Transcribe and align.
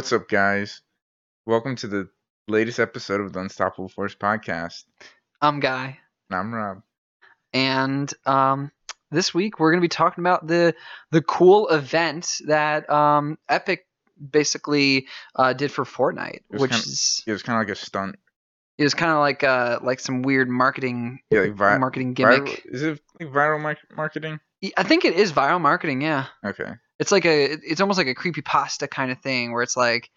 What's 0.00 0.14
up, 0.14 0.30
guys? 0.30 0.80
Welcome 1.44 1.76
to 1.76 1.86
the 1.86 2.08
latest 2.48 2.80
episode 2.80 3.20
of 3.20 3.34
the 3.34 3.40
Unstoppable 3.40 3.90
Force 3.90 4.14
podcast. 4.14 4.84
I'm 5.42 5.60
Guy, 5.60 5.98
And 6.30 6.38
I'm 6.40 6.54
Rob. 6.54 6.78
and 7.52 8.10
um, 8.24 8.72
this 9.10 9.34
week 9.34 9.60
we're 9.60 9.70
going 9.72 9.82
to 9.82 9.84
be 9.84 9.88
talking 9.90 10.22
about 10.22 10.46
the 10.46 10.74
the 11.10 11.20
cool 11.20 11.68
event 11.68 12.38
that 12.46 12.88
um, 12.88 13.36
Epic 13.50 13.84
basically 14.30 15.06
uh, 15.36 15.52
did 15.52 15.70
for 15.70 15.84
Fortnite, 15.84 16.44
which 16.48 16.70
kind- 16.70 16.82
is 16.82 17.22
It 17.26 17.32
was 17.32 17.42
kind 17.42 17.60
of 17.60 17.68
like 17.68 17.76
a 17.76 17.78
stunt. 17.78 18.16
it 18.78 18.84
was 18.84 18.94
kind 18.94 19.12
of 19.12 19.18
like 19.18 19.44
uh, 19.44 19.80
like 19.82 20.00
some 20.00 20.22
weird 20.22 20.48
marketing 20.48 21.20
Yeah, 21.30 21.40
like 21.40 21.52
vi- 21.56 21.76
marketing 21.76 22.14
gimmick. 22.14 22.44
viral. 22.44 22.72
Is 22.74 22.82
it 22.84 23.00
like 23.20 23.28
viral 23.30 23.60
mar- 23.60 23.76
marketing? 23.94 24.40
I 24.78 24.82
think 24.82 25.04
it 25.04 25.12
is 25.12 25.30
viral 25.30 25.60
marketing. 25.60 26.00
Yeah, 26.00 26.24
Okay. 26.42 26.72
It's 27.00 27.10
like 27.10 27.24
a 27.24 27.44
it's 27.52 27.80
almost 27.80 27.98
like 27.98 28.06
a 28.06 28.14
creepy 28.14 28.42
pasta 28.42 28.86
kind 28.86 29.10
of 29.10 29.18
thing 29.20 29.52
where 29.52 29.62
it's 29.64 29.76
like. 29.76 30.10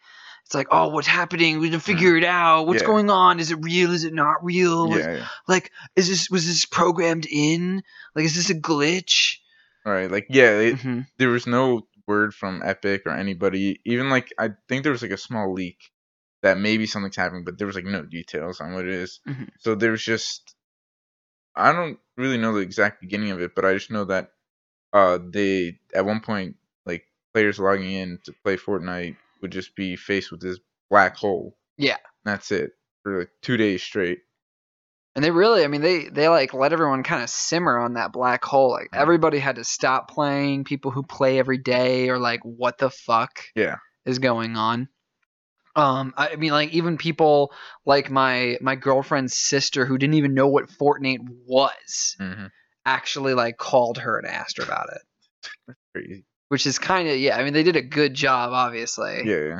It's 0.45 0.53
like, 0.53 0.67
oh, 0.71 0.89
what's 0.89 1.07
happening? 1.07 1.59
We 1.61 1.69
didn't 1.69 1.83
figure 1.83 2.17
it 2.17 2.25
out. 2.25 2.67
What's 2.67 2.81
Yeah. 2.81 2.87
going 2.87 3.09
on? 3.09 3.39
Is 3.39 3.49
it 3.51 3.59
real? 3.61 3.93
Is 3.93 4.03
it 4.03 4.13
not 4.13 4.43
real? 4.43 4.89
Was- 4.89 4.99
Yeah, 5.05 5.15
yeah. 5.19 5.27
Like, 5.47 5.71
is 5.95 6.09
this 6.09 6.29
was 6.29 6.45
this 6.45 6.65
programmed 6.65 7.25
in? 7.31 7.81
Like, 8.13 8.25
is 8.25 8.35
this 8.35 8.49
a 8.49 8.53
glitch? 8.53 9.37
All 9.85 9.93
right. 9.93 10.11
Like, 10.11 10.27
yeah, 10.29 10.59
it, 10.59 10.81
hmm 10.81 10.99
there 11.17 11.29
was 11.29 11.47
no 11.47 11.87
word 12.07 12.33
from 12.33 12.61
Epic 12.61 13.03
or 13.05 13.13
anybody. 13.13 13.79
Even 13.85 14.09
like, 14.09 14.33
I 14.37 14.49
think 14.67 14.83
there 14.83 14.91
was 14.91 15.01
like 15.01 15.11
a 15.11 15.17
small 15.17 15.53
leak 15.53 15.79
that 16.41 16.57
maybe 16.57 16.87
something's 16.87 17.15
happening, 17.15 17.45
but 17.45 17.57
there 17.57 17.65
was 17.67 17.77
like 17.77 17.85
no 17.85 18.03
details 18.03 18.59
on 18.59 18.73
what 18.73 18.83
it 18.83 18.93
is. 18.93 19.21
Mhm. 19.25 19.47
So 19.59 19.75
there 19.75 19.91
was 19.91 20.03
just, 20.03 20.55
I 21.55 21.71
don't 21.71 21.99
really 22.17 22.37
know 22.37 22.51
the 22.53 22.59
exact 22.59 22.99
beginning 22.99 23.31
of 23.31 23.41
it, 23.41 23.55
but 23.55 23.63
I 23.63 23.73
just 23.75 23.91
know 23.91 24.03
that 24.05 24.31
uh 24.91 25.19
they 25.23 25.79
at 25.95 26.05
one 26.05 26.19
point 26.19 26.57
players 27.33 27.59
logging 27.59 27.91
in 27.91 28.19
to 28.25 28.33
play 28.43 28.57
Fortnite 28.57 29.17
would 29.41 29.51
just 29.51 29.75
be 29.75 29.95
faced 29.95 30.31
with 30.31 30.41
this 30.41 30.59
black 30.89 31.15
hole. 31.15 31.57
Yeah. 31.77 31.97
That's 32.25 32.51
it 32.51 32.71
for 33.03 33.19
like 33.19 33.31
two 33.41 33.57
days 33.57 33.83
straight. 33.83 34.19
And 35.15 35.23
they 35.23 35.29
really, 35.31 35.63
I 35.63 35.67
mean, 35.67 35.81
they 35.81 36.09
they 36.09 36.27
like 36.27 36.53
let 36.53 36.73
everyone 36.73 37.03
kind 37.03 37.21
of 37.23 37.29
simmer 37.29 37.77
on 37.77 37.93
that 37.93 38.11
black 38.11 38.43
hole. 38.43 38.71
Like 38.71 38.89
Mhm. 38.93 38.97
everybody 38.99 39.37
had 39.39 39.57
to 39.57 39.63
stop 39.63 40.09
playing. 40.09 40.63
People 40.63 40.91
who 40.91 41.03
play 41.03 41.37
every 41.37 41.59
day 41.59 42.09
are 42.09 42.17
like, 42.17 42.39
"What 42.43 42.79
the 42.79 42.89
fuck 42.89 43.39
Yeah. 43.55 43.77
is 44.05 44.17
going 44.19 44.55
on?" 44.57 44.89
Um, 45.75 46.13
I 46.17 46.35
mean, 46.35 46.51
like 46.51 46.71
even 46.71 46.97
people 46.97 47.53
like 47.85 48.09
my 48.11 48.57
my 48.61 48.75
girlfriend's 48.75 49.35
sister 49.35 49.85
who 49.85 49.97
didn't 49.97 50.15
even 50.15 50.33
know 50.33 50.47
what 50.47 50.69
Fortnite 50.69 51.27
was 51.45 52.15
hmm 52.19 52.47
actually 52.85 53.33
like 53.33 53.57
called 53.57 53.97
her 53.99 54.17
and 54.17 54.27
asked 54.27 54.57
her 54.57 54.63
about 54.63 54.89
it, 54.93 55.75
Crazy. 55.95 56.25
Which 56.53 56.67
is 56.67 56.77
kind 56.77 57.07
of 57.09 57.17
yeah. 57.17 57.35
I 57.35 57.43
mean, 57.43 57.53
they 57.53 57.63
did 57.63 57.77
a 57.77 57.81
good 57.81 58.13
job, 58.13 58.51
obviously. 58.53 59.23
Yeah, 59.25 59.39
yeah. 59.39 59.59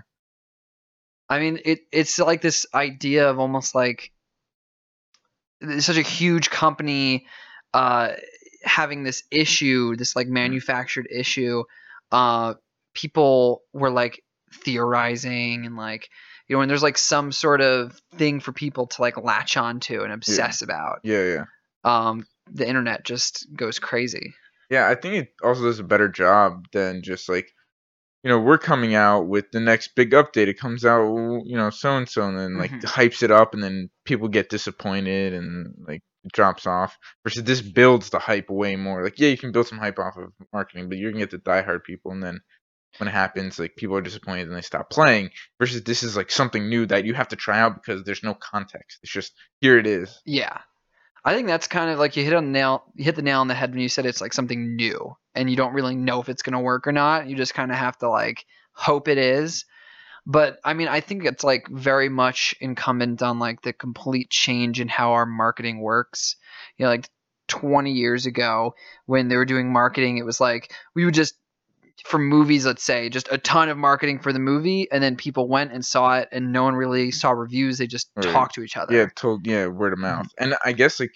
I 1.27 1.39
mean, 1.39 1.57
it 1.65 1.79
it's 1.91 2.19
like 2.19 2.39
this 2.39 2.67
idea 2.71 3.31
of 3.31 3.39
almost 3.39 3.73
like 3.73 4.11
such 5.79 5.97
a 5.97 6.03
huge 6.03 6.51
company 6.51 7.25
uh, 7.73 8.09
having 8.63 9.01
this 9.01 9.23
issue, 9.31 9.95
this 9.95 10.15
like 10.15 10.27
manufactured 10.27 11.07
issue. 11.09 11.63
Uh, 12.11 12.53
people 12.93 13.63
were 13.73 13.89
like 13.89 14.23
theorizing 14.53 15.65
and 15.65 15.75
like 15.75 16.09
you 16.47 16.53
know, 16.55 16.59
when 16.59 16.67
there's 16.67 16.83
like 16.83 16.99
some 16.99 17.31
sort 17.31 17.61
of 17.61 17.99
thing 18.17 18.39
for 18.39 18.53
people 18.53 18.85
to 18.85 19.01
like 19.01 19.17
latch 19.17 19.57
onto 19.57 20.03
and 20.03 20.13
obsess 20.13 20.61
about, 20.61 20.99
Yeah, 21.01 21.23
yeah. 21.23 21.45
um, 21.83 22.27
the 22.51 22.67
internet 22.67 23.03
just 23.03 23.47
goes 23.55 23.79
crazy. 23.79 24.35
Yeah, 24.69 24.87
I 24.89 24.95
think 24.95 25.15
it 25.15 25.27
also 25.43 25.63
does 25.63 25.79
a 25.79 25.83
better 25.83 26.09
job 26.09 26.65
than 26.73 27.01
just 27.03 27.29
like, 27.29 27.51
you 28.23 28.29
know, 28.29 28.39
we're 28.39 28.57
coming 28.57 28.95
out 28.95 29.27
with 29.27 29.51
the 29.51 29.59
next 29.59 29.95
big 29.95 30.11
update. 30.11 30.47
It 30.47 30.57
comes 30.59 30.85
out, 30.85 31.05
you 31.45 31.57
know, 31.57 31.69
so 31.69 31.97
and 31.97 32.07
so, 32.07 32.23
and 32.27 32.37
then 32.37 32.57
like 32.57 32.71
Mhm. 32.71 32.81
hypes 32.83 33.21
it 33.23 33.31
up, 33.31 33.53
and 33.53 33.61
then 33.63 33.89
people 34.05 34.27
get 34.29 34.49
disappointed 34.49 35.33
and 35.33 35.73
like 35.87 36.01
drops 36.33 36.65
off. 36.65 36.97
Versus 37.25 37.43
this 37.43 37.61
builds 37.61 38.09
the 38.09 38.19
hype 38.19 38.49
way 38.49 38.75
more. 38.77 39.03
Like, 39.03 39.19
yeah, 39.19 39.27
you 39.29 39.37
can 39.37 39.51
build 39.51 39.67
some 39.67 39.77
hype 39.79 39.99
off 39.99 40.15
of 40.17 40.31
marketing, 40.53 40.87
but 40.89 40.97
you're 40.97 41.11
gonna 41.11 41.25
get 41.25 41.31
the 41.31 41.37
diehard 41.39 41.83
people, 41.83 42.11
and 42.11 42.23
then 42.23 42.39
when 42.99 43.07
it 43.09 43.11
happens, 43.11 43.59
like 43.59 43.75
people 43.75 43.97
are 43.97 44.01
disappointed 44.01 44.47
and 44.47 44.55
they 44.55 44.61
stop 44.61 44.89
playing. 44.89 45.29
Versus 45.59 45.83
this 45.83 46.01
is 46.03 46.15
like 46.15 46.31
something 46.31 46.69
new 46.69 46.85
that 46.85 47.05
you 47.05 47.13
have 47.15 47.27
to 47.29 47.35
try 47.35 47.59
out 47.59 47.75
because 47.75 48.03
there's 48.03 48.23
no 48.23 48.35
context. 48.35 48.99
It's 49.03 49.11
just 49.11 49.33
here 49.61 49.77
it 49.77 49.87
is. 49.87 50.21
Yeah. 50.25 50.59
I 51.25 51.33
think 51.33 51.47
that's 51.47 51.67
kind 51.67 51.89
of 51.89 51.99
like 51.99 52.17
you 52.17 52.23
hit 52.23 52.33
on 52.33 52.45
the 52.45 52.51
nail 52.51 52.83
you 52.95 53.05
hit 53.05 53.15
the 53.15 53.21
nail 53.21 53.39
on 53.39 53.47
the 53.47 53.53
head 53.53 53.71
when 53.71 53.79
you 53.79 53.89
said 53.89 54.05
it's 54.05 54.21
like 54.21 54.33
something 54.33 54.75
new 54.75 55.15
and 55.35 55.49
you 55.49 55.55
don't 55.55 55.73
really 55.73 55.95
know 55.95 56.21
if 56.21 56.29
it's 56.29 56.41
going 56.41 56.53
to 56.53 56.59
work 56.59 56.87
or 56.87 56.91
not. 56.91 57.27
You 57.27 57.35
just 57.35 57.53
kind 57.53 57.71
of 57.71 57.77
have 57.77 57.97
to 57.99 58.09
like 58.09 58.45
hope 58.73 59.07
it 59.07 59.17
is. 59.17 59.65
But 60.25 60.59
I 60.63 60.73
mean, 60.73 60.87
I 60.87 61.01
think 61.01 61.25
it's 61.25 61.43
like 61.43 61.67
very 61.67 62.09
much 62.09 62.55
incumbent 62.61 63.21
on 63.21 63.39
like 63.39 63.61
the 63.61 63.73
complete 63.73 64.29
change 64.29 64.79
in 64.79 64.87
how 64.87 65.13
our 65.13 65.25
marketing 65.25 65.81
works. 65.81 66.35
You 66.77 66.85
know, 66.85 66.91
like 66.91 67.09
20 67.47 67.91
years 67.91 68.25
ago 68.25 68.73
when 69.05 69.27
they 69.27 69.35
were 69.35 69.45
doing 69.45 69.71
marketing, 69.71 70.17
it 70.17 70.25
was 70.25 70.39
like 70.39 70.73
we 70.95 71.05
would 71.05 71.13
just 71.13 71.35
for 72.05 72.17
movies, 72.19 72.65
let's 72.65 72.83
say, 72.83 73.09
just 73.09 73.27
a 73.31 73.37
ton 73.37 73.69
of 73.69 73.77
marketing 73.77 74.19
for 74.19 74.33
the 74.33 74.39
movie, 74.39 74.87
and 74.91 75.03
then 75.03 75.15
people 75.15 75.47
went 75.47 75.71
and 75.71 75.85
saw 75.85 76.17
it, 76.17 76.29
and 76.31 76.51
no 76.51 76.63
one 76.63 76.75
really 76.75 77.11
saw 77.11 77.31
reviews. 77.31 77.77
They 77.77 77.87
just 77.87 78.09
Right. 78.15 78.25
talked 78.31 78.55
to 78.55 78.63
each 78.63 78.77
other. 78.77 78.93
Yeah, 78.93 79.07
told 79.15 79.45
yeah, 79.47 79.67
word 79.67 79.93
of 79.93 79.99
mouth. 79.99 80.27
And 80.39 80.55
I 80.65 80.73
guess 80.73 80.99
like 80.99 81.11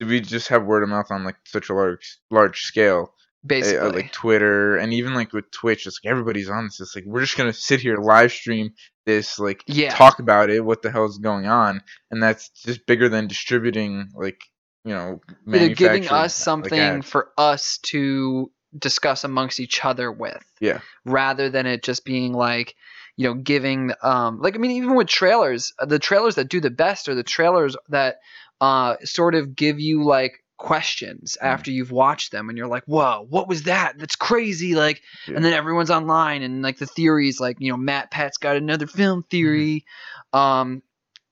did 0.00 0.08
we 0.08 0.20
just 0.20 0.48
have 0.48 0.64
word 0.64 0.82
of 0.82 0.88
mouth 0.88 1.06
on 1.10 1.24
like 1.24 1.36
such 1.46 1.70
a 1.70 1.74
large 1.74 2.18
large 2.30 2.62
scale? 2.62 3.14
uh, 3.44 3.48
basically. 3.48 3.90
like 3.90 4.12
Twitter 4.12 4.76
and 4.76 4.92
even 4.92 5.14
like 5.14 5.32
with 5.32 5.50
Twitch, 5.50 5.86
it's 5.86 5.98
like 6.04 6.10
everybody's 6.10 6.48
on 6.48 6.64
this. 6.64 6.80
It's 6.80 6.94
like 6.94 7.04
we're 7.06 7.20
just 7.20 7.36
gonna 7.36 7.52
sit 7.52 7.80
here 7.80 7.96
live 7.96 8.30
stream 8.32 8.70
this, 9.04 9.38
like 9.38 9.64
Yeah. 9.66 9.94
talk 9.94 10.20
about 10.20 10.48
it, 10.50 10.64
what 10.64 10.82
the 10.82 10.90
hell 10.92 11.06
is 11.06 11.18
going 11.18 11.46
on, 11.46 11.82
and 12.10 12.22
that's 12.22 12.48
just 12.50 12.86
bigger 12.86 13.08
than 13.08 13.26
distributing 13.26 14.10
like 14.14 14.40
you 14.84 14.94
know 14.94 15.20
They're 15.46 15.74
giving 15.74 16.08
us 16.08 16.34
something 16.34 16.78
ads. 16.80 17.08
for 17.08 17.30
us 17.38 17.78
to 17.86 18.50
discuss 18.78 19.24
amongst 19.24 19.60
each 19.60 19.84
other 19.84 20.10
with. 20.10 20.42
Yeah. 20.60 20.80
Rather 21.04 21.50
than 21.50 21.66
it 21.66 21.82
just 21.82 22.04
being 22.04 22.32
like, 22.32 22.74
you 23.16 23.26
know, 23.28 23.34
giving 23.34 23.92
um 24.02 24.40
like 24.40 24.54
I 24.54 24.58
mean 24.58 24.70
even 24.72 24.94
with 24.94 25.08
trailers, 25.08 25.72
uh, 25.78 25.86
the 25.86 25.98
trailers 25.98 26.36
that 26.36 26.48
do 26.48 26.60
the 26.60 26.70
best 26.70 27.08
are 27.08 27.14
the 27.14 27.22
trailers 27.22 27.76
that 27.88 28.16
uh 28.60 28.96
sort 29.04 29.34
of 29.34 29.54
give 29.56 29.80
you 29.80 30.04
like 30.04 30.38
questions 30.56 31.36
Mm. 31.42 31.46
after 31.46 31.70
you've 31.72 31.90
watched 31.90 32.30
them 32.30 32.48
and 32.48 32.56
you're 32.56 32.68
like, 32.68 32.84
"Whoa, 32.84 33.26
what 33.28 33.48
was 33.48 33.64
that? 33.64 33.98
That's 33.98 34.14
crazy." 34.16 34.74
Like 34.74 35.02
Yeah. 35.26 35.36
and 35.36 35.44
then 35.44 35.52
everyone's 35.52 35.90
online 35.90 36.42
and 36.42 36.62
like 36.62 36.78
the 36.78 36.86
theories 36.86 37.40
like, 37.40 37.56
you 37.58 37.72
know, 37.72 37.78
MatPat's 37.78 38.38
got 38.38 38.56
another 38.56 38.86
film 38.86 39.20
Mm-hmm. 39.22 39.28
theory. 39.28 39.84
Um 40.32 40.82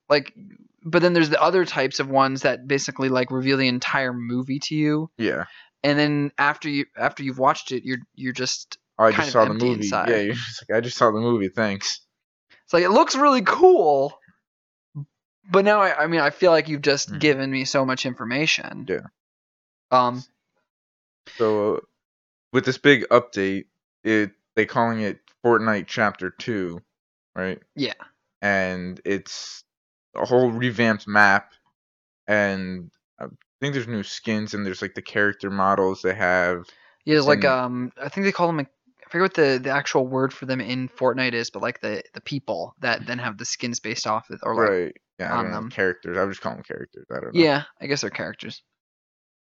like 0.09 0.34
but 0.83 1.03
then 1.03 1.12
there's 1.12 1.28
the 1.31 1.41
other 1.41 1.65
types 1.65 2.01
of 2.01 2.09
ones 2.09 2.43
that 2.43 2.67
basically 2.67 3.09
like 3.11 3.31
reveal 3.31 3.57
the 3.59 3.69
entire 3.69 4.12
movie 4.12 4.59
to 4.61 4.75
you 4.75 5.11
yeah. 5.19 5.45
And 5.82 5.98
then 5.98 6.32
after 6.38 6.68
you 6.68 6.86
after 6.96 7.22
you've 7.22 7.38
watched 7.38 7.72
it 7.72 7.84
you're 7.84 7.98
you're 8.14 8.32
just 8.32 8.78
Oh, 8.98 9.04
I 9.04 9.12
just 9.12 9.32
saw 9.32 9.46
the 9.46 9.54
movie. 9.54 9.84
inside. 9.84 10.08
Yeah, 10.10 10.16
you're 10.20 10.34
just 10.34 10.62
like 10.70 10.76
I 10.76 10.80
just 10.82 10.98
saw 10.98 11.10
the 11.10 11.20
movie. 11.20 11.48
Thanks. 11.48 12.00
it's 12.64 12.72
like 12.74 12.84
it 12.84 12.91
looks 12.91 13.14
really 13.16 13.42
cool 13.42 14.18
but 15.50 15.64
now 15.64 15.80
i, 15.80 16.04
I 16.04 16.06
mean 16.06 16.20
i 16.20 16.30
feel 16.30 16.50
like 16.50 16.68
you've 16.68 16.82
just 16.82 17.10
Mhm. 17.10 17.18
given 17.18 17.50
me 17.50 17.64
so 17.64 17.84
much 17.86 18.04
information 18.06 18.86
Yeah. 18.88 19.06
um 19.91 20.22
So 21.38 21.76
uh, 21.76 21.80
with 22.52 22.64
this 22.64 22.78
big 22.78 23.08
update, 23.08 23.66
it 24.04 24.32
they 24.56 24.66
calling 24.66 25.00
it 25.00 25.20
Fortnite 25.44 25.86
Chapter 25.86 26.30
Two, 26.30 26.82
right? 27.34 27.60
yeah 27.76 27.94
and 28.42 29.00
it's 29.04 29.62
a 30.16 30.24
whole 30.26 30.50
revamped 30.50 31.06
map 31.06 31.52
and 32.26 32.91
I 33.60 33.66
think 33.66 33.75
there's 33.75 33.88
new 33.88 34.03
skins 34.03 34.54
and 34.54 34.65
there's 34.65 34.81
like 34.82 34.94
the 34.94 35.03
character 35.03 35.50
models 35.50 36.00
they 36.03 36.15
have. 36.15 36.65
yeah 37.04 37.15
there's 37.15 37.26
like 37.26 37.44
um 37.44 37.93
i 38.00 38.09
think 38.09 38.25
they 38.25 38.32
call 38.32 38.47
them 38.47 38.56
like, 38.59 38.71
i 39.07 39.10
forget 39.10 39.22
what 39.22 39.34
the, 39.34 39.60
the 39.62 39.71
actual 39.71 40.07
word 40.07 40.33
for 40.33 40.47
them 40.47 40.60
in 40.60 40.89
fortnite 40.89 41.33
is 41.34 41.51
but 41.51 41.62
like 41.62 41.80
the 41.80 42.03
the 42.15 42.21
people 42.21 42.74
that 42.80 43.07
then 43.07 43.18
have 43.18 43.36
the 43.39 43.45
skins 43.45 43.80
based 43.80 44.07
off 44.07 44.30
it 44.30 44.41
or 44.42 44.54
like 44.54 44.71
right. 44.71 44.95
Yeah, 45.18 45.36
on 45.36 45.53
them. 45.53 45.68
Characters. 45.68 46.16
I 46.16 46.22
would 46.22 46.30
just 46.30 46.41
call 46.41 46.54
them 46.54 46.62
characters. 46.62 47.07
I 47.10 47.21
don't 47.21 47.34
know. 47.34 47.41
yeah 47.41 47.65
i 47.80 47.86
guess 47.86 48.01
they're 48.01 48.10
characters 48.10 48.62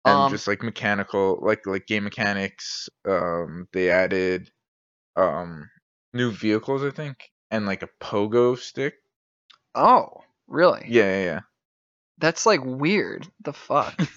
And 0.05 0.13
um 0.13 0.29
just 0.29 0.47
like 0.47 0.61
mechanical 0.61 1.39
like 1.41 1.65
like 1.65 1.87
game 1.87 2.03
mechanics. 2.03 2.89
Um 3.07 3.67
they 3.71 3.89
added 3.89 4.51
um 5.15 5.69
new 6.13 6.31
vehicles 6.31 6.83
I 6.83 6.89
think. 6.91 7.29
And 7.51 7.65
like 7.65 7.83
a 7.83 7.89
pogo 8.01 8.57
stick. 8.57 8.95
oh 9.75 10.23
really 10.47 10.85
Yeah, 10.87 11.03
yeah, 11.03 11.23
yeah. 11.23 11.39
That's 12.17 12.45
like 12.45 12.61
weird 12.63 13.27
the 13.43 13.53
fuck 13.53 13.99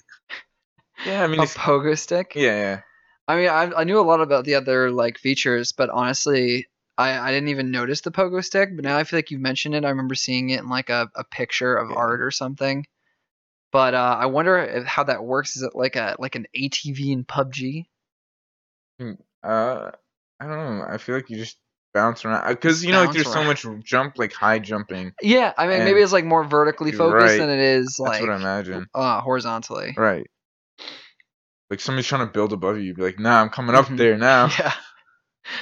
Yeah, 1.05 1.23
I 1.23 1.27
mean 1.29 1.41
a 1.41 1.45
it's, 1.45 1.55
pogo 1.55 1.97
stick 1.99 2.35
yeah, 2.35 2.57
yeah. 2.57 2.81
I 3.29 3.37
mean, 3.37 3.49
I, 3.49 3.73
I 3.81 3.85
knew 3.85 3.99
a 3.99 4.03
lot 4.03 4.21
about 4.21 4.45
the 4.45 4.55
other 4.55 4.91
like 4.91 5.19
features, 5.19 5.73
but 5.73 5.91
honestly, 5.91 6.69
I, 6.97 7.19
I 7.19 7.31
didn't 7.33 7.49
even 7.49 7.71
notice 7.71 8.01
the 8.01 8.11
pogo 8.13 8.45
stick. 8.45 8.75
But 8.75 8.85
now 8.85 8.97
I 8.97 9.05
feel 9.05 9.19
like 9.19 9.31
you've 9.31 9.41
mentioned 9.41 9.75
it. 9.75 9.85
I 9.85 9.91
remember 9.91 10.15
seeing 10.15 10.51
it 10.51 10.61
in 10.61 10.69
like 10.69 10.91
a, 10.91 11.11
a 11.15 11.25
picture 11.25 11.77
of 11.77 11.91
Yeah. 11.91 11.97
art 11.97 12.21
or 12.23 12.31
something. 12.31 12.87
But 13.73 13.95
uh, 13.95 14.17
I 14.21 14.27
wonder 14.27 14.59
if, 14.59 14.85
how 14.87 15.05
that 15.05 15.25
works. 15.25 15.57
Is 15.57 15.63
it 15.63 15.75
like 15.75 15.97
a 15.97 16.17
like 16.19 16.35
an 16.37 16.47
ATV 16.57 17.13
in 17.13 17.25
PUBG? 17.25 17.87
Uh 19.43 19.91
I 20.41 20.47
don't 20.47 20.79
know. 20.79 20.85
I 20.87 20.99
feel 20.99 21.15
like 21.15 21.31
you 21.31 21.37
just 21.39 21.59
bounce 21.97 22.25
around 22.25 22.47
because 22.49 22.85
you 22.85 22.93
know 22.93 23.05
like 23.05 23.13
there's 23.15 23.33
so 23.33 23.43
much 23.43 23.65
jump 23.83 24.19
like 24.19 24.33
high 24.33 24.59
jumping. 24.59 25.13
Yeah, 25.23 25.53
I 25.57 25.67
mean, 25.67 25.77
And- 25.77 25.85
maybe 25.85 26.01
it's 26.01 26.13
like 26.13 26.25
more 26.27 26.45
vertically 26.45 26.93
focused 26.93 27.33
Right. 27.33 27.39
than 27.39 27.49
it 27.51 27.59
is 27.61 27.87
That's 27.87 27.99
like 28.01 28.21
what 28.21 28.31
I 28.31 28.37
imagine. 28.37 28.87
uh, 28.95 29.21
horizontally. 29.23 29.95
Right. 29.97 30.27
Like 31.71 31.81
somebody's 31.81 32.07
trying 32.07 32.27
to 32.27 32.33
build 32.33 32.53
above 32.53 32.77
you, 32.77 32.85
you'd 32.85 32.97
be 32.97 33.03
like, 33.03 33.19
nah, 33.19 33.41
I'm 33.41 33.49
coming 33.49 33.75
up 33.75 33.87
Mhm. 33.87 33.97
there 33.97 34.17
now. 34.17 34.49
Yeah. 34.59 34.73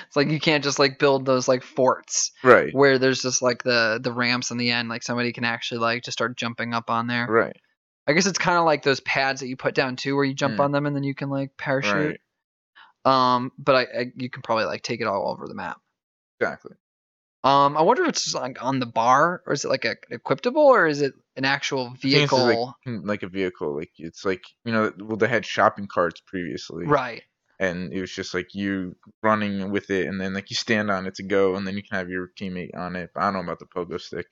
It's 0.07 0.17
like 0.17 0.31
you 0.31 0.41
can't 0.41 0.65
just 0.65 0.79
like 0.79 0.99
build 0.99 1.27
those 1.27 1.47
like 1.47 1.63
forts 1.63 2.33
Right. 2.43 2.75
where 2.75 2.99
there's 2.99 3.21
just 3.21 3.43
like 3.43 3.63
the 3.63 4.01
the 4.03 4.13
ramps 4.13 4.51
in 4.51 4.57
the 4.57 4.71
end. 4.71 4.89
Like 4.89 5.03
somebody 5.03 5.31
can 5.33 5.45
actually 5.45 5.81
like 5.81 6.03
just 6.03 6.17
start 6.17 6.39
jumping 6.39 6.73
up 6.73 6.89
on 6.89 7.07
there. 7.07 7.27
Right. 7.29 7.57
I 8.07 8.15
guess 8.15 8.25
it's 8.27 8.39
kind 8.39 8.57
of 8.59 8.65
like 8.65 8.83
those 8.83 9.01
pads 9.01 9.41
that 9.41 9.49
you 9.49 9.57
put 9.59 9.75
down 9.75 9.97
too, 9.97 10.17
where 10.17 10.25
you 10.25 10.33
jump 10.35 10.57
Mm. 10.57 10.61
on 10.65 10.73
them 10.73 10.87
and 10.87 10.97
then 10.97 11.05
you 11.05 11.15
can 11.15 11.29
like 11.29 11.51
parachute. 11.59 12.19
Right. 13.07 13.35
Um, 13.37 13.53
but 13.59 13.75
I, 13.75 13.81
I 14.01 14.13
you 14.17 14.31
can 14.31 14.41
probably 14.41 14.65
like 14.65 14.83
take 14.83 15.03
it 15.03 15.07
all 15.07 15.29
over 15.31 15.47
the 15.47 15.55
map. 15.55 15.79
Exactly. 16.45 16.73
Um, 17.45 17.77
I 17.77 17.83
wonder 17.83 18.03
if 18.05 18.11
it's 18.11 18.35
like 18.35 18.63
on 18.63 18.81
the 18.81 18.87
bar 18.87 19.43
or 19.47 19.53
is 19.53 19.65
it 19.65 19.69
like 19.69 19.85
a 19.85 19.97
equipable 20.11 20.57
or 20.57 20.87
is 20.87 21.03
it 21.03 21.15
an 21.37 21.45
actual 21.45 21.91
I 22.05 22.09
think 22.09 22.25
it's 22.25 22.35
just, 22.35 22.47
like, 22.47 22.65
vehicle? 22.65 22.77
mm, 22.87 23.05
like 23.07 23.23
a 23.23 23.29
vehicle. 23.29 23.77
Like 23.77 23.91
it's 23.99 24.25
like 24.25 24.43
you 24.65 24.73
know, 24.73 24.93
well 25.01 25.17
they 25.17 25.29
had 25.29 25.45
shopping 25.47 25.87
carts 25.89 26.21
previously. 26.27 26.87
Right. 26.87 27.23
and 27.61 27.93
it 27.93 28.01
was 28.01 28.13
just 28.13 28.35
like 28.35 28.55
you 28.55 28.97
running 29.23 29.71
with 29.73 29.91
it 29.91 30.07
and 30.09 30.21
then 30.21 30.35
like 30.35 30.51
you 30.51 30.57
stand 30.57 30.91
on 30.91 31.07
it 31.07 31.15
to 31.17 31.23
go 31.25 31.57
and 31.57 31.67
then 31.67 31.77
you 31.77 31.83
can 31.83 31.99
have 31.99 32.11
your 32.11 32.31
teammate 32.41 32.77
on 32.77 32.97
it 32.97 33.11
but 33.15 33.23
i 33.23 33.27
don't 33.27 33.35
know 33.35 33.41
about 33.53 33.59
the 33.61 33.67
pogo 33.67 34.01
stick 34.01 34.27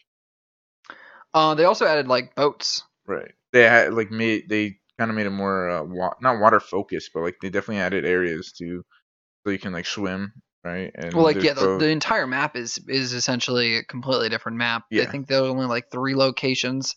Uh, 1.34 1.54
they 1.54 1.64
also 1.64 1.86
added 1.86 2.08
like 2.08 2.34
boats. 2.34 2.84
right 3.06 3.32
they 3.52 3.62
had 3.62 3.94
like 3.94 4.10
made 4.10 4.48
they 4.48 4.76
kind 4.98 5.10
of 5.10 5.16
made 5.16 5.26
it 5.26 5.30
more 5.30 5.68
uh, 5.70 5.82
wa- 5.82 6.14
not 6.20 6.40
water 6.40 6.60
focused 6.60 7.10
but 7.14 7.22
like 7.22 7.36
they 7.40 7.50
definitely 7.50 7.78
added 7.80 8.04
areas 8.04 8.52
to 8.52 8.84
so 9.44 9.50
you 9.52 9.58
can 9.58 9.72
like 9.72 9.86
swim 9.86 10.32
right 10.64 10.90
and 10.94 11.12
Well, 11.14 11.24
like 11.24 11.42
yeah, 11.42 11.54
the, 11.54 11.60
boat- 11.62 11.78
the 11.80 11.88
entire 11.88 12.26
map 12.26 12.56
is 12.56 12.78
is 12.88 13.12
essentially 13.12 13.76
a 13.76 13.84
completely 13.84 14.28
different 14.28 14.58
map. 14.58 14.84
I 14.92 15.06
think 15.06 15.26
there 15.26 15.42
are 15.42 15.46
only 15.48 15.66
like 15.66 15.90
three 15.90 16.14
locations 16.14 16.94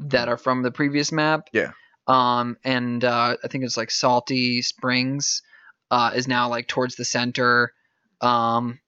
that 0.00 0.28
are 0.28 0.36
from 0.36 0.62
the 0.62 0.70
previous 0.72 1.12
map. 1.12 1.48
Yeah. 1.52 1.70
Um, 2.06 2.56
and 2.64 3.02
uh, 3.04 3.36
I 3.42 3.48
think 3.48 3.64
it's 3.64 3.76
like 3.76 3.90
Salty 3.90 4.60
Springs, 4.62 5.40
uh, 5.90 6.10
is 6.14 6.26
now 6.28 6.48
like 6.48 6.66
towards 6.68 6.96
the 6.96 7.04
center. 7.04 7.72
Um, 8.20 8.80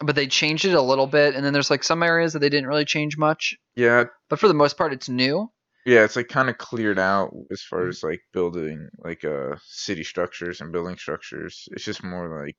but 0.00 0.14
they 0.14 0.26
changed 0.26 0.64
it 0.64 0.74
a 0.74 0.82
little 0.82 1.06
bit, 1.06 1.34
and 1.34 1.44
then 1.44 1.52
there's 1.52 1.70
like 1.70 1.82
some 1.82 2.02
areas 2.02 2.32
that 2.32 2.38
they 2.40 2.48
didn't 2.48 2.68
really 2.68 2.84
change 2.84 3.16
much. 3.16 3.56
yeah 3.74 4.04
But 4.28 4.38
for 4.38 4.48
the 4.48 4.54
most 4.54 4.76
part, 4.76 4.92
it's 4.92 5.08
new. 5.08 5.50
yeah 5.86 6.04
it's 6.04 6.16
like 6.16 6.28
kind 6.28 6.48
of 6.50 6.58
cleared 6.58 6.98
out 6.98 7.32
as 7.50 7.62
far 7.62 7.80
Mm-hmm. 7.80 7.88
as 7.88 8.02
like 8.02 8.20
building 8.32 8.88
like 8.98 9.24
uh 9.24 9.56
city 9.64 10.04
structures 10.04 10.60
and 10.60 10.72
building 10.72 10.96
structures 10.98 11.68
it's 11.72 11.84
just 11.84 12.02
more 12.04 12.44
like 12.44 12.56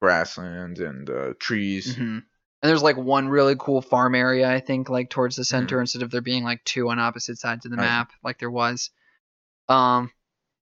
grassland 0.00 0.78
and 0.78 1.10
uh 1.10 1.32
trees 1.40 1.94
hmm 1.94 2.18
And 2.60 2.70
there's 2.70 2.82
like 2.82 2.96
one 2.96 3.28
really 3.28 3.54
cool 3.58 3.80
farm 3.82 4.14
area, 4.14 4.50
I 4.50 4.60
think, 4.60 4.88
like 4.88 5.10
towards 5.10 5.36
the 5.36 5.44
center 5.44 5.80
instead 5.80 6.02
of 6.02 6.10
there 6.10 6.20
being 6.20 6.44
like 6.44 6.64
two 6.64 6.88
on 6.90 6.98
opposite 6.98 7.38
sides 7.38 7.64
of 7.64 7.70
the 7.70 7.76
Mm-hmm. 7.76 7.82
Right. 7.84 7.88
map, 7.88 8.10
like 8.24 8.38
there 8.38 8.50
was. 8.50 8.90
Um, 9.68 10.10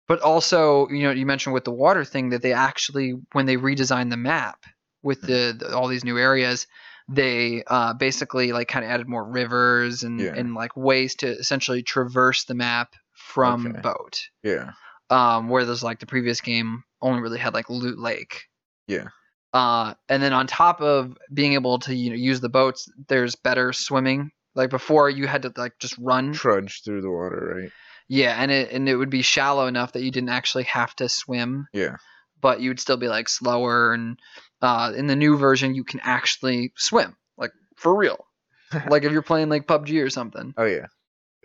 but 0.08 0.20
also, 0.22 0.88
you 0.88 1.02
know, 1.04 1.10
you 1.12 1.26
mentioned 1.26 1.54
with 1.54 1.64
the 1.64 1.72
water 1.72 2.04
thing 2.04 2.30
that 2.30 2.42
they 2.42 2.52
actually, 2.54 3.14
when 3.32 3.46
they 3.46 3.56
redesigned 3.56 4.10
the 4.10 4.16
map 4.16 4.64
with 5.02 5.20
the, 5.22 5.56
the 5.58 5.76
all 5.76 5.88
these 5.88 6.04
new 6.04 6.18
areas, 6.18 6.66
they 7.08 7.62
uh, 7.66 7.94
basically 7.94 8.52
like 8.52 8.68
kind 8.68 8.84
of 8.84 8.90
added 8.90 9.08
more 9.08 9.24
rivers 9.24 10.02
and 10.02 10.20
Yeah. 10.20 10.32
and 10.34 10.54
like 10.54 10.76
ways 10.76 11.14
to 11.16 11.28
essentially 11.28 11.82
traverse 11.82 12.44
the 12.44 12.54
map 12.54 12.94
from 13.12 13.66
Okay. 13.66 13.80
boat. 13.82 14.20
yeah 14.42 14.72
Um, 15.10 15.48
where 15.48 15.64
there's 15.64 15.82
like 15.84 16.00
the 16.00 16.06
previous 16.06 16.40
game 16.40 16.84
only 17.00 17.20
really 17.22 17.38
had 17.38 17.54
like 17.54 17.70
Loot 17.70 17.98
Lake. 17.98 18.47
Yeah. 18.88 19.08
Uh, 19.52 19.94
and 20.08 20.22
then 20.22 20.32
on 20.32 20.46
top 20.46 20.80
of 20.80 21.16
being 21.32 21.54
able 21.54 21.78
to 21.80 21.94
you 21.94 22.10
know 22.10 22.16
use 22.16 22.40
the 22.40 22.48
boats, 22.48 22.90
there's 23.08 23.36
better 23.36 23.72
swimming. 23.72 24.30
Like 24.54 24.70
before, 24.70 25.08
you 25.08 25.28
had 25.28 25.42
to 25.42 25.52
like 25.56 25.78
just 25.78 25.96
run. 25.98 26.32
trudge 26.32 26.82
through 26.84 27.02
the 27.02 27.10
water 27.10 27.54
right 27.60 27.70
Yeah, 28.08 28.34
and 28.36 28.50
it 28.50 28.72
and 28.72 28.88
it 28.88 28.96
would 28.96 29.10
be 29.10 29.22
shallow 29.22 29.66
enough 29.66 29.92
that 29.92 30.02
you 30.02 30.10
didn't 30.10 30.30
actually 30.30 30.64
have 30.64 30.94
to 30.96 31.08
swim, 31.08 31.68
yeah 31.72 31.96
but 32.40 32.60
you 32.60 32.70
would 32.70 32.80
still 32.80 32.96
be 32.96 33.08
like 33.08 33.28
slower. 33.28 33.92
And 33.92 34.18
uh, 34.62 34.92
in 34.96 35.06
the 35.06 35.16
new 35.16 35.36
version, 35.36 35.74
you 35.74 35.84
can 35.84 36.00
actually 36.00 36.72
swim, 36.76 37.16
like 37.36 37.52
for 37.76 37.94
real. 37.94 38.24
like 38.88 39.04
if 39.04 39.12
you're 39.12 39.22
playing 39.22 39.48
like 39.48 39.66
PUBG 39.66 40.02
or 40.02 40.10
something. 40.10 40.52
oh 40.56 40.64
yeah 40.64 40.86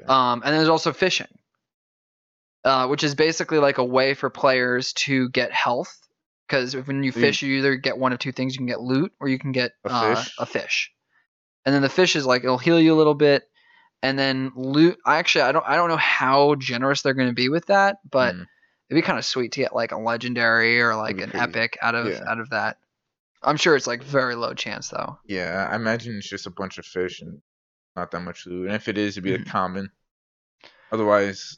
Um, 0.07 0.41
and 0.43 0.51
then 0.51 0.57
there's 0.57 0.69
also 0.69 0.91
fishing, 0.91 1.27
uh, 2.65 2.87
which 2.87 3.03
is 3.03 3.15
basically 3.15 3.59
like 3.59 3.77
a 3.77 3.85
way 3.85 4.13
for 4.13 4.29
players 4.29 4.93
to 4.93 5.29
get 5.29 5.51
health. 5.51 5.97
Because 6.53 6.75
when 6.75 7.01
you 7.03 7.11
Mm. 7.11 7.19
fish, 7.19 7.41
you 7.41 7.57
either 7.57 7.75
get 7.75 7.97
one 7.97 8.13
of 8.13 8.19
two 8.19 8.31
things: 8.31 8.53
you 8.53 8.59
can 8.59 8.67
get 8.67 8.79
loot, 8.79 9.11
or 9.19 9.27
you 9.27 9.39
can 9.39 9.51
get 9.51 9.71
A 9.85 9.89
uh, 9.89 10.15
fish? 10.15 10.35
a 10.37 10.45
fish. 10.45 10.91
And 11.65 11.73
then 11.73 11.81
the 11.81 11.89
fish 11.89 12.15
is 12.15 12.27
like 12.27 12.43
it'll 12.43 12.59
heal 12.59 12.79
you 12.79 12.93
a 12.93 12.95
little 12.95 13.15
bit, 13.15 13.43
and 14.03 14.19
then 14.19 14.51
loot. 14.55 14.99
I 15.03 15.17
actually 15.17 15.41
I 15.43 15.51
don't 15.51 15.65
I 15.67 15.75
don't 15.77 15.89
know 15.89 15.97
how 15.97 16.53
generous 16.55 17.01
they're 17.01 17.15
going 17.15 17.29
to 17.29 17.33
be 17.33 17.49
with 17.49 17.65
that, 17.67 17.97
but 18.07 18.35
Mm. 18.35 18.45
it'd 18.89 19.01
be 19.01 19.01
kind 19.01 19.17
of 19.17 19.25
sweet 19.25 19.53
to 19.53 19.61
get 19.61 19.73
like 19.73 19.93
a 19.93 19.97
legendary 19.97 20.79
or 20.79 20.95
like 20.95 21.19
an 21.21 21.31
pretty- 21.31 21.39
epic 21.39 21.77
out 21.81 21.95
of 21.95 22.05
yeah. 22.07 22.21
out 22.27 22.39
of 22.39 22.51
that. 22.51 22.77
I'm 23.41 23.57
sure 23.57 23.75
it's 23.75 23.87
like 23.87 24.03
very 24.03 24.35
low 24.35 24.53
chance 24.53 24.89
though. 24.89 25.17
Yeah, 25.25 25.67
I 25.71 25.75
imagine 25.75 26.15
it's 26.17 26.29
just 26.29 26.45
a 26.45 26.51
bunch 26.51 26.77
of 26.77 26.85
fish 26.85 27.21
and 27.21 27.41
not 27.95 28.11
that 28.11 28.19
much 28.21 28.45
loot. 28.45 28.67
And 28.67 28.75
if 28.75 28.87
it 28.87 28.97
is, 28.99 29.15
it'd 29.17 29.23
be 29.23 29.31
Mm-hmm. 29.31 29.49
common. 29.49 29.89
Otherwise, 30.91 31.57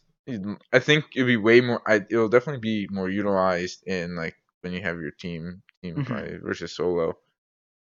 I 0.71 0.79
think 0.79 1.05
it'd 1.15 1.27
be 1.27 1.35
way 1.35 1.59
more. 1.59 1.81
I, 1.85 1.95
it'll 2.09 2.29
definitely 2.29 2.61
be 2.61 2.87
more 2.89 3.09
utilized 3.09 3.83
in 3.85 4.15
like 4.15 4.35
when 4.65 4.73
you 4.73 4.81
have 4.81 4.99
your 4.99 5.11
team 5.11 5.61
team 5.83 5.95
Mhm. 5.95 6.05
fight 6.07 6.41
versus 6.41 6.75
solo, 6.75 7.17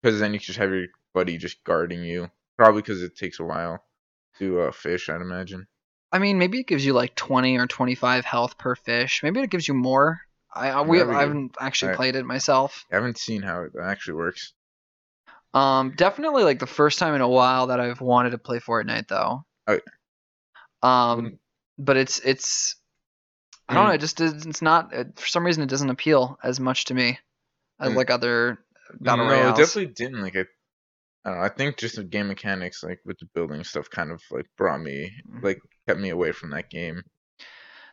because 0.01 0.19
then 0.19 0.33
you 0.33 0.39
just 0.39 0.59
have 0.59 0.71
your 0.71 0.87
buddy 1.13 1.37
just 1.37 1.63
guarding 1.63 2.03
you. 2.03 2.29
Probably 2.57 2.81
because 2.83 3.01
it 3.01 3.17
takes 3.17 3.39
a 3.39 3.43
while 3.43 3.83
to 4.37 4.61
uh, 4.61 4.71
fish. 4.71 5.09
I'd 5.09 5.21
imagine. 5.21 5.67
I 6.11 6.19
mean, 6.19 6.37
maybe 6.37 6.59
it 6.59 6.67
gives 6.67 6.85
you 6.85 6.93
like 6.93 7.15
20 7.15 7.57
or 7.57 7.67
25 7.67 8.23
health 8.25 8.57
per 8.57 8.75
fish. 8.75 9.23
Maybe 9.23 9.41
it 9.41 9.49
gives 9.49 9.67
you 9.67 9.73
more. 9.73 10.21
I, 10.53 10.69
I 10.69 10.81
we 10.81 10.99
That'd 10.99 11.15
I 11.15 11.21
haven't 11.21 11.55
actually 11.59 11.89
Alright. 11.89 11.97
played 11.97 12.15
it 12.15 12.25
myself. 12.25 12.85
I 12.91 12.95
haven't 12.95 13.17
seen 13.17 13.41
how 13.41 13.63
it 13.63 13.71
actually 13.81 14.15
works. 14.15 14.53
Um, 15.53 15.93
definitely 15.95 16.43
like 16.43 16.59
the 16.59 16.67
first 16.67 16.99
time 16.99 17.15
in 17.15 17.21
a 17.21 17.27
while 17.27 17.67
that 17.67 17.79
I've 17.79 18.01
wanted 18.01 18.31
to 18.31 18.37
play 18.37 18.59
Fortnite 18.59 19.07
though. 19.07 19.45
Oh, 19.67 19.79
Um, 20.81 21.39
but 21.77 21.97
it's 21.97 22.19
it's 22.19 22.75
I 23.69 23.73
don't 23.75 23.83
Mm. 23.85 23.87
know. 23.89 23.93
It 23.93 24.01
just 24.01 24.19
it's 24.19 24.61
not 24.61 24.93
it, 24.93 25.17
for 25.19 25.27
some 25.27 25.45
reason 25.45 25.63
it 25.63 25.69
doesn't 25.69 25.89
appeal 25.89 26.37
as 26.43 26.59
much 26.59 26.85
to 26.85 26.93
me 26.93 27.19
as 27.79 27.91
Mm. 27.91 27.95
like 27.95 28.09
other 28.09 28.57
battle 28.99 29.25
no, 29.25 29.31
royales. 29.31 29.59
it 29.59 29.61
definitely 29.61 29.93
didn't. 29.93 30.21
Like 30.21 30.35
I, 30.35 30.39
I 30.39 31.29
don't 31.29 31.37
know. 31.39 31.43
I 31.45 31.49
think 31.49 31.77
just 31.77 31.95
the 31.97 32.03
game 32.03 32.27
mechanics, 32.27 32.81
like 32.83 32.99
with 33.05 33.19
the 33.19 33.27
building 33.35 33.63
stuff, 33.63 33.89
kind 33.89 34.11
of 34.11 34.21
like 34.31 34.47
brought 34.57 34.81
me, 34.81 35.11
Mhm. 35.29 35.43
like 35.43 35.59
kept 35.87 35.99
me 35.99 36.09
away 36.09 36.31
from 36.31 36.49
that 36.51 36.69
game. 36.69 37.03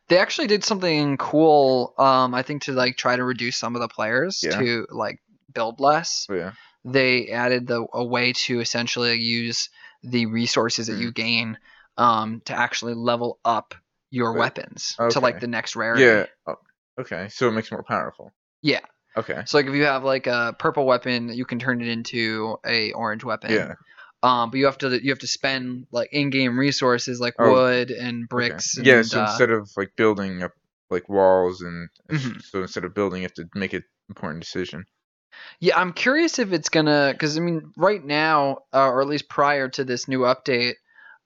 They 0.08 0.18
actually 0.18 0.46
did 0.46 0.64
something 0.64 1.16
cool. 1.16 1.92
Um, 1.98 2.34
I 2.34 2.42
think 2.42 2.62
to 2.62 2.72
like 2.72 2.96
try 2.96 3.16
to 3.16 3.24
reduce 3.24 3.56
some 3.56 3.74
of 3.74 3.80
the 3.82 3.88
players 3.88 4.42
Yeah. 4.42 4.58
to 4.58 4.86
like 4.90 5.20
build 5.52 5.80
less. 5.80 6.26
But 6.28 6.34
yeah. 6.36 6.52
they 6.84 7.28
added 7.28 7.66
the 7.66 7.84
a 7.92 8.04
way 8.04 8.32
to 8.32 8.60
essentially 8.60 9.14
use 9.20 9.68
the 10.02 10.26
resources 10.26 10.86
that 10.86 10.94
Mm. 10.98 11.00
you 11.00 11.12
gain 11.12 11.58
um, 11.98 12.40
to 12.44 12.52
actually 12.54 12.94
level 12.94 13.40
up 13.44 13.74
your 14.10 14.32
Right. 14.32 14.40
weapons 14.40 14.96
to 15.10 15.20
like 15.20 15.40
the 15.40 15.46
next 15.46 15.76
rarity. 15.76 16.02
Yeah. 16.02 16.26
Oh, 16.46 16.56
okay. 17.00 17.28
So 17.30 17.48
it 17.48 17.52
makes 17.52 17.68
it 17.68 17.72
more 17.72 17.82
powerful. 17.82 18.32
Yeah. 18.62 18.80
Okay. 19.16 19.42
So 19.46 19.58
like 19.58 19.66
if 19.66 19.74
you 19.74 19.84
have 19.84 20.04
like 20.04 20.26
a 20.26 20.54
purple 20.58 20.86
weapon, 20.86 21.28
you 21.32 21.44
can 21.44 21.58
turn 21.58 21.80
it 21.80 21.88
into 21.88 22.56
a 22.66 22.92
orange 22.92 23.24
weapon. 23.24 23.52
Yeah. 23.52 23.74
Um, 24.22 24.50
but 24.50 24.58
you 24.58 24.66
have 24.66 24.78
to 24.78 25.02
you 25.02 25.10
have 25.10 25.20
to 25.20 25.28
spend 25.28 25.86
like 25.90 26.08
in-game 26.12 26.58
resources 26.58 27.20
like 27.20 27.34
Oh, 27.38 27.50
wood 27.50 27.90
and 27.90 28.24
Okay. 28.24 28.48
bricks. 28.48 28.78
Yeah. 28.82 28.96
and, 28.96 29.04
So 29.06 29.20
uh, 29.20 29.22
instead 29.22 29.50
of 29.50 29.70
like 29.76 29.92
building 29.96 30.42
up 30.42 30.52
like 30.90 31.08
walls 31.08 31.62
and 31.62 31.88
Mhm. 32.10 32.42
so 32.42 32.62
instead 32.62 32.84
of 32.84 32.94
building, 32.94 33.22
you 33.22 33.24
have 33.26 33.34
to 33.34 33.48
make 33.54 33.72
an 33.72 33.82
important 34.08 34.42
decision. 34.42 34.84
Yeah, 35.60 35.78
I'm 35.78 35.92
curious 35.92 36.38
if 36.38 36.52
it's 36.52 36.68
gonna, 36.68 37.10
because 37.12 37.36
I 37.36 37.40
mean, 37.40 37.72
right 37.76 38.02
now, 38.02 38.58
uh, 38.72 38.88
or 38.88 39.00
at 39.02 39.08
least 39.08 39.28
prior 39.28 39.68
to 39.70 39.84
this 39.84 40.06
new 40.08 40.20
update, 40.20 40.74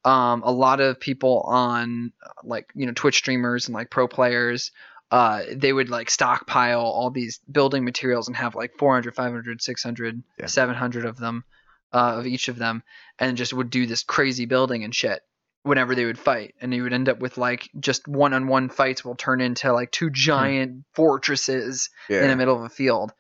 um, 0.04 0.42
a 0.45 0.50
lot 0.52 0.80
of 0.80 0.99
people 1.00 1.42
on 1.47 2.12
like 2.45 2.71
you 2.75 2.87
know 2.87 2.92
Twitch 2.95 3.16
streamers 3.19 3.66
and 3.69 3.75
like 3.75 3.90
pro 3.90 4.09
players, 4.09 4.71
uh, 5.11 5.42
they 5.54 5.73
would 5.73 5.90
like 5.90 6.11
stockpile 6.11 6.80
all 6.80 7.11
these 7.11 7.40
building 7.50 7.85
materials 7.85 8.28
and 8.28 8.37
have 8.37 8.54
like 8.54 8.73
400, 8.78 9.14
500, 9.14 9.61
600, 9.62 10.23
Yeah. 10.38 10.47
700 10.47 11.04
of 11.04 11.19
them, 11.19 11.45
uh, 11.92 12.16
of 12.19 12.26
each 12.26 12.49
of 12.49 12.57
them, 12.59 12.83
and 13.19 13.37
just 13.37 13.52
would 13.52 13.71
do 13.71 13.87
this 13.87 14.02
crazy 14.02 14.47
building 14.47 14.85
and 14.85 14.95
shit 14.95 15.21
whenever 15.62 15.95
they 15.95 16.07
would 16.07 16.19
fight, 16.19 16.54
and 16.62 16.73
you 16.73 16.83
would 16.85 16.95
end 16.95 17.09
up 17.11 17.19
with 17.19 17.37
like 17.37 17.69
just 17.78 18.09
one-on-one 18.09 18.71
fights 18.71 19.04
will 19.04 19.14
turn 19.14 19.42
into 19.42 19.71
like 19.75 19.90
two 19.90 20.09
giant 20.09 20.85
fortresses 20.95 21.90
Yeah. 22.09 22.23
in 22.23 22.28
the 22.28 22.37
middle 22.37 22.57
of 22.57 22.62
a 22.62 22.71
field. 22.71 23.12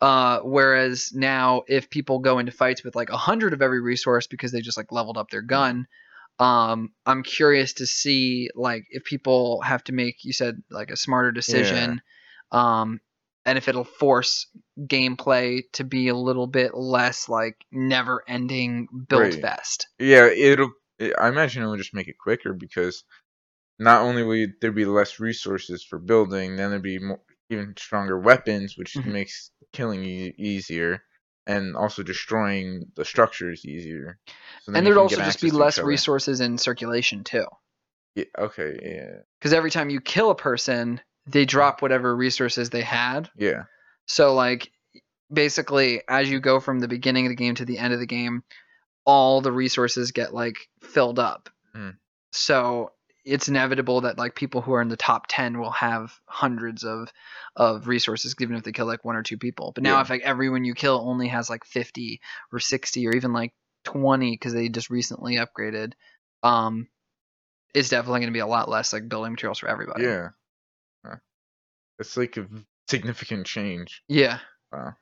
Uh, 0.00 0.40
whereas 0.40 1.12
now, 1.14 1.62
if 1.68 1.88
people 1.88 2.18
go 2.18 2.38
into 2.38 2.52
fights 2.52 2.82
with 2.84 2.96
like 2.96 3.08
a 3.10 3.16
hundred 3.16 3.52
of 3.54 3.62
every 3.62 3.80
resource 3.80 4.26
because 4.26 4.52
they 4.52 4.60
just 4.60 4.76
like 4.76 4.90
leveled 4.92 5.16
up 5.16 5.30
their 5.30 5.40
gun, 5.42 5.86
um, 6.38 6.92
I'm 7.06 7.22
curious 7.22 7.74
to 7.74 7.86
see 7.86 8.50
like 8.54 8.84
if 8.90 9.04
people 9.04 9.60
have 9.62 9.84
to 9.84 9.92
make 9.92 10.24
you 10.24 10.32
said 10.32 10.62
like 10.70 10.90
a 10.90 10.96
smarter 10.96 11.32
decision, 11.32 12.00
um, 12.52 13.00
and 13.44 13.58
if 13.58 13.68
it'll 13.68 13.84
force 13.84 14.46
gameplay 14.80 15.62
to 15.72 15.84
be 15.84 16.08
a 16.08 16.16
little 16.16 16.46
bit 16.46 16.74
less 16.74 17.28
like 17.28 17.56
never 17.72 18.22
ending 18.28 18.88
build 19.08 19.22
Right. 19.22 19.40
fest. 19.40 19.86
Yeah, 19.98 20.26
it'll. 20.26 20.72
I 21.18 21.28
imagine 21.28 21.62
it 21.62 21.66
will 21.66 21.76
just 21.76 21.94
make 21.94 22.08
it 22.08 22.16
quicker 22.18 22.52
because 22.54 23.04
not 23.78 24.02
only 24.02 24.22
will 24.22 24.36
you- 24.36 24.54
there 24.60 24.72
be 24.72 24.84
less 24.84 25.20
resources 25.20 25.84
for 25.84 25.98
building, 25.98 26.56
then 26.56 26.70
there'd 26.70 26.82
be 26.82 26.98
more, 26.98 27.20
even 27.50 27.74
stronger 27.78 28.18
weapons, 28.18 28.76
which 28.76 28.94
Mhm. 28.96 29.12
makes 29.12 29.50
killing 29.72 30.04
e- 30.04 30.34
easier, 30.38 31.02
and 31.46 31.76
also 31.76 32.02
destroying 32.02 32.90
the 32.96 33.04
structures 33.04 33.64
easier. 33.64 34.18
So 34.62 34.72
And 34.74 34.84
there'd 34.86 34.98
also 34.98 35.16
just 35.16 35.24
be 35.24 35.28
access 35.28 35.40
to 35.40 35.46
each 35.46 35.52
less 35.52 35.78
resources 35.78 36.40
in 36.40 36.58
circulation 36.58 37.24
too. 37.24 37.46
Yeah, 38.14 38.24
okay, 38.38 38.78
yeah, 38.82 39.18
Because 39.38 39.52
every 39.52 39.70
time 39.70 39.90
you 39.90 40.00
kill 40.00 40.30
a 40.30 40.34
person, 40.34 41.00
they 41.26 41.44
drop 41.44 41.82
whatever 41.82 42.16
resources 42.16 42.70
they 42.70 42.82
had. 42.82 43.30
yeah, 43.36 43.64
So 44.06 44.34
like 44.34 44.72
basically 45.32 46.02
as 46.08 46.30
you 46.30 46.40
go 46.40 46.60
from 46.60 46.80
the 46.80 46.88
beginning 46.88 47.26
of 47.26 47.30
the 47.30 47.36
game 47.36 47.54
to 47.56 47.64
the 47.64 47.78
end 47.78 47.92
of 47.92 48.00
the 48.00 48.06
game, 48.06 48.42
all 49.04 49.40
the 49.40 49.52
resources 49.52 50.12
get 50.12 50.34
like 50.34 50.56
filled 50.82 51.18
up. 51.18 51.50
Mm. 51.76 51.96
So 52.32 52.92
it's 53.26 53.48
inevitable 53.48 54.02
that 54.02 54.16
like 54.16 54.34
people 54.36 54.62
who 54.62 54.72
are 54.72 54.80
in 54.80 54.88
the 54.88 54.96
top 54.96 55.26
10 55.28 55.58
will 55.58 55.72
have 55.72 56.18
hundreds 56.26 56.84
of 56.84 57.12
of 57.56 57.88
resources 57.88 58.34
even 58.40 58.54
if 58.56 58.62
they 58.62 58.72
kill 58.72 58.86
like 58.86 59.04
one 59.04 59.16
or 59.16 59.22
two 59.22 59.36
people. 59.36 59.72
But 59.74 59.82
now 59.84 59.96
Yeah. 59.96 60.02
if 60.02 60.10
like 60.10 60.22
everyone 60.22 60.64
you 60.64 60.74
kill 60.74 61.00
only 61.06 61.28
has 61.28 61.50
like 61.50 61.64
50 61.64 62.20
or 62.52 62.60
60 62.60 63.06
or 63.06 63.14
even 63.14 63.32
like 63.32 63.52
20 63.84 64.36
cuz 64.38 64.52
they 64.52 64.68
just 64.68 64.90
recently 64.90 65.36
upgraded 65.36 65.92
um 66.42 66.88
it's 67.74 67.88
definitely 67.88 68.20
going 68.20 68.32
to 68.32 68.36
be 68.36 68.38
a 68.40 68.46
lot 68.46 68.68
less 68.68 68.92
like 68.92 69.08
building 69.08 69.32
materials 69.32 69.58
for 69.58 69.68
everybody. 69.68 70.04
yeah. 70.04 70.28
It's 71.98 72.16
like 72.16 72.36
a 72.36 72.46
significant 72.88 73.46
change. 73.46 74.02
Yeah. 74.08 74.38
Wow. 74.72 74.94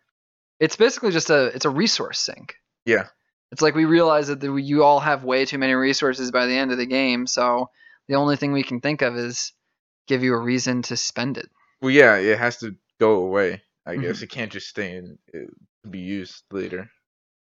It's 0.60 0.76
basically 0.76 1.10
just 1.10 1.30
a 1.30 1.46
it's 1.46 1.64
a 1.64 1.70
resource 1.70 2.20
sink. 2.20 2.54
Yeah, 2.86 3.08
It's 3.50 3.62
like 3.62 3.74
we 3.74 3.84
realize 3.86 4.28
that 4.28 4.40
the, 4.40 4.54
you 4.56 4.84
all 4.84 5.00
have 5.00 5.24
way 5.24 5.44
too 5.46 5.58
many 5.58 5.72
resources 5.72 6.30
by 6.30 6.46
the 6.46 6.52
end 6.56 6.70
of 6.70 6.78
the 6.78 6.86
game, 6.86 7.26
so 7.26 7.70
the 8.08 8.14
only 8.16 8.36
thing 8.36 8.52
we 8.52 8.62
can 8.62 8.80
think 8.80 9.02
of 9.02 9.16
is 9.16 9.52
give 10.06 10.22
you 10.22 10.34
a 10.34 10.38
reason 10.40 10.82
to 10.82 10.96
spend 10.96 11.38
it. 11.38 11.48
well, 11.80 11.90
yeah, 11.90 12.16
it 12.16 12.38
has 12.38 12.58
to 12.58 12.74
go 13.00 13.22
away. 13.22 13.62
I 13.86 13.96
Mhm. 13.96 14.02
guess 14.02 14.22
it 14.22 14.28
can't 14.28 14.52
just 14.52 14.68
stay 14.68 14.96
and 14.96 15.18
be 15.90 15.98
used 16.00 16.42
later. 16.50 16.90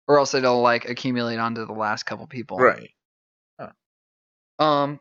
Or 0.08 0.20
else 0.20 0.34
it'll 0.34 0.62
like 0.62 0.88
accumulate 0.88 1.38
onto 1.38 1.66
the 1.66 1.74
last 1.74 2.04
couple 2.04 2.28
people. 2.28 2.58
Right. 2.58 2.92
Um 4.60 5.00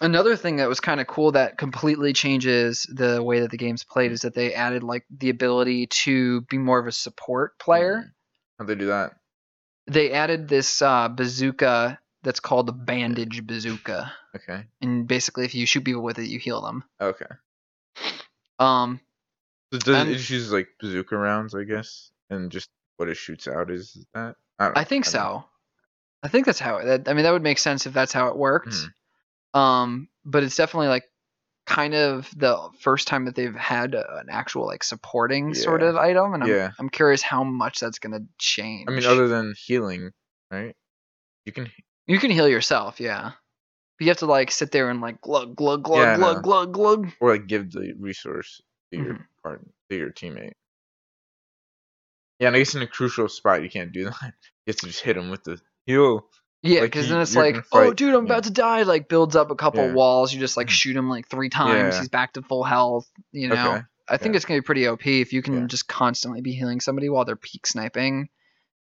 another 0.00 0.36
thing 0.36 0.56
that 0.56 0.68
was 0.68 0.80
kind 0.80 1.00
of 1.00 1.06
cool 1.06 1.32
that 1.32 1.58
completely 1.58 2.12
changes 2.14 2.82
the 2.92 3.22
way 3.22 3.40
that 3.40 3.50
the 3.50 3.58
game's 3.58 3.84
played 3.84 4.10
is 4.12 4.22
that 4.22 4.34
they 4.34 4.54
added 4.54 4.82
like 4.82 5.04
the 5.10 5.28
ability 5.30 5.86
to 5.88 6.40
be 6.42 6.56
more 6.58 6.78
of 6.78 6.86
a 6.86 6.92
support 6.92 7.58
player. 7.58 7.96
Mm. 8.06 8.10
How'd 8.58 8.68
they 8.68 8.74
do 8.74 8.86
that? 8.86 9.12
They 9.86 10.12
added 10.12 10.48
this 10.48 10.80
uh, 10.80 11.08
bazooka 11.08 11.98
that's 12.24 12.40
called 12.40 12.66
the 12.66 12.72
bandage 12.72 13.46
bazooka. 13.46 14.12
Okay. 14.34 14.64
And 14.80 15.06
basically 15.06 15.44
if 15.44 15.54
you 15.54 15.66
shoot 15.66 15.84
people 15.84 16.02
with 16.02 16.18
it, 16.18 16.26
you 16.28 16.38
heal 16.38 16.60
them. 16.62 16.82
Okay. 17.00 17.26
Um 18.58 19.00
So 19.72 19.78
does 19.78 19.94
And- 19.94 20.10
it 20.10 20.16
just 20.16 20.30
use 20.30 20.52
like 20.52 20.68
bazooka 20.80 21.16
rounds, 21.16 21.54
I 21.54 21.64
guess, 21.64 22.10
and 22.30 22.50
just 22.50 22.68
what 22.96 23.08
it 23.08 23.16
shoots 23.16 23.48
out 23.48 23.70
is 23.70 24.06
that? 24.14 24.36
I, 24.58 24.64
don't, 24.66 24.78
I 24.78 24.84
think 24.84 25.04
know. 25.06 25.10
so. 25.10 25.44
I 26.22 26.28
think 26.28 26.46
that's 26.46 26.60
how 26.60 26.76
it. 26.78 26.84
That, 26.84 27.08
I 27.08 27.12
mean, 27.14 27.24
that 27.24 27.32
would 27.32 27.42
make 27.42 27.58
sense 27.58 27.86
if 27.86 27.92
that's 27.92 28.12
how 28.12 28.28
it 28.28 28.36
worked. 28.36 28.68
Mhm. 29.54 29.58
Um, 29.60 30.08
but 30.24 30.42
it's 30.44 30.56
definitely 30.56 30.88
like 30.88 31.04
kind 31.66 31.94
of 31.94 32.30
the 32.36 32.56
first 32.80 33.08
time 33.08 33.24
that 33.24 33.34
they've 33.34 33.54
had 33.54 33.94
a, 33.94 34.18
an 34.18 34.26
actual 34.30 34.66
like 34.66 34.84
supporting 34.84 35.54
sort 35.54 35.82
of 35.82 35.96
item, 35.96 36.34
and 36.34 36.44
I'm 36.44 36.48
Yeah. 36.48 36.70
I'm 36.78 36.88
curious 36.88 37.20
how 37.22 37.42
much 37.44 37.80
that's 37.80 37.98
gonna 37.98 38.20
change. 38.38 38.86
I 38.88 38.92
mean, 38.92 39.04
other 39.04 39.26
than 39.28 39.54
healing, 39.58 40.12
right? 40.50 40.74
You 41.44 41.52
can. 41.52 41.70
You 42.06 42.18
can 42.18 42.30
heal 42.30 42.48
yourself, 42.48 43.00
yeah, 43.00 43.32
but 43.98 44.04
you 44.04 44.08
have 44.08 44.18
to 44.18 44.26
like 44.26 44.50
sit 44.50 44.70
there 44.72 44.90
and 44.90 45.00
like 45.00 45.20
glug 45.20 45.56
glug 45.56 45.82
glug 45.84 46.00
Yeah, 46.00 46.12
I 46.14 46.16
glug 46.16 46.36
know. 46.36 46.42
glug 46.42 46.72
glug. 46.74 47.08
Or 47.20 47.32
like 47.32 47.46
give 47.46 47.72
the 47.72 47.94
resource 47.98 48.60
to 48.92 48.98
your 48.98 49.14
Mhm. 49.14 49.24
part 49.42 49.64
to 49.90 49.96
your 49.96 50.10
teammate. 50.10 50.52
Yeah, 52.40 52.48
and 52.48 52.56
I 52.56 52.58
guess 52.60 52.74
in 52.74 52.82
a 52.82 52.86
crucial 52.86 53.28
spot 53.28 53.62
you 53.62 53.70
can't 53.70 53.92
do 53.92 54.04
that. 54.20 54.34
You 54.66 54.70
have 54.72 54.76
to 54.76 54.86
just 54.86 55.00
hit 55.00 55.16
him 55.16 55.30
with 55.30 55.44
the 55.44 55.60
heal. 55.86 56.28
Yeah, 56.62 56.80
Like, 56.80 56.92
because 56.92 57.06
you- 57.06 57.12
then 57.12 57.22
it's 57.22 57.34
you're 57.34 57.44
like, 57.44 57.54
gonna 57.54 57.64
oh, 57.72 57.88
fight- 57.88 57.96
dude, 57.96 58.14
I'm 58.14 58.26
yeah. 58.26 58.32
about 58.32 58.44
to 58.44 58.50
die. 58.50 58.82
Like 58.82 59.08
builds 59.08 59.36
up 59.36 59.50
a 59.50 59.54
couple 59.56 59.84
Yeah. 59.86 59.92
walls. 59.92 60.32
You 60.32 60.40
just 60.40 60.56
like 60.56 60.68
Mhm. 60.68 60.70
shoot 60.70 60.96
him 60.96 61.08
like 61.10 61.28
three 61.28 61.48
times. 61.50 61.94
Yeah. 61.94 62.00
He's 62.00 62.08
back 62.08 62.32
to 62.34 62.42
full 62.42 62.64
health. 62.64 63.08
You 63.32 63.48
know. 63.48 63.74
Okay. 63.74 63.84
I 64.08 64.16
think 64.18 64.32
Yeah. 64.34 64.36
it's 64.36 64.44
gonna 64.44 64.60
be 64.60 64.64
pretty 64.64 64.86
OP 64.86 65.20
if 65.20 65.32
you 65.32 65.42
can 65.42 65.54
Yeah. 65.60 65.66
just 65.66 65.88
constantly 65.88 66.40
be 66.42 66.52
healing 66.52 66.80
somebody 66.80 67.08
while 67.08 67.24
they're 67.24 67.36
peek 67.36 67.66
sniping. 67.66 68.28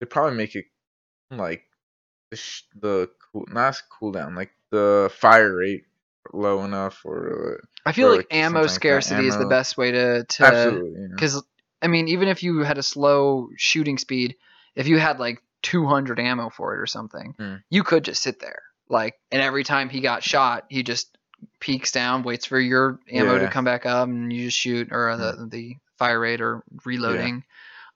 They 0.01 0.07
probably 0.07 0.37
make 0.37 0.55
it 0.57 0.67
like 1.31 1.65
the 2.31 2.37
sh- 2.37 2.63
the 2.81 3.11
cool 3.33 3.45
not 3.49 3.81
cooldown 3.91 4.37
like 4.37 4.51
the 4.71 5.11
fire 5.15 5.57
rate 5.57 5.85
low 6.33 6.65
enough 6.65 7.01
or 7.05 7.63
I 7.87 7.93
feel 7.93 8.09
Or, 8.09 8.11
like, 8.11 8.19
like, 8.19 8.27
ammo 8.35 8.61
something 8.67 8.67
like 8.69 8.75
scarcity 8.75 9.27
is 9.27 9.37
the 9.37 9.47
best 9.47 9.77
way 9.77 9.91
to 9.93 10.25
to 10.25 10.45
absolutely. 10.45 11.01
You 11.03 11.09
know? 11.09 11.15
because 11.15 11.43
I 11.83 11.87
mean 11.89 12.09
even 12.09 12.29
if 12.29 12.43
you 12.43 12.61
had 12.61 12.79
a 12.79 12.83
slow 12.83 13.49
shooting 13.57 13.99
speed, 13.99 14.37
if 14.77 14.87
you 14.87 14.99
had 14.99 15.19
like 15.19 15.43
200 15.63 16.19
ammo 16.21 16.51
for 16.51 16.75
it 16.75 16.81
or 16.81 16.87
something, 16.87 17.35
Hmm. 17.39 17.55
you 17.69 17.83
could 17.83 18.05
just 18.05 18.23
sit 18.23 18.41
there 18.41 18.63
like 18.89 19.15
and 19.33 19.43
every 19.43 19.65
time 19.65 19.89
he 19.89 20.01
got 20.01 20.23
shot, 20.23 20.67
he 20.69 20.83
just 20.83 21.17
peeks 21.59 21.91
down, 21.91 22.23
waits 22.23 22.45
for 22.47 22.61
your 22.61 23.01
ammo 23.11 23.35
to 23.35 23.41
Yeah. 23.41 23.47
Hmm. 23.47 23.53
come 23.53 23.65
back 23.65 23.87
up, 23.87 24.09
and 24.09 24.33
you 24.33 24.47
just 24.47 24.59
shoot 24.59 24.89
or 24.93 25.17
the 25.17 25.47
the 25.51 25.77
fire 25.99 26.21
rate 26.21 26.41
or 26.41 26.63
reloading. 26.85 27.45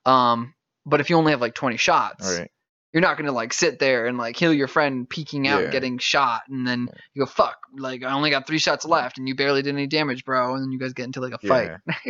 Um, 0.05 0.53
but 0.85 0.99
if 0.99 1.09
you 1.09 1.15
only 1.17 1.31
have 1.31 1.41
like 1.41 1.55
20 1.55 1.77
shots, 1.77 2.37
right. 2.39 2.51
You're 2.95 3.01
not 3.01 3.17
gonna 3.17 3.33
like 3.33 3.51
sit 3.51 3.77
there 3.77 4.05
and 4.07 4.17
like 4.17 4.37
heal 4.37 4.53
your 4.53 4.69
friend 4.69 5.07
peeking 5.09 5.47
out 5.49 5.63
Yeah. 5.63 5.69
getting 5.69 5.97
shot 5.97 6.43
and 6.49 6.65
then 6.65 6.87
you 7.13 7.23
go 7.23 7.25
fuck 7.25 7.57
like 7.77 8.03
i 8.05 8.13
only 8.13 8.29
got 8.29 8.47
three 8.47 8.57
shots 8.57 8.85
left 8.85 9.17
and 9.17 9.27
you 9.27 9.35
barely 9.35 9.61
did 9.61 9.73
any 9.75 9.85
damage 9.85 10.23
bro 10.23 10.53
and 10.55 10.63
then 10.63 10.71
you 10.71 10.79
guys 10.79 10.93
get 10.93 11.03
into 11.03 11.19
like 11.19 11.33
a 11.33 11.37
fight 11.45 11.71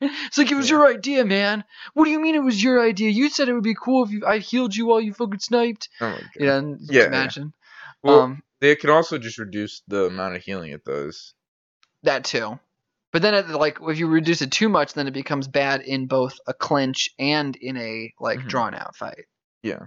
it's 0.00 0.38
like 0.38 0.50
it 0.50 0.54
was 0.54 0.70
Yeah. 0.70 0.76
your 0.76 0.86
idea 0.86 1.24
man 1.24 1.64
what 1.94 2.04
do 2.04 2.10
you 2.12 2.20
mean 2.20 2.36
it 2.36 2.44
was 2.44 2.62
your 2.62 2.80
idea 2.80 3.10
you 3.10 3.28
said 3.28 3.48
it 3.48 3.54
would 3.54 3.64
be 3.64 3.74
cool 3.74 4.04
if 4.04 4.10
you, 4.12 4.22
i 4.26 4.38
healed 4.38 4.74
you 4.74 4.86
while 4.86 5.00
you 5.00 5.12
fucking 5.12 5.40
sniped 5.40 5.88
Oh 6.00 6.10
my 6.10 6.16
god. 6.16 6.28
you 6.36 6.46
know 6.46 6.76
Yeah, 6.80 7.00
yeah. 7.02 7.06
imagine 7.08 7.52
Well, 8.02 8.20
um 8.20 8.42
they 8.60 8.76
could 8.76 8.90
also 8.90 9.18
just 9.18 9.38
reduce 9.38 9.82
the 9.88 10.04
amount 10.04 10.36
of 10.36 10.42
healing 10.42 10.70
it 10.70 10.84
does. 10.84 11.34
that 12.04 12.24
too 12.24 12.58
but 13.12 13.22
then 13.22 13.34
it, 13.34 13.48
like 13.48 13.78
if 13.82 13.98
you 13.98 14.06
reduce 14.06 14.42
it 14.42 14.52
too 14.52 14.68
much 14.68 14.94
then 14.94 15.06
it 15.08 15.12
becomes 15.14 15.48
bad 15.48 15.80
in 15.80 16.06
both 16.06 16.38
a 16.46 16.54
clinch 16.54 17.10
and 17.18 17.56
in 17.56 17.76
a 17.76 18.12
like 18.20 18.38
Mhm. 18.40 18.48
drawn 18.48 18.74
out 18.74 18.94
fight 18.96 19.24
Yeah. 19.62 19.86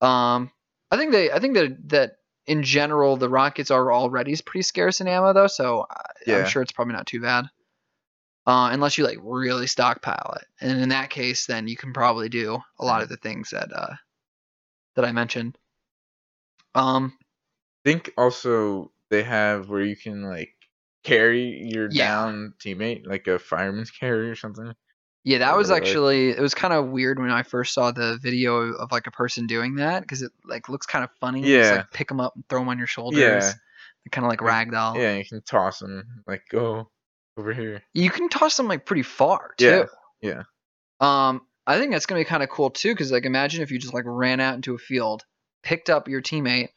Um, 0.00 0.50
I 0.90 0.96
think 0.96 1.12
they, 1.12 1.30
I 1.30 1.38
think 1.40 1.54
that 1.54 1.88
that 1.90 2.12
in 2.46 2.62
general 2.62 3.16
the 3.16 3.28
rockets 3.28 3.70
are 3.70 3.92
already 3.92 4.34
pretty 4.44 4.62
scarce 4.62 5.00
in 5.00 5.08
ammo 5.08 5.32
though, 5.32 5.46
so 5.48 5.86
I- 5.90 6.04
Yeah. 6.26 6.36
I'm 6.38 6.46
sure 6.46 6.62
it's 6.62 6.72
probably 6.72 6.94
not 6.94 7.06
too 7.06 7.20
bad. 7.20 7.46
Uh, 8.46 8.70
unless 8.72 8.96
you 8.96 9.04
like 9.04 9.18
really 9.20 9.66
stockpile 9.66 10.36
it, 10.40 10.46
and 10.60 10.80
in 10.80 10.88
that 10.88 11.10
case, 11.10 11.44
then 11.46 11.68
you 11.68 11.76
can 11.76 11.92
probably 11.92 12.30
do 12.30 12.58
a 12.78 12.84
lot 12.84 13.02
of 13.02 13.10
the 13.10 13.18
things 13.18 13.50
that 13.50 13.70
uh 13.74 13.94
that 14.96 15.04
I 15.04 15.12
mentioned. 15.12 15.58
Um, 16.74 17.18
I 17.84 17.90
think 17.90 18.12
also 18.16 18.90
they 19.10 19.22
have 19.22 19.68
where 19.68 19.82
you 19.82 19.96
can 19.96 20.22
like 20.22 20.54
carry 21.04 21.68
your 21.70 21.88
Yeah. 21.90 22.06
down 22.06 22.54
teammate, 22.58 23.06
like 23.06 23.26
a 23.26 23.38
fireman's 23.38 23.90
carry 23.90 24.30
or 24.30 24.34
something. 24.34 24.72
Yeah, 25.28 25.38
that 25.38 25.56
was 25.56 25.70
actually 25.70 26.30
it 26.30 26.40
was 26.40 26.54
kind 26.54 26.72
of 26.72 26.86
weird 26.88 27.18
when 27.18 27.30
I 27.30 27.42
first 27.42 27.74
saw 27.74 27.90
the 27.92 28.18
video 28.22 28.56
of, 28.56 28.74
of 28.76 28.92
like 28.92 29.06
a 29.06 29.10
person 29.10 29.46
doing 29.46 29.76
that 29.76 30.00
because 30.00 30.22
it 30.22 30.32
like 30.44 30.68
looks 30.70 30.86
kind 30.86 31.04
of 31.04 31.10
funny. 31.20 31.40
You 31.40 31.58
just, 31.58 31.70
Yeah. 31.70 31.76
like 31.78 31.90
pick 31.90 32.08
them 32.08 32.18
up 32.20 32.34
and 32.34 32.48
throw 32.48 32.60
them 32.60 32.68
on 32.70 32.78
your 32.78 32.86
shoulders. 32.86 33.20
Yeah. 33.20 33.52
Kind 34.10 34.24
of 34.24 34.30
like 34.30 34.40
Like, 34.40 34.68
ragdoll. 34.68 34.96
Yeah, 34.96 35.16
you 35.16 35.24
can 35.26 35.42
toss 35.42 35.80
them 35.80 36.22
like 36.26 36.42
go 36.50 36.88
over 37.36 37.52
here. 37.52 37.82
you 37.92 38.08
can 38.08 38.30
toss 38.30 38.56
them 38.56 38.66
like 38.66 38.86
pretty 38.86 39.02
far 39.02 39.50
too. 39.58 39.66
Yeah, 39.66 39.84
yeah. 40.22 40.42
Um, 41.00 41.42
I 41.66 41.78
think 41.78 41.92
that's 41.92 42.06
gonna 42.06 42.22
be 42.22 42.24
kind 42.24 42.42
of 42.42 42.48
cool 42.48 42.70
too, 42.70 42.92
because 42.94 43.12
like 43.12 43.26
imagine 43.26 43.62
if 43.62 43.70
you 43.70 43.78
just 43.78 43.92
like 43.92 44.04
ran 44.06 44.40
out 44.40 44.54
into 44.54 44.74
a 44.74 44.78
field, 44.78 45.24
picked 45.62 45.90
up 45.90 46.08
your 46.08 46.22
teammate, 46.22 46.70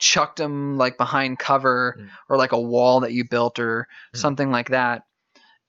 chucked 0.00 0.38
them 0.38 0.76
like 0.76 0.98
behind 0.98 1.38
cover 1.38 1.96
Mm. 2.00 2.08
or 2.28 2.36
like 2.36 2.50
a 2.52 2.60
wall 2.60 3.00
that 3.00 3.12
you 3.12 3.28
built 3.28 3.60
or 3.60 3.86
Mm. 4.12 4.18
something 4.18 4.50
like 4.50 4.70
that, 4.70 5.04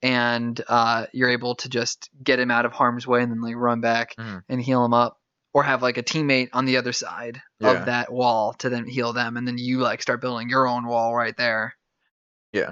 and 0.03 0.62
uh, 0.67 1.07
you're 1.13 1.29
able 1.31 1.55
to 1.55 1.69
just 1.69 2.10
get 2.24 2.39
him 2.39 2.51
out 2.51 2.65
of 2.65 2.74
harm's 2.74 3.07
way 3.07 3.24
and 3.24 3.31
then 3.31 3.41
like 3.41 3.55
run 3.55 3.81
back 3.81 4.15
Mhm. 4.17 4.43
and 4.50 4.62
heal 4.62 4.86
him 4.86 4.93
up. 4.93 5.17
Or 5.55 5.62
have 5.63 5.83
like 5.83 5.98
a 5.98 6.03
teammate 6.03 6.50
on 6.53 6.65
the 6.65 6.77
other 6.77 6.91
side 6.93 7.39
Yeah. 7.60 7.72
of 7.72 7.86
that 7.86 8.12
wall 8.12 8.53
to 8.55 8.69
then 8.69 8.88
heal 8.88 9.13
them, 9.13 9.38
and 9.38 9.48
then 9.48 9.60
you 9.60 9.79
like 9.79 10.01
start 10.01 10.19
building 10.19 10.50
your 10.50 10.67
own 10.67 10.88
wall 10.88 11.15
right 11.15 11.38
there. 11.38 11.75
Yeah. 12.51 12.72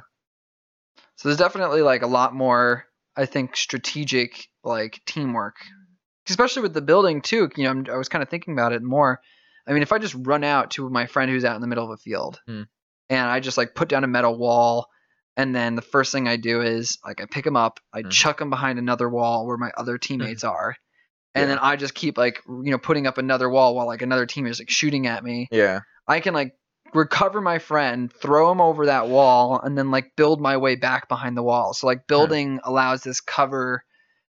So 1.16 1.30
there's 1.30 1.38
definitely 1.38 1.84
like 1.84 2.02
a 2.02 2.08
lot 2.08 2.34
more, 2.34 2.86
I 3.16 3.28
think, 3.28 3.56
strategic 3.56 4.48
like 4.64 5.00
teamwork, 5.06 5.58
especially 6.28 6.64
with 6.64 6.74
the 6.74 6.82
building 6.82 7.22
too. 7.22 7.50
You 7.56 7.66
know, 7.66 7.70
I'm, 7.70 7.86
I 7.92 7.98
was 7.98 8.10
kind 8.10 8.24
of 8.24 8.30
thinking 8.30 8.54
about 8.54 8.74
it 8.74 8.82
more. 8.82 9.22
I 9.68 9.74
mean, 9.74 9.84
if 9.84 9.92
I 9.92 10.00
just 10.00 10.16
run 10.18 10.44
out 10.44 10.72
to 10.72 10.90
my 10.90 11.06
friend 11.06 11.30
who's 11.30 11.46
out 11.46 11.56
in 11.56 11.62
the 11.62 11.68
middle 11.68 11.86
of 11.86 11.92
a 11.92 11.98
field, 11.98 12.42
Hmm. 12.48 12.64
and 13.12 13.30
I 13.30 13.40
just 13.42 13.58
like 13.60 13.76
put 13.76 13.90
down 13.90 14.04
a 14.04 14.08
metal 14.08 14.36
wall, 14.40 14.88
and 15.38 15.56
then 15.56 15.76
the 15.76 15.82
first 15.82 16.12
thing 16.12 16.28
I 16.28 16.36
do 16.38 16.62
is 16.62 16.98
like 17.06 17.22
I 17.22 17.26
pick 17.26 17.46
them 17.46 17.56
up, 17.56 17.80
I 17.94 18.04
Mhm. 18.04 18.12
chuck 18.12 18.40
them 18.40 18.50
behind 18.50 18.80
another 18.80 19.10
wall 19.10 19.46
where 19.48 19.58
my 19.58 19.72
other 19.78 19.98
teammates 19.98 20.44
are, 20.44 20.76
and 21.36 21.44
Yeah. 21.44 21.48
then 21.48 21.60
I 21.60 21.76
just 21.76 21.94
keep 21.96 22.18
like 22.18 22.42
you 22.48 22.72
know 22.72 22.78
putting 22.78 23.08
up 23.08 23.18
another 23.18 23.50
wall 23.50 23.76
while 23.76 23.86
like 23.88 24.02
another 24.02 24.26
team 24.26 24.46
is 24.48 24.60
like 24.60 24.70
shooting 24.70 25.08
at 25.08 25.24
me. 25.24 25.48
Yeah. 25.52 25.82
I 26.08 26.20
can 26.20 26.34
like 26.34 26.54
recover 26.94 27.40
my 27.40 27.60
friend, 27.60 28.12
throw 28.12 28.52
him 28.52 28.60
over 28.60 28.88
that 28.88 29.08
wall, 29.08 29.60
and 29.64 29.78
then 29.78 29.92
like 29.92 30.12
build 30.18 30.42
my 30.42 30.58
way 30.58 30.76
back 30.76 31.08
behind 31.08 31.38
the 31.38 31.44
wall. 31.44 31.74
So 31.74 31.88
like 31.88 32.06
building 32.08 32.60
allows 32.64 33.02
this 33.04 33.22
cover 33.22 33.84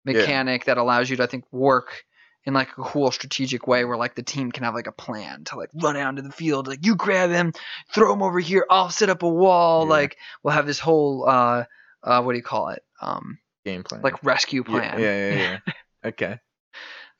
Yeah. 0.05 0.13
mechanic 0.13 0.65
that 0.65 0.77
allows 0.77 1.09
you 1.09 1.15
to 1.17 1.23
I 1.23 1.27
think 1.27 1.45
work 1.51 2.03
in 2.45 2.53
like 2.53 2.69
a 2.77 2.81
cool 2.81 3.09
strategic 3.11 3.67
way 3.67 3.85
where 3.85 3.97
like 3.97 4.15
the 4.15 4.23
team 4.23 4.51
can 4.51 4.63
have 4.63 4.73
like 4.73 4.87
a 4.87 4.91
plan 4.91 5.43
to 5.45 5.55
like 5.57 5.69
run 5.81 5.95
out 5.97 6.09
into 6.09 6.21
the 6.21 6.31
field, 6.31 6.67
like 6.67 6.85
you 6.85 6.95
grab 6.95 7.29
him, 7.29 7.53
throw 7.93 8.11
him 8.13 8.21
over 8.21 8.39
here, 8.39 8.65
I'll 8.69 8.89
set 8.89 9.09
up 9.09 9.23
a 9.23 9.29
wall, 9.29 9.83
Yeah. 9.85 9.89
like 9.91 10.17
we'll 10.43 10.53
have 10.53 10.67
this 10.67 10.79
whole 10.79 11.27
uh 11.27 11.63
uh 12.03 12.21
what 12.21 12.33
do 12.33 12.37
you 12.37 12.43
call 12.43 12.69
it? 12.69 12.83
Um 13.01 13.39
Game 13.65 13.83
plan. 13.83 14.01
like 14.01 14.21
rescue 14.23 14.63
plan. 14.63 14.99
Yeah, 14.99 15.29
yeah, 15.29 15.35
yeah. 15.65 15.73
okay. 16.09 16.39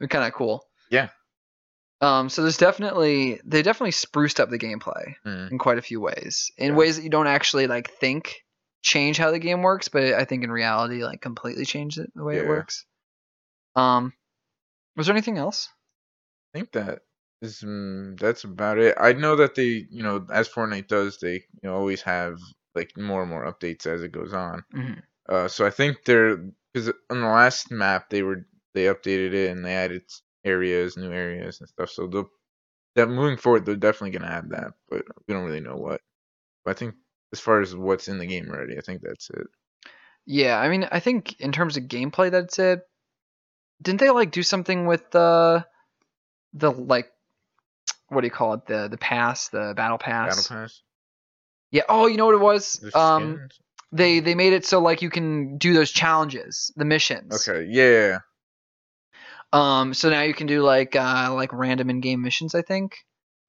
kind 0.09 0.25
of 0.27 0.33
cool. 0.33 0.65
Yeah. 0.89 1.07
Um, 2.01 2.27
so 2.27 2.41
there's 2.41 2.57
definitely 2.57 3.39
they 3.45 3.61
definitely 3.61 3.91
spruced 3.91 4.41
up 4.41 4.49
the 4.49 4.59
gameplay 4.59 5.13
Mm. 5.25 5.51
in 5.51 5.57
quite 5.57 5.77
a 5.77 5.81
few 5.81 6.01
ways, 6.01 6.51
in 6.57 6.71
Yeah. 6.71 6.75
ways 6.75 6.97
that 6.97 7.03
you 7.03 7.09
don't 7.09 7.27
actually 7.27 7.67
like 7.67 7.91
think 7.91 8.43
change 8.81 9.17
how 9.17 9.31
the 9.31 9.39
game 9.39 9.61
works, 9.61 9.87
but 9.87 10.03
I 10.03 10.25
think 10.25 10.43
in 10.43 10.51
reality 10.51 11.01
like 11.05 11.21
completely 11.21 11.63
change 11.63 11.97
it 11.97 12.11
the 12.13 12.25
way 12.25 12.35
it 12.39 12.47
works. 12.47 12.85
Um, 13.77 14.11
was 14.95 15.07
there 15.07 15.15
anything 15.15 15.37
else? 15.37 15.69
I 16.53 16.59
think 16.59 16.71
that 16.73 17.01
is 17.41 17.61
mm, 17.61 18.19
that's 18.19 18.43
about 18.43 18.77
it. 18.77 18.95
I 18.99 19.13
know 19.13 19.35
that 19.37 19.55
they, 19.55 19.85
you 19.89 20.03
know, 20.03 20.25
as 20.31 20.47
Fortnite 20.49 20.87
does, 20.87 21.19
they 21.19 21.33
you 21.33 21.63
know 21.63 21.75
always 21.75 22.01
have 22.03 22.39
like 22.75 22.91
more 22.97 23.21
and 23.21 23.29
more 23.29 23.45
updates 23.51 23.85
as 23.85 24.03
it 24.03 24.11
goes 24.11 24.33
on. 24.33 24.63
Mhm. 24.73 25.01
Uh, 25.29 25.47
so 25.47 25.65
I 25.65 25.69
think 25.71 26.05
they're 26.05 26.37
because 26.73 26.89
on 27.09 27.21
the 27.21 27.27
last 27.27 27.71
map 27.71 28.09
they 28.09 28.23
were 28.23 28.47
they 28.73 28.85
updated 28.85 29.33
it 29.33 29.51
and 29.51 29.65
they 29.65 29.75
added 29.75 30.03
areas, 30.45 30.97
new 30.97 31.11
areas 31.11 31.59
and 31.61 31.69
stuff. 31.69 31.89
So 31.91 32.07
they'll 32.07 32.29
that 32.95 33.07
moving 33.09 33.37
forward 33.37 33.65
they're 33.65 33.75
definitely 33.75 34.17
gonna 34.17 34.31
have 34.31 34.49
that, 34.49 34.73
but 34.89 35.03
we 35.27 35.33
don't 35.33 35.45
really 35.45 35.59
know 35.61 35.77
what. 35.77 36.01
But 36.65 36.71
I 36.71 36.79
think 36.79 36.95
as 37.33 37.39
far 37.39 37.61
as 37.61 37.75
what's 37.75 38.07
in 38.09 38.19
the 38.19 38.27
game 38.27 38.49
already, 38.49 38.77
I 38.77 38.81
think 38.81 39.01
that's 39.03 39.29
it. 39.31 39.47
Yeah, 40.25 40.59
I 40.59 40.69
mean, 40.69 40.87
I 40.91 40.99
think 40.99 41.39
in 41.39 41.51
terms 41.51 41.77
of 41.77 41.83
gameplay, 41.83 42.31
that's 42.31 42.59
it. 42.59 42.81
Didn't 43.83 43.99
they 43.99 44.09
like 44.09 44.31
do 44.31 44.41
something 44.43 44.87
with 44.87 45.11
the 45.11 45.65
the 46.53 46.71
like 46.71 47.11
what 48.07 48.21
do 48.21 48.27
you 48.27 48.31
call 48.31 48.53
it 48.53 48.65
the 48.65 48.87
the 48.87 48.97
pass 48.97 49.49
the 49.49 49.73
battle 49.75 49.97
pass? 49.97 50.47
Battle 50.47 50.61
Pass. 50.63 50.81
Yeah. 51.71 51.83
Oh, 51.89 52.07
you 52.07 52.17
know 52.17 52.25
what 52.27 52.35
it 52.35 52.41
was? 52.41 52.73
The 52.73 52.97
Um, 52.97 53.47
they 53.91 54.19
they 54.19 54.35
made 54.35 54.53
it 54.53 54.65
so 54.65 54.79
like 54.79 55.01
you 55.01 55.09
can 55.09 55.57
do 55.57 55.73
those 55.73 55.91
challenges, 55.91 56.71
the 56.75 56.85
missions. 56.85 57.47
Okay. 57.47 57.67
Yeah. 57.69 58.19
Um, 59.51 59.93
so 59.93 60.09
now 60.09 60.21
you 60.21 60.33
can 60.33 60.47
do 60.47 60.63
like 60.63 60.95
uh 60.95 61.33
like 61.33 61.53
random 61.53 61.89
in-game 61.89 62.21
missions, 62.21 62.55
I 62.55 62.61
think, 62.61 62.97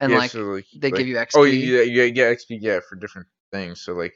and 0.00 0.12
yeah, 0.12 0.18
like 0.18 0.30
so, 0.30 0.40
like, 0.40 0.66
they 0.76 0.90
like- 0.90 0.98
give 0.98 1.06
you 1.06 1.16
XP. 1.16 1.30
Oh, 1.34 1.44
yeah, 1.44 1.80
yeah, 1.82 2.04
yeah, 2.04 2.34
XP, 2.34 2.58
yeah, 2.60 2.80
for 2.86 2.96
different 2.96 3.28
things. 3.52 3.80
So 3.80 3.94
like 3.94 4.14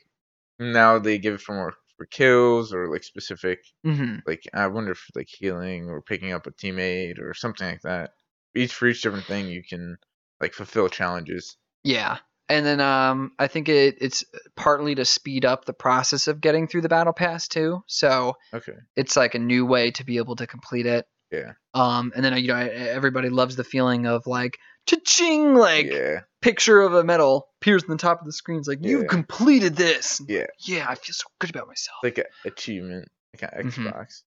now 0.59 0.99
they 0.99 1.19
give 1.19 1.35
it 1.35 1.41
for 1.41 1.55
more 1.55 1.75
for 1.99 2.07
kills 2.07 2.73
or 2.73 2.91
like 2.91 3.05
specific, 3.05 3.61
hmm 3.85 4.17
like 4.27 4.43
I 4.55 4.69
wonder 4.69 4.93
if 4.93 5.05
like 5.15 5.29
healing 5.29 5.91
or 5.91 6.03
picking 6.03 6.33
up 6.33 6.47
a 6.47 6.53
teammate 6.53 7.21
or 7.21 7.35
something 7.35 7.69
like 7.69 7.83
that. 7.83 8.13
Each 8.55 8.73
for 8.75 8.89
each 8.89 9.03
different 9.03 9.27
thing, 9.27 9.49
you 9.49 9.63
can 9.69 9.99
like 10.41 10.55
fulfill 10.55 10.89
challenges. 10.89 11.57
Yeah. 11.85 12.19
And 12.49 12.65
then 12.65 12.81
um, 12.81 13.33
I 13.39 13.47
think 13.47 13.69
it, 13.69 13.99
it's 14.01 14.25
partly 14.57 14.95
to 14.95 15.05
speed 15.05 15.45
up 15.45 15.67
the 15.67 15.75
process 15.75 16.29
of 16.29 16.41
getting 16.41 16.67
through 16.67 16.81
the 16.81 16.89
battle 16.89 17.13
pass 17.13 17.47
too. 17.47 17.83
So 17.87 18.37
Okay. 18.55 18.73
it's 18.97 19.17
like 19.17 19.35
a 19.35 19.39
new 19.41 19.67
way 19.67 19.91
to 19.93 20.05
be 20.05 20.19
able 20.19 20.37
to 20.37 20.47
complete 20.47 20.87
it. 20.87 21.07
Yeah. 21.31 21.53
Um, 21.75 22.13
and 22.17 22.25
then 22.25 22.37
you 22.39 22.49
know 22.49 22.57
everybody 22.57 23.29
loves 23.29 23.57
the 23.57 23.65
feeling 23.65 24.07
of 24.07 24.27
like 24.27 24.59
cha-ching, 24.89 25.55
like 25.55 25.87
yeah. 25.87 26.21
picture 26.41 26.81
of 26.81 26.95
a 26.95 27.05
medal 27.05 27.49
appears 27.61 27.83
in 27.85 27.91
the 27.91 27.97
top 27.97 28.21
of 28.21 28.27
the 28.27 28.33
screen. 28.33 28.59
It's 28.59 28.69
like 28.69 28.85
you 28.85 29.01
Yeah. 29.03 29.07
completed 29.09 29.77
this. 29.77 30.21
Yeah. 30.27 30.47
Yeah, 30.61 30.87
I 30.89 30.95
feel 30.95 31.13
so 31.15 31.27
good 31.41 31.51
about 31.51 31.69
myself. 31.69 31.99
Like 32.03 32.19
an 32.19 32.25
achievement, 32.45 33.09
like 33.35 33.53
an 33.53 33.67
Mhm. 33.69 33.93
Xbox. 33.93 34.23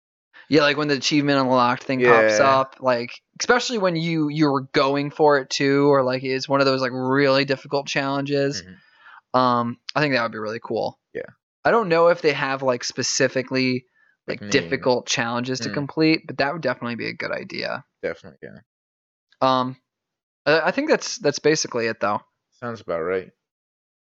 Yeah, 0.49 0.61
like 0.61 0.77
when 0.77 0.87
the 0.87 0.95
achievement 0.95 1.39
unlocked 1.39 1.83
thing 1.83 2.03
pops 2.03 2.39
up, 2.39 2.77
like 2.79 3.11
especially 3.39 3.77
when 3.77 3.95
you 3.95 4.29
you 4.29 4.49
were 4.51 4.61
going 4.61 5.11
for 5.11 5.37
it 5.37 5.49
too, 5.49 5.87
or 5.87 6.03
like 6.03 6.23
it's 6.23 6.49
one 6.49 6.59
of 6.59 6.65
those 6.65 6.81
like 6.81 6.91
really 6.93 7.45
difficult 7.45 7.87
challenges. 7.87 8.63
Mhm. 8.63 9.39
Um, 9.39 9.77
I 9.95 10.01
think 10.01 10.15
that 10.15 10.23
would 10.23 10.31
be 10.31 10.39
really 10.39 10.59
cool. 10.63 10.99
Yeah. 11.13 11.21
I 11.63 11.71
don't 11.71 11.87
know 11.89 12.07
if 12.07 12.21
they 12.21 12.33
have 12.33 12.63
like 12.63 12.83
specifically 12.83 13.85
like 14.27 14.41
Like 14.41 14.51
difficult 14.51 15.07
challenges 15.07 15.59
to 15.61 15.69
Mm. 15.69 15.73
complete, 15.73 16.21
but 16.27 16.37
that 16.37 16.53
would 16.53 16.61
definitely 16.61 16.95
be 16.95 17.07
a 17.07 17.13
good 17.13 17.31
idea. 17.31 17.83
Definitely, 18.03 18.37
yeah. 18.43 18.59
Um, 19.41 19.75
I 20.49 20.67
I 20.67 20.71
think 20.71 20.89
that's 20.89 21.17
that's 21.19 21.39
basically 21.39 21.87
it 21.87 21.99
though. 21.99 22.21
Sounds 22.59 22.81
about 22.81 23.01
right. 23.01 23.31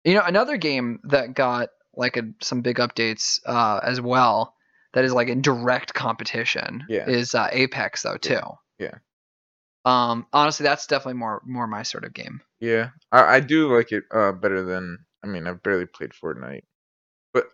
You 0.04 0.14
know, 0.14 0.22
another 0.24 0.56
game 0.56 1.00
that 1.04 1.34
got 1.34 1.68
like 1.94 2.16
a, 2.16 2.22
some 2.40 2.62
big 2.62 2.76
updates 2.78 3.38
uh, 3.44 3.80
as 3.82 4.00
well 4.00 4.54
that 4.94 5.04
is 5.04 5.12
like 5.12 5.28
in 5.28 5.42
direct 5.42 5.92
competition 5.92 6.84
Yeah. 6.88 7.08
is 7.08 7.34
uh, 7.34 7.48
Apex 7.52 8.02
though 8.02 8.16
too. 8.16 8.40
Yeah. 8.78 8.94
Um, 9.84 10.26
honestly, 10.32 10.64
that's 10.64 10.86
definitely 10.86 11.18
more 11.18 11.42
more 11.46 11.66
my 11.66 11.82
sort 11.82 12.04
of 12.04 12.12
game. 12.14 12.40
Yeah, 12.60 12.90
I, 13.12 13.36
I 13.36 13.40
do 13.40 13.74
like 13.74 13.92
it 13.92 14.04
uh 14.10 14.32
better 14.32 14.62
than 14.62 14.98
I 15.24 15.26
mean 15.26 15.46
I've 15.46 15.62
barely 15.62 15.86
played 15.86 16.10
Fortnite, 16.12 16.64
but 17.32 17.46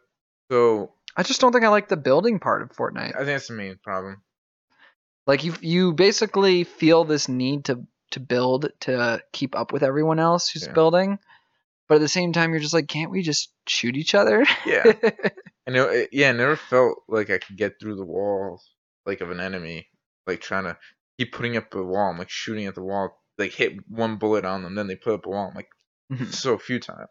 so 0.50 0.92
I 1.16 1.22
just 1.22 1.40
don't 1.40 1.52
think 1.52 1.64
I 1.64 1.68
like 1.68 1.88
the 1.88 1.96
building 1.96 2.38
part 2.40 2.62
of 2.62 2.70
Fortnite. 2.70 3.14
I 3.14 3.18
think 3.18 3.26
that's 3.26 3.48
the 3.48 3.54
main 3.54 3.78
problem. 3.82 4.22
Like 5.26 5.44
you 5.44 5.54
you 5.60 5.92
basically 5.92 6.64
feel 6.64 7.04
this 7.04 7.28
need 7.28 7.66
to 7.66 7.86
to 8.12 8.20
build 8.20 8.70
to 8.80 9.22
keep 9.32 9.54
up 9.56 9.72
with 9.72 9.82
everyone 9.82 10.18
else 10.18 10.48
who's 10.50 10.66
Yeah. 10.66 10.72
building, 10.72 11.18
but 11.88 11.96
at 11.96 12.00
the 12.00 12.08
same 12.08 12.32
time 12.32 12.50
you're 12.50 12.60
just 12.60 12.74
like, 12.74 12.88
can't 12.88 13.10
we 13.10 13.22
just 13.22 13.52
shoot 13.66 13.96
each 13.96 14.14
other? 14.14 14.44
Yeah. 14.66 14.92
And 15.68 15.74
it, 15.74 16.10
yeah, 16.12 16.28
I 16.28 16.32
never 16.32 16.54
felt 16.54 16.98
like 17.08 17.28
I 17.28 17.38
could 17.38 17.56
get 17.56 17.80
through 17.80 17.96
the 17.96 18.04
wall 18.04 18.62
like 19.04 19.20
of 19.20 19.32
an 19.32 19.40
enemy, 19.40 19.88
like 20.24 20.40
trying 20.40 20.62
to 20.62 20.78
keep 21.18 21.32
putting 21.32 21.56
up 21.56 21.74
a 21.74 21.82
wall. 21.82 22.10
I'm 22.10 22.18
like 22.18 22.30
shooting 22.30 22.66
at 22.66 22.76
the 22.76 22.84
wall, 22.84 23.20
like 23.36 23.50
hit 23.50 23.72
one 23.88 24.16
bullet 24.16 24.44
on 24.44 24.62
them, 24.62 24.76
then 24.76 24.86
they 24.86 24.94
put 24.94 25.14
up 25.14 25.26
a 25.26 25.28
wall. 25.28 25.48
I'm 25.48 25.54
like 25.56 25.68
Mhm. 26.12 26.28
it's 26.28 26.38
so 26.38 26.56
futile. 26.56 27.06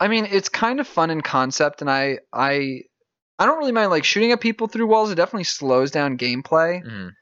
I 0.00 0.08
mean, 0.08 0.26
it's 0.26 0.48
kind 0.48 0.80
of 0.80 0.88
fun 0.88 1.10
in 1.10 1.20
concept, 1.20 1.80
and 1.80 1.88
I 1.88 2.18
I 2.32 2.80
I 3.38 3.46
don't 3.46 3.58
really 3.58 3.70
mind 3.70 3.90
like 3.90 4.02
shooting 4.04 4.32
at 4.32 4.40
people 4.40 4.66
through 4.66 4.88
walls. 4.88 5.12
It 5.12 5.14
definitely 5.14 5.44
slows 5.44 5.92
down 5.92 6.18
gameplay, 6.18 6.84
Mhm. 6.84 7.12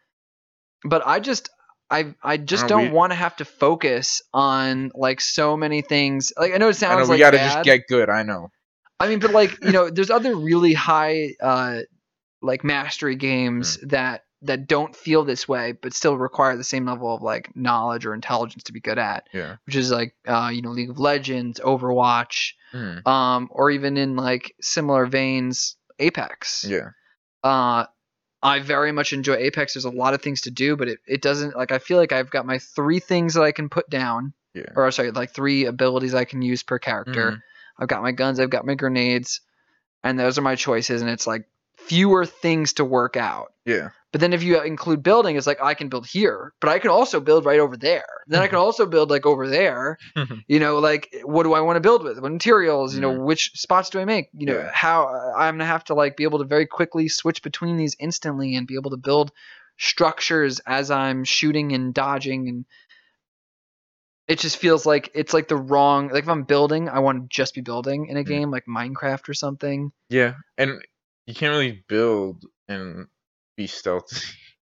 but 0.85 1.07
I 1.07 1.21
just 1.21 1.51
I 1.91 2.15
I 2.23 2.37
just 2.37 2.65
know, 2.65 2.69
don't 2.69 2.83
we- 2.87 2.91
want 2.91 3.13
to 3.13 3.17
have 3.17 3.37
to 3.37 3.45
focus 3.45 4.23
on 4.35 4.91
like 4.95 5.21
so 5.21 5.57
many 5.57 5.83
things. 5.83 6.33
Like 6.37 6.53
I 6.53 6.59
know 6.59 6.67
it 6.67 6.71
I 6.71 6.73
sounds 6.73 7.09
know 7.09 7.15
we 7.15 7.21
like 7.23 7.33
gotta 7.33 7.37
bad. 7.39 7.53
just 7.53 7.65
get 7.65 7.87
good. 7.89 8.11
I 8.11 8.23
know. 8.23 8.51
I 9.01 9.09
mean, 9.09 9.21
but 9.21 9.31
like 9.33 9.63
you 9.65 9.73
know, 9.73 9.89
there's 9.95 10.11
other 10.11 10.35
really 10.37 10.75
high 10.75 11.35
uh 11.41 11.81
like 12.43 12.63
mastery 12.65 13.17
games 13.17 13.77
Mm. 13.79 13.91
that 13.91 14.25
that 14.43 14.69
don't 14.69 14.95
feel 14.95 15.25
this 15.25 15.49
way, 15.49 15.73
but 15.73 15.93
still 15.93 16.17
require 16.17 16.57
the 16.57 16.63
same 16.63 16.87
level 16.87 17.13
of 17.13 17.23
like 17.23 17.51
knowledge 17.57 18.07
or 18.07 18.15
intelligence 18.15 18.63
to 18.65 18.73
be 18.73 18.79
good 18.81 18.99
at, 18.99 19.27
Yeah. 19.35 19.57
which 19.67 19.75
is 19.75 19.91
like 19.91 20.15
uh 20.27 20.51
you 20.53 20.63
know 20.63 20.71
League 20.71 20.91
of 20.91 20.99
Legends, 21.01 21.59
Overwatch, 21.59 22.53
Mhm. 22.75 23.05
um, 23.07 23.49
or 23.51 23.71
even 23.71 23.97
in 23.97 24.15
like 24.15 24.55
similar 24.61 25.07
veins, 25.07 25.77
Apex. 25.99 26.65
Yeah. 26.69 26.91
Uh, 27.43 27.87
I 28.43 28.61
very 28.61 28.93
much 28.93 29.13
enjoy 29.13 29.35
Apex. 29.37 29.75
There's 29.75 29.85
a 29.85 29.91
lot 29.91 30.15
of 30.15 30.23
things 30.23 30.43
to 30.43 30.51
do, 30.51 30.77
but 30.77 30.89
it, 30.89 30.99
it 31.07 31.23
doesn't 31.23 31.57
like 31.57 31.73
I 31.73 31.79
feel 31.79 31.97
like 31.99 32.13
I've 32.13 32.31
got 32.31 32.47
my 32.47 32.59
three 32.59 33.01
things 33.01 33.35
that 33.35 33.43
I 33.43 33.53
can 33.53 33.69
put 33.69 33.89
down, 33.91 34.33
Yeah. 34.55 34.63
or 34.77 34.91
sorry, 34.93 35.11
like 35.11 35.33
three 35.35 35.65
abilities 35.67 36.15
I 36.15 36.25
can 36.25 36.41
use 36.43 36.63
per 36.63 36.79
character. 36.79 37.33
Mhm. 37.33 37.43
I've 37.81 37.89
got 37.89 38.03
my 38.03 38.13
guns, 38.13 38.39
I've 38.41 38.51
got 38.51 38.67
my 38.67 38.75
grenades, 38.75 39.41
and 40.05 40.19
those 40.19 40.39
are 40.39 40.43
my 40.43 40.55
choices, 40.55 41.01
and 41.03 41.11
it's 41.11 41.27
like 41.27 41.45
fewer 41.77 42.25
things 42.27 42.75
to 42.75 42.85
work 42.85 43.17
out. 43.17 43.53
Yeah. 43.65 43.89
But 44.11 44.23
then 44.23 44.33
if 44.33 44.43
you 44.43 44.63
include 44.63 45.03
building, 45.03 45.37
it's 45.37 45.47
like 45.47 45.61
I 45.63 45.75
can 45.75 45.91
build 45.91 46.07
here, 46.07 46.55
but 46.61 46.71
I 46.71 46.79
can 46.79 46.91
also 46.91 47.21
build 47.21 47.45
right 47.45 47.61
over 47.61 47.77
there. 47.77 48.07
Then 48.27 48.41
I 48.41 48.47
can 48.47 48.57
also 48.57 48.87
build 48.87 49.11
like 49.11 49.27
over 49.27 49.49
there. 49.49 49.99
You 50.49 50.61
know, 50.61 50.79
like 50.79 51.15
what 51.25 51.43
do 51.43 51.53
I 51.53 51.61
want 51.61 51.77
to 51.77 51.81
build 51.81 52.03
with? 52.03 52.19
What 52.21 52.33
materials? 52.33 52.95
You 52.95 53.03
know, 53.03 53.13
Mhm. 53.13 53.25
which 53.27 53.51
spots 53.55 53.91
do 53.91 54.01
I 54.01 54.07
make? 54.07 54.29
You 54.33 54.47
know, 54.47 54.59
Yeah. 54.61 54.71
how 54.73 55.07
I'm 55.37 55.55
gonna 55.55 55.67
have 55.67 55.85
to 55.85 55.95
like 55.95 56.17
be 56.17 56.25
able 56.25 56.39
to 56.39 56.47
very 56.47 56.65
quickly 56.67 57.09
switch 57.09 57.43
between 57.43 57.77
these 57.77 57.95
instantly 58.01 58.55
and 58.57 58.67
be 58.67 58.77
able 58.77 58.91
to 58.93 58.97
build 58.97 59.31
structures 59.77 60.59
as 60.61 60.91
I'm 60.91 61.25
shooting 61.25 61.73
and 61.73 61.93
dodging 61.93 62.49
and 62.49 62.65
it 64.27 64.39
just 64.39 64.57
feels 64.57 64.85
like 64.87 65.11
it's 65.15 65.33
like 65.35 65.49
the 65.49 65.57
wrong 65.57 66.09
like 66.09 66.23
if 66.25 66.29
I'm 66.29 66.45
building, 66.45 66.89
I 66.89 66.99
want 67.01 67.23
to 67.23 67.29
just 67.29 67.55
be 67.55 67.61
building 67.61 68.07
in 68.07 68.17
a 68.17 68.25
Mm. 68.25 68.27
game 68.27 68.51
like 68.51 68.65
Minecraft 68.67 69.29
or 69.29 69.35
something. 69.35 69.93
Yeah. 70.09 70.35
And 70.57 70.83
you 71.27 71.35
can't 71.35 71.51
really 71.53 71.85
build 71.89 72.45
and 72.69 73.07
be 73.59 73.67
stealthy. 73.67 74.17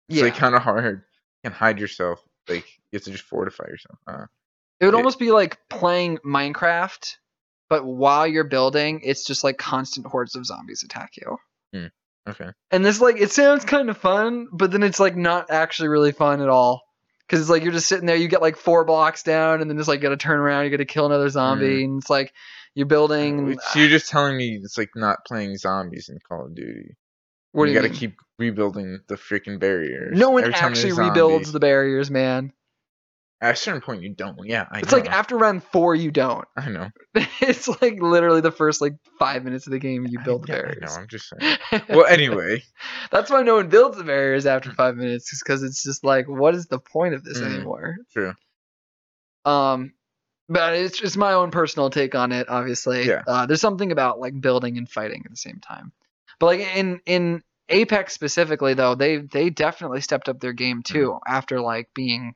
It's 0.09 0.18
Yeah. 0.18 0.25
like 0.25 0.37
kind 0.37 0.55
of 0.55 0.62
hard. 0.62 1.03
You 1.42 1.51
can 1.51 1.53
hide 1.53 1.79
yourself. 1.81 2.20
Like 2.49 2.64
you 2.92 2.96
have 2.96 3.03
to 3.03 3.11
just 3.11 3.25
fortify 3.25 3.64
yourself. 3.68 3.99
Uh, 4.07 4.27
It 4.81 4.85
would 4.87 4.94
It- 4.94 4.96
almost 4.96 5.18
be 5.18 5.31
like 5.33 5.59
playing 5.68 6.18
Minecraft 6.25 7.16
but 7.68 7.85
while 7.85 8.29
you're 8.29 8.44
building, 8.44 9.01
it's 9.03 9.25
just 9.27 9.42
like 9.42 9.59
constant 9.59 10.07
hordes 10.07 10.37
of 10.37 10.46
zombies 10.46 10.85
attack 10.85 11.16
you. 11.16 11.37
Okay. 12.29 12.51
And 12.72 12.85
this 12.85 13.01
like 13.01 13.16
it 13.20 13.31
sounds 13.33 13.64
kind 13.64 13.88
of 13.90 13.96
fun, 13.99 14.46
but 14.53 14.70
then 14.72 14.83
it's 14.85 14.99
like 15.01 15.16
not 15.16 15.51
actually 15.51 15.88
really 15.88 16.12
fun 16.12 16.40
at 16.40 16.49
all. 16.49 16.83
Cause 17.29 17.40
it's 17.40 17.51
like 17.51 17.64
you're 17.64 17.72
just 17.72 17.88
sitting 17.88 18.07
there, 18.07 18.14
you 18.16 18.29
get 18.29 18.40
like 18.42 18.57
four 18.57 18.85
blocks 18.85 19.22
down, 19.25 19.61
and 19.61 19.68
then 19.70 19.77
just 19.77 19.88
like 19.88 19.99
you 19.99 20.03
gotta 20.03 20.16
turn 20.16 20.38
around, 20.38 20.64
you 20.64 20.70
gotta 20.70 20.85
kill 20.85 21.07
another 21.07 21.29
zombie, 21.29 21.83
and 21.85 22.01
it's 22.01 22.11
like 22.11 22.33
you're 22.75 22.87
building. 22.87 23.59
So 23.72 23.79
you're 23.81 23.88
just 23.88 24.09
telling 24.09 24.37
me 24.37 24.61
it's 24.62 24.79
like 24.79 24.90
not 24.94 25.25
playing 25.27 25.57
zombies 25.57 26.09
in 26.09 26.18
Call 26.29 26.46
of 26.46 26.55
Duty. 26.55 26.94
What 27.57 27.66
do 27.66 27.73
you 27.73 27.79
gotta 27.79 27.88
mean? 27.88 27.99
keep 27.99 28.16
rebuilding 28.38 29.01
the 29.09 29.14
freaking 29.16 29.59
barriers. 29.59 30.16
No 30.16 30.31
one 30.31 30.42
Every 30.45 30.55
actually 30.55 30.92
rebuilds 30.92 31.53
the 31.53 31.61
barriers, 31.61 32.11
man. 32.11 32.53
At 33.38 33.53
a 33.53 33.57
certain 33.57 33.83
point, 33.83 34.03
you 34.03 34.14
don't. 34.14 34.38
Yeah, 34.47 34.66
I 34.71 34.79
It's 34.79 34.90
know. 34.92 34.97
like 34.99 35.11
after 35.11 35.37
round 35.37 35.62
four, 35.62 35.95
you 35.95 36.11
don't. 36.11 36.47
I 36.57 36.71
know. 36.71 36.88
it's 37.14 37.69
like 37.83 38.01
literally 38.01 38.40
the 38.40 38.51
first 38.51 38.81
like 38.81 38.95
five 39.19 39.45
minutes 39.45 39.66
of 39.66 39.73
the 39.73 39.79
game 39.79 40.07
you 40.07 40.19
I- 40.21 40.23
build 40.25 40.42
the 40.47 40.53
yeah, 40.53 40.59
I 40.59 40.62
barriers. 40.62 40.97
know. 40.97 41.03
I'm 41.03 41.07
just 41.09 41.29
saying. 41.29 41.59
Well, 41.90 42.07
anyway, 42.07 42.62
That's 43.11 43.31
why 43.31 43.42
no 43.42 43.57
one 43.57 43.69
builds 43.69 43.99
the 43.99 44.05
barriers 44.05 44.47
after 44.47 44.73
five 44.73 44.97
minutes, 44.97 45.33
is 45.35 45.42
because 45.45 45.62
it's 45.62 45.83
just 45.83 46.03
like, 46.03 46.29
what 46.29 46.55
is 46.55 46.66
the 46.66 46.79
point 46.79 47.12
of 47.14 47.25
this 47.25 47.38
Mm. 47.40 47.55
anymore? 47.57 47.97
true. 48.12 48.33
Um, 49.45 49.92
but 50.49 50.75
it's 50.75 50.99
just 50.99 51.16
my 51.16 51.33
own 51.33 51.51
personal 51.51 51.90
take 51.90 52.14
on 52.14 52.33
it. 52.33 52.49
Obviously, 52.49 53.07
Yeah. 53.07 53.23
uh, 53.27 53.47
there's 53.47 53.61
something 53.61 53.92
about 53.92 54.19
like 54.21 54.40
building 54.40 54.79
and 54.79 54.88
fighting 54.88 55.23
at 55.25 55.31
the 55.31 55.37
same 55.37 55.61
time. 55.61 55.92
But 56.38 56.46
like 56.46 56.61
in 56.61 57.01
in 57.07 57.42
Apex 57.68 58.12
specifically, 58.12 58.75
though, 58.75 58.94
they 58.94 59.18
they 59.18 59.51
definitely 59.51 60.01
stepped 60.01 60.29
up 60.29 60.40
their 60.40 60.53
game 60.53 60.83
too 60.83 61.18
after 61.27 61.61
like 61.61 61.88
being 61.94 62.35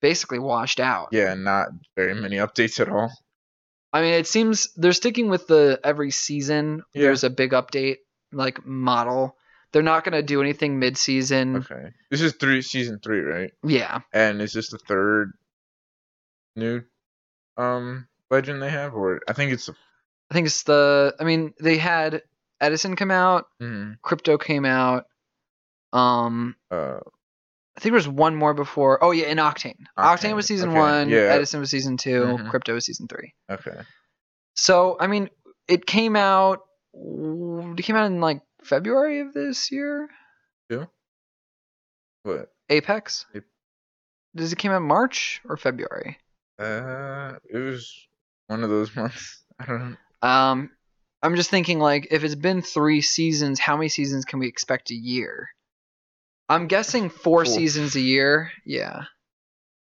basically 0.00 0.38
washed 0.38 0.80
out. 0.80 1.08
Yeah, 1.12 1.34
not 1.34 1.68
very 1.96 2.14
many 2.14 2.36
updates 2.36 2.80
at 2.80 2.88
all. 2.88 3.10
I 3.92 4.02
mean, 4.02 4.14
it 4.14 4.26
seems 4.26 4.72
they're 4.76 4.92
sticking 4.92 5.28
with 5.28 5.46
the 5.46 5.80
every 5.84 6.10
season. 6.10 6.82
Yeah. 6.94 7.02
There's 7.02 7.24
a 7.24 7.30
big 7.30 7.52
update 7.52 7.98
like 8.32 8.64
model. 8.66 9.36
They're 9.72 9.82
not 9.82 10.04
gonna 10.04 10.22
do 10.22 10.40
anything 10.40 10.78
mid 10.78 10.96
season. 10.96 11.56
Okay. 11.56 11.90
This 12.10 12.20
is 12.20 12.34
three 12.34 12.62
season 12.62 13.00
three, 13.02 13.20
right? 13.20 13.52
Yeah, 13.64 14.00
And 14.12 14.40
is 14.42 14.52
this 14.52 14.70
the 14.70 14.78
third 14.78 15.32
new 16.56 16.82
um 17.56 18.06
legend 18.30 18.62
they 18.62 18.70
have, 18.70 18.94
or 18.94 19.20
I 19.28 19.32
think 19.32 19.52
it's. 19.52 19.68
I 19.68 20.34
think 20.34 20.46
it's 20.46 20.62
the. 20.62 21.14
I 21.20 21.24
mean, 21.24 21.52
they 21.60 21.76
had 21.76 22.22
Edison 22.62 22.96
come 22.96 23.10
out, 23.10 23.46
mhm, 23.60 23.96
Crypto 24.02 24.38
came 24.38 24.64
out. 24.64 25.04
Um, 25.92 26.56
uh, 26.70 27.00
I 27.76 27.80
think 27.80 27.92
there 27.92 27.92
was 27.94 28.08
one 28.08 28.34
more 28.36 28.54
before. 28.54 29.02
Oh 29.04 29.10
yeah, 29.10 29.26
in 29.26 29.38
Octane. 29.38 29.76
Octane, 29.98 30.30
Octane, 30.30 30.34
was 30.36 30.46
season 30.46 30.70
okay, 30.70 30.78
one. 30.78 31.08
yeah. 31.10 31.18
Edison 31.34 31.60
was 31.60 31.70
season 31.70 31.96
2 31.96 32.10
Mhm. 32.22 32.50
Crypto 32.50 32.74
was 32.74 32.86
season 32.86 33.08
three. 33.08 33.34
okay. 33.50 33.80
So 34.54 34.96
I 35.00 35.06
mean, 35.06 35.28
it 35.68 35.84
came 35.86 36.16
out. 36.16 36.60
It 36.94 37.82
came 37.82 37.96
out 37.96 38.06
in 38.06 38.20
like 38.20 38.42
February 38.62 39.20
of 39.20 39.32
this 39.34 39.70
year. 39.72 40.08
Yeah. 40.70 40.86
What? 42.22 42.52
Apex. 42.68 43.26
Ap- 43.34 43.42
Does 44.36 44.52
it 44.52 44.56
came 44.58 44.70
out 44.72 44.82
March 44.82 45.40
or 45.48 45.56
February? 45.56 46.18
Uh, 46.58 47.34
it 47.50 47.58
was 47.58 48.06
one 48.46 48.62
of 48.62 48.70
those 48.70 48.94
months. 48.96 49.42
I 49.58 49.64
don't 49.66 49.90
know. 49.90 49.96
Um, 50.28 50.70
I'm 51.22 51.36
just 51.36 51.50
thinking 51.50 51.78
like 51.78 52.08
if 52.10 52.24
it's 52.24 52.34
been 52.34 52.62
three 52.62 53.00
seasons, 53.00 53.60
how 53.60 53.76
many 53.76 53.88
seasons 53.88 54.24
can 54.24 54.38
we 54.38 54.48
expect 54.48 54.90
a 54.90 54.94
year? 54.94 55.48
I'm 56.48 56.66
guessing 56.66 57.08
four 57.10 57.44
seasons 57.44 57.94
a 57.96 58.00
year. 58.00 58.50
Yeah, 58.66 59.04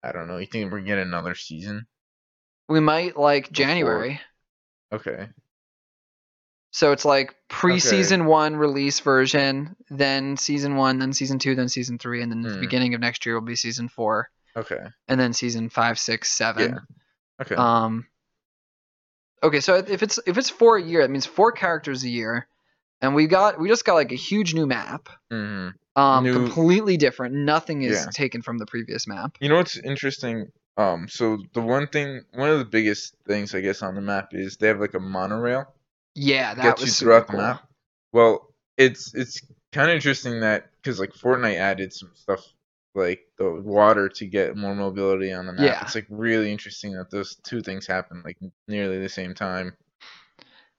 I 0.03 0.13
don't 0.13 0.29
know. 0.29 0.39
You 0.39 0.47
think 0.47 0.71
we're 0.73 0.81
getting 0.81 1.03
another 1.07 1.35
season? 1.35 1.87
we 2.69 2.81
might 2.81 3.17
like 3.17 3.51
Before. 3.51 3.67
January. 3.67 4.21
Okay. 4.93 5.29
So 6.73 6.91
it's 6.93 7.05
like 7.05 7.35
pre-season 7.49 8.27
one 8.27 8.57
release 8.57 8.99
version, 9.01 9.77
then 9.89 10.37
season 10.37 10.75
one, 10.77 10.99
then 10.99 11.13
season 11.13 11.39
two, 11.39 11.55
then 11.55 11.69
season 11.69 11.97
three, 11.99 12.23
and 12.23 12.31
then 12.31 12.43
the 12.43 12.55
Hmm. 12.55 12.61
beginning 12.61 12.95
of 12.95 13.01
next 13.01 13.25
year 13.25 13.35
will 13.37 13.47
be 13.47 13.57
season 13.57 13.89
four, 13.89 14.29
Okay. 14.57 14.85
and 15.09 15.19
then 15.19 15.33
season 15.33 15.71
five, 15.71 15.99
six, 15.99 16.31
seven. 16.33 16.73
Yeah. 16.73 17.43
Okay. 17.43 17.55
Um. 17.55 18.07
Okay, 19.43 19.61
so 19.61 19.77
if 19.77 20.03
it's 20.03 20.19
if 20.27 20.39
it's 20.39 20.51
four 20.51 20.77
a 20.77 20.83
year, 20.83 21.03
that 21.03 21.11
means 21.11 21.27
four 21.27 21.53
characters 21.53 22.05
a 22.05 22.09
year, 22.09 22.49
and 23.01 23.15
we 23.15 23.27
got 23.27 23.59
we 23.61 23.69
just 23.69 23.85
got 23.85 23.95
like 23.95 24.13
a 24.13 24.17
huge 24.17 24.55
new 24.55 24.67
map. 24.67 25.09
hmm 25.31 25.69
Um, 25.95 26.25
New- 26.25 26.33
completely 26.33 26.97
different. 26.97 27.35
Nothing 27.35 27.83
is 27.83 28.05
Yeah. 28.05 28.11
taken 28.11 28.43
from 28.43 28.59
the 28.59 28.67
previous 28.67 29.07
map. 29.07 29.37
You 29.41 29.49
know 29.49 29.57
what's 29.57 29.77
interesting? 29.79 30.51
Um, 30.79 31.09
so 31.09 31.39
the 31.55 31.63
one 31.63 31.87
thing, 31.87 32.23
one 32.35 32.51
of 32.51 32.59
the 32.59 32.65
biggest 32.67 33.15
things 33.27 33.55
I 33.55 33.61
guess 33.61 33.83
on 33.83 33.95
the 33.95 34.03
map 34.03 34.29
is 34.33 34.57
they 34.57 34.69
have 34.69 34.81
like 34.81 34.93
a 34.95 35.01
monorail 35.01 35.65
Yeah, 36.15 36.55
that 36.55 36.63
gets 36.63 36.81
was 36.81 36.89
you 36.89 36.93
super 36.93 37.11
throughout 37.11 37.27
cool. 37.29 37.37
the 37.39 37.43
map. 37.43 37.69
Well, 38.13 38.55
it's 38.77 39.15
it's 39.15 39.41
kind 39.73 39.91
of 39.91 39.95
interesting 39.97 40.41
that 40.41 40.71
because 40.83 41.01
like 41.01 41.13
Fortnite 41.13 41.57
added 41.57 41.93
some 41.93 42.11
stuff 42.15 42.45
like 42.97 43.21
the 43.39 43.51
water 43.51 44.09
to 44.09 44.27
get 44.27 44.57
more 44.57 44.75
mobility 44.75 45.33
on 45.33 45.47
the 45.47 45.53
map. 45.53 45.65
Yeah. 45.65 45.83
It's 45.83 45.95
like 45.95 46.07
really 46.09 46.51
interesting 46.51 46.93
that 46.95 47.11
those 47.11 47.37
two 47.37 47.61
things 47.63 47.87
happen 47.87 48.23
like 48.25 48.39
nearly 48.67 48.99
the 49.01 49.09
same 49.09 49.35
time. 49.35 49.77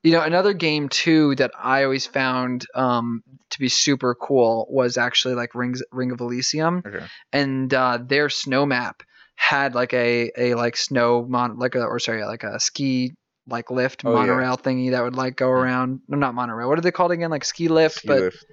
You 0.03 0.12
know, 0.13 0.21
another 0.21 0.53
game 0.53 0.89
too 0.89 1.36
that 1.36 1.51
I 1.58 1.84
always 1.84 2.06
found 2.06 2.65
um, 2.75 3.23
to 3.49 3.60
be 3.60 3.67
super 3.67 4.15
cool 4.15 4.67
was 4.69 4.97
actually 4.97 5.34
like 5.36 5.53
Rings, 5.56 5.82
Ring 5.91 6.12
of 6.12 6.21
Elysium, 6.21 6.84
Okay. 6.86 7.06
and 7.34 7.73
uh, 7.73 7.97
their 8.01 8.30
snow 8.30 8.65
map 8.65 9.03
had 9.36 9.75
like 9.75 9.93
a 9.93 10.32
a 10.38 10.53
like 10.56 10.77
snow 10.77 11.25
mon 11.27 11.58
like 11.60 11.75
a 11.75 11.84
or 11.84 11.99
sorry 11.99 12.23
like 12.25 12.43
a 12.43 12.60
ski 12.60 13.13
like 13.47 13.69
lift 13.71 14.03
Oh, 14.06 14.12
yeah. 14.12 14.17
monorail 14.17 14.58
thingy 14.58 14.91
that 14.91 15.03
would 15.03 15.15
like 15.15 15.36
go 15.36 15.49
around. 15.49 16.01
No, 16.08 16.17
not 16.17 16.36
monorail. 16.36 16.69
What 16.69 16.77
are 16.77 16.82
they 16.82 16.91
called 16.91 17.12
again? 17.12 17.30
Like 17.32 17.43
ski 17.45 17.67
lift, 17.67 17.97
Ski 17.97 18.08
but 18.08 18.19
lift. 18.19 18.45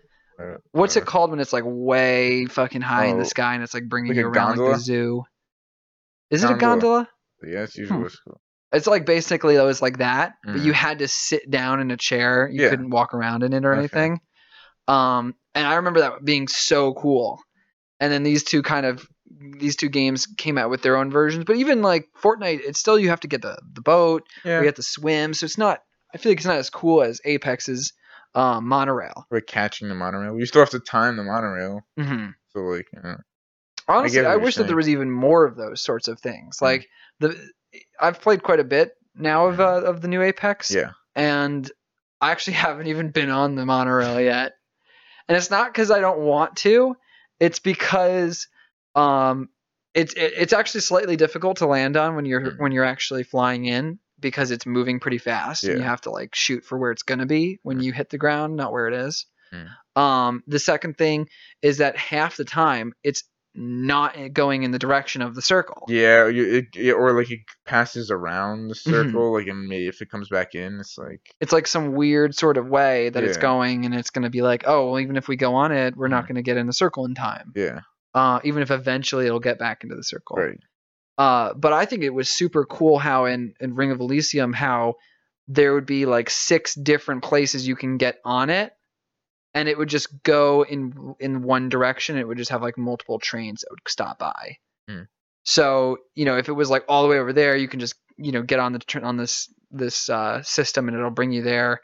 What's 0.73 0.97
it 0.97 1.07
called 1.07 1.31
when 1.31 1.41
it's 1.41 1.53
like 1.53 1.65
way 1.67 2.47
fucking 2.47 2.81
high 2.81 3.07
in 3.07 3.17
Oh, 3.17 3.19
the 3.21 3.25
sky 3.27 3.55
and 3.55 3.63
it's 3.63 3.75
like 3.75 3.89
bringing 3.89 4.09
like 4.11 4.17
you 4.17 4.27
around 4.27 4.59
like 4.59 4.73
the 4.73 4.79
zoo? 4.79 5.25
Is 6.31 6.43
it 6.43 6.47
a 6.51 6.55
Gondola. 6.55 6.71
gondola? 6.77 7.09
Yeah, 7.47 7.63
it's 7.63 7.77
usually 7.77 7.99
Hmm. 8.01 8.07
cool. 8.29 8.41
It's 8.73 8.87
like 8.89 9.07
basically 9.07 9.55
it 9.55 9.63
was 9.63 9.81
like 9.81 9.99
that, 9.99 10.33
but 10.45 10.61
you 10.61 10.73
Mhm. 10.73 10.77
had 10.77 10.99
to 10.99 11.07
sit 11.09 11.49
down 11.49 11.81
in 11.81 11.91
a 11.93 11.97
chair. 11.97 12.49
You 12.51 12.63
Yeah. 12.63 12.71
couldn't 12.71 12.91
walk 12.91 13.15
around 13.15 13.45
in 13.45 13.53
it 13.53 13.65
or 13.65 13.73
Okay. 13.73 13.79
anything. 13.79 14.21
Um, 14.89 15.35
and 15.55 15.67
I 15.67 15.77
remember 15.77 16.01
that 16.01 16.25
being 16.25 16.49
so 16.49 16.93
cool. 16.95 17.41
And 18.01 18.13
then 18.13 18.25
these 18.25 18.43
two 18.43 18.63
kind 18.63 18.85
of 18.85 19.07
these 19.59 19.77
two 19.77 19.89
games 19.89 20.27
came 20.27 20.59
out 20.59 20.71
with 20.71 20.83
their 20.83 20.97
own 20.97 21.11
versions, 21.11 21.45
but 21.45 21.57
even 21.57 21.83
like 21.83 22.09
Fortnite, 22.21 22.61
it's 22.61 22.79
still 22.81 22.99
you 22.99 23.09
have 23.11 23.21
to 23.21 23.29
get 23.29 23.43
the 23.43 23.57
the 23.73 23.81
boat, 23.81 24.25
Yeah. 24.45 24.61
you 24.61 24.67
have 24.67 24.75
to 24.77 24.83
swim, 24.83 25.35
so 25.35 25.45
it's 25.45 25.59
not. 25.59 25.81
I 26.13 26.19
feel 26.19 26.31
like 26.33 26.39
it's 26.39 26.47
not 26.47 26.57
as 26.59 26.71
cool 26.71 27.03
as 27.03 27.21
Apex's 27.25 27.93
um, 28.35 28.67
monorail. 28.69 29.27
Like 29.31 29.47
catching 29.47 29.89
the 29.89 29.95
monorail. 29.95 30.39
You 30.39 30.47
still 30.47 30.63
have 30.63 30.71
to 30.71 30.81
time 30.81 31.17
the 31.17 31.23
monorail. 31.25 31.83
hmm 31.99 32.29
So 32.51 32.61
like, 32.61 32.87
uh, 33.03 33.17
Honestly, 33.87 34.21
I, 34.21 34.31
you're 34.33 34.39
wish 34.41 34.57
that 34.57 34.67
there 34.67 34.77
was 34.77 34.89
even 34.89 35.11
more 35.11 35.45
of 35.45 35.57
those 35.57 35.83
sorts 35.83 36.09
of 36.09 36.19
things. 36.21 36.59
Mm. 36.59 36.63
Like 36.63 36.89
the, 37.21 37.51
I've 38.01 38.21
played 38.21 38.43
quite 38.43 38.61
a 38.61 38.65
bit 38.65 38.93
now 39.15 39.47
of 39.47 39.61
uh, 39.61 39.83
of 39.85 40.01
the 40.01 40.09
new 40.09 40.23
Apex. 40.23 40.71
yeah. 40.71 40.91
and 41.15 41.71
I 42.21 42.31
actually 42.31 42.55
haven't 42.67 42.87
even 42.87 43.11
been 43.11 43.31
on 43.31 43.55
the 43.57 43.67
monorail 43.67 44.21
yet. 44.21 44.53
And 45.29 45.37
it's 45.37 45.51
not 45.51 45.73
because 45.73 45.91
I 45.91 46.01
don't 46.01 46.21
want 46.21 46.57
to; 46.57 46.97
it's 47.41 47.59
because 47.59 48.47
um, 48.95 49.49
it's 49.95 50.13
it, 50.15 50.33
it's 50.37 50.53
actually 50.53 50.81
slightly 50.83 51.17
difficult 51.17 51.59
to 51.59 51.67
land 51.67 51.97
on 51.97 52.15
when 52.17 52.25
you're 52.27 52.41
Mhm. 52.41 52.59
when 52.59 52.73
you're 52.73 52.85
actually 52.85 53.23
flying 53.25 53.65
in 53.67 53.99
because 54.25 54.51
it's 54.51 54.67
moving 54.67 54.99
pretty 54.99 55.19
fast 55.19 55.63
and 55.65 55.79
you 55.79 55.85
have 55.85 56.01
to 56.01 56.11
like 56.11 56.35
shoot 56.35 56.65
for 56.65 56.77
where 56.79 56.91
it's 56.91 57.05
gonna 57.05 57.27
be 57.27 57.61
when 57.63 57.79
you 57.81 57.93
hit 57.93 58.11
the 58.11 58.19
ground, 58.19 58.57
not 58.57 58.73
where 58.73 58.89
it 58.89 58.95
is. 58.95 59.27
Mm. 59.53 60.01
Um, 60.01 60.43
the 60.49 60.59
second 60.59 60.99
thing 60.99 61.29
is 61.63 61.79
that 61.79 61.97
half 61.97 62.37
the 62.37 62.45
time 62.45 62.93
it's 63.05 63.23
not 63.55 64.17
going 64.33 64.65
in 64.65 64.73
the 64.73 64.81
direction 64.81 65.23
of 65.23 65.37
the 65.37 65.43
circle. 65.43 65.85
Yeah, 65.89 66.27
you, 66.27 66.65
it, 66.75 66.91
or 66.91 67.13
like 67.13 67.31
it 67.31 67.39
passes 67.65 68.11
around 68.11 68.67
the 68.67 68.75
Mm-hmm. 68.75 68.91
circle, 68.91 69.33
like 69.33 69.47
and 69.47 69.69
maybe 69.69 69.87
if 69.87 70.03
it 70.03 70.11
comes 70.11 70.29
back 70.29 70.57
in, 70.57 70.81
it's 70.81 70.99
like 70.99 71.21
it's 71.41 71.53
like 71.53 71.69
some 71.69 71.93
weird 71.93 72.35
sort 72.35 72.57
of 72.57 72.67
way 72.67 73.11
that 73.11 73.23
it's 73.23 73.37
going 73.43 73.85
and 73.85 73.95
it's 73.95 74.11
going 74.11 74.25
to 74.25 74.31
be 74.31 74.43
like 74.43 74.65
oh 74.67 74.91
well 74.91 74.99
even 75.01 75.17
if 75.17 75.29
we 75.29 75.37
go 75.37 75.55
on 75.55 75.71
it 75.71 75.97
we're 75.97 76.09
not 76.09 76.25
Mhm. 76.25 76.29
going 76.29 76.35
to 76.37 76.43
get 76.43 76.57
in 76.57 76.67
the 76.67 76.73
circle 76.73 77.05
in 77.07 77.15
time 77.15 77.53
yeah, 77.55 77.81
uh, 78.15 78.41
even 78.43 78.63
if 78.63 78.73
eventually 78.73 79.27
it'll 79.27 79.39
get 79.39 79.59
back 79.61 79.85
into 79.85 79.95
the 79.95 80.03
circle 80.03 80.37
right. 80.39 80.59
Uh, 81.19 81.53
but 81.55 81.73
i 81.73 81.85
think 81.85 82.03
it 82.03 82.11
was 82.11 82.29
super 82.29 82.65
cool 82.65 82.99
how 82.99 83.25
in, 83.27 83.55
in 83.61 83.75
ring 83.75 83.91
of 83.91 84.01
elysium 84.01 84.53
how 84.53 84.95
there 85.49 85.75
would 85.75 85.87
be 85.87 86.07
like 86.07 86.31
six 86.31 86.75
different 86.75 87.23
places 87.23 87.67
you 87.67 87.77
can 87.77 87.99
get 87.99 88.19
on 88.25 88.51
it 88.51 88.73
and 89.55 89.69
it 89.69 89.79
would 89.79 89.89
just 89.89 90.23
go 90.25 90.63
in 90.65 91.15
in 91.21 91.43
one 91.43 91.69
direction. 91.69 92.19
It 92.19 92.27
would 92.27 92.39
just 92.39 92.51
have 92.51 92.63
like 92.63 92.77
multiple 92.77 93.19
trains 93.19 93.61
that 93.61 93.71
would 93.71 93.81
stop 93.87 94.19
by. 94.19 94.59
Hmm. 94.89 95.03
so 95.45 95.97
you 96.15 96.27
know 96.27 96.37
if 96.37 96.51
it 96.51 96.53
was 96.53 96.69
like 96.69 96.85
all 96.89 97.03
the 97.03 97.09
way 97.09 97.19
over 97.19 97.33
there 97.33 97.57
you 97.57 97.69
can 97.69 97.81
just 97.81 97.95
you 98.19 98.33
know 98.33 98.43
get 98.43 98.61
on 98.61 98.75
the 98.75 99.01
on 99.03 99.17
this 99.17 99.49
this 99.71 100.11
uh, 100.11 100.43
system 100.43 100.89
and 100.89 100.97
it'll 100.97 101.11
bring 101.11 101.33
you 101.33 101.43
there. 101.43 101.81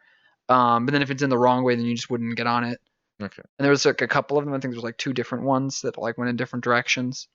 Um, 0.48 0.84
but 0.84 0.92
then 0.92 1.02
if 1.02 1.10
it's 1.10 1.22
in 1.22 1.30
the 1.30 1.38
wrong 1.38 1.64
way 1.64 1.76
then 1.76 1.84
you 1.84 1.94
just 1.94 2.10
wouldn't 2.10 2.36
get 2.36 2.46
on 2.46 2.64
it. 2.64 2.78
Okay. 3.22 3.42
and 3.58 3.64
there 3.64 3.70
was 3.70 3.84
like 3.84 4.00
a 4.00 4.08
couple 4.08 4.38
of 4.38 4.44
them. 4.44 4.54
I 4.54 4.56
think 4.56 4.72
there 4.72 4.78
was 4.78 4.84
like 4.84 4.96
two 4.96 5.12
different 5.12 5.44
ones 5.44 5.82
that 5.82 5.98
like 5.98 6.16
went 6.16 6.30
in 6.30 6.36
different 6.36 6.64
directions 6.64 7.28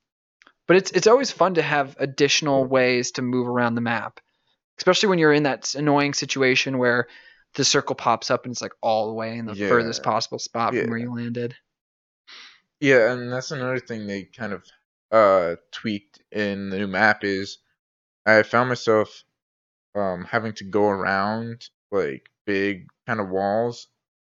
but 0.67 0.77
it's 0.77 0.91
it's 0.91 1.07
always 1.07 1.31
fun 1.31 1.55
to 1.55 1.61
have 1.61 1.95
additional 1.99 2.65
ways 2.65 3.11
to 3.11 3.21
move 3.21 3.47
around 3.47 3.75
the 3.75 3.81
map 3.81 4.19
especially 4.77 5.09
when 5.09 5.19
you're 5.19 5.33
in 5.33 5.43
that 5.43 5.73
annoying 5.75 6.13
situation 6.13 6.77
where 6.77 7.07
the 7.55 7.63
circle 7.63 7.95
pops 7.95 8.29
up 8.29 8.43
and 8.45 8.51
it's 8.51 8.61
like 8.61 8.73
all 8.81 9.07
the 9.07 9.13
way 9.13 9.37
in 9.37 9.45
the 9.45 9.55
furthest 9.55 10.03
possible 10.03 10.39
spot 10.39 10.73
Yeah. 10.73 10.81
from 10.81 10.89
where 10.89 10.99
you 10.99 11.13
landed. 11.13 11.55
Yeah, 12.79 13.11
and 13.13 13.31
that's 13.31 13.51
another 13.51 13.79
thing 13.79 14.05
they 14.07 14.23
kind 14.23 14.53
of 14.53 14.63
uh 15.11 15.55
tweaked 15.71 16.21
in 16.31 16.69
the 16.69 16.77
new 16.79 16.87
map 16.87 17.23
is 17.23 17.59
I 18.25 18.43
found 18.43 18.69
myself 18.69 19.23
um 19.95 20.25
having 20.25 20.53
to 20.55 20.63
go 20.65 20.89
around 20.89 21.69
like 21.91 22.29
big 22.45 22.87
kind 23.07 23.19
of 23.19 23.29
walls 23.29 23.87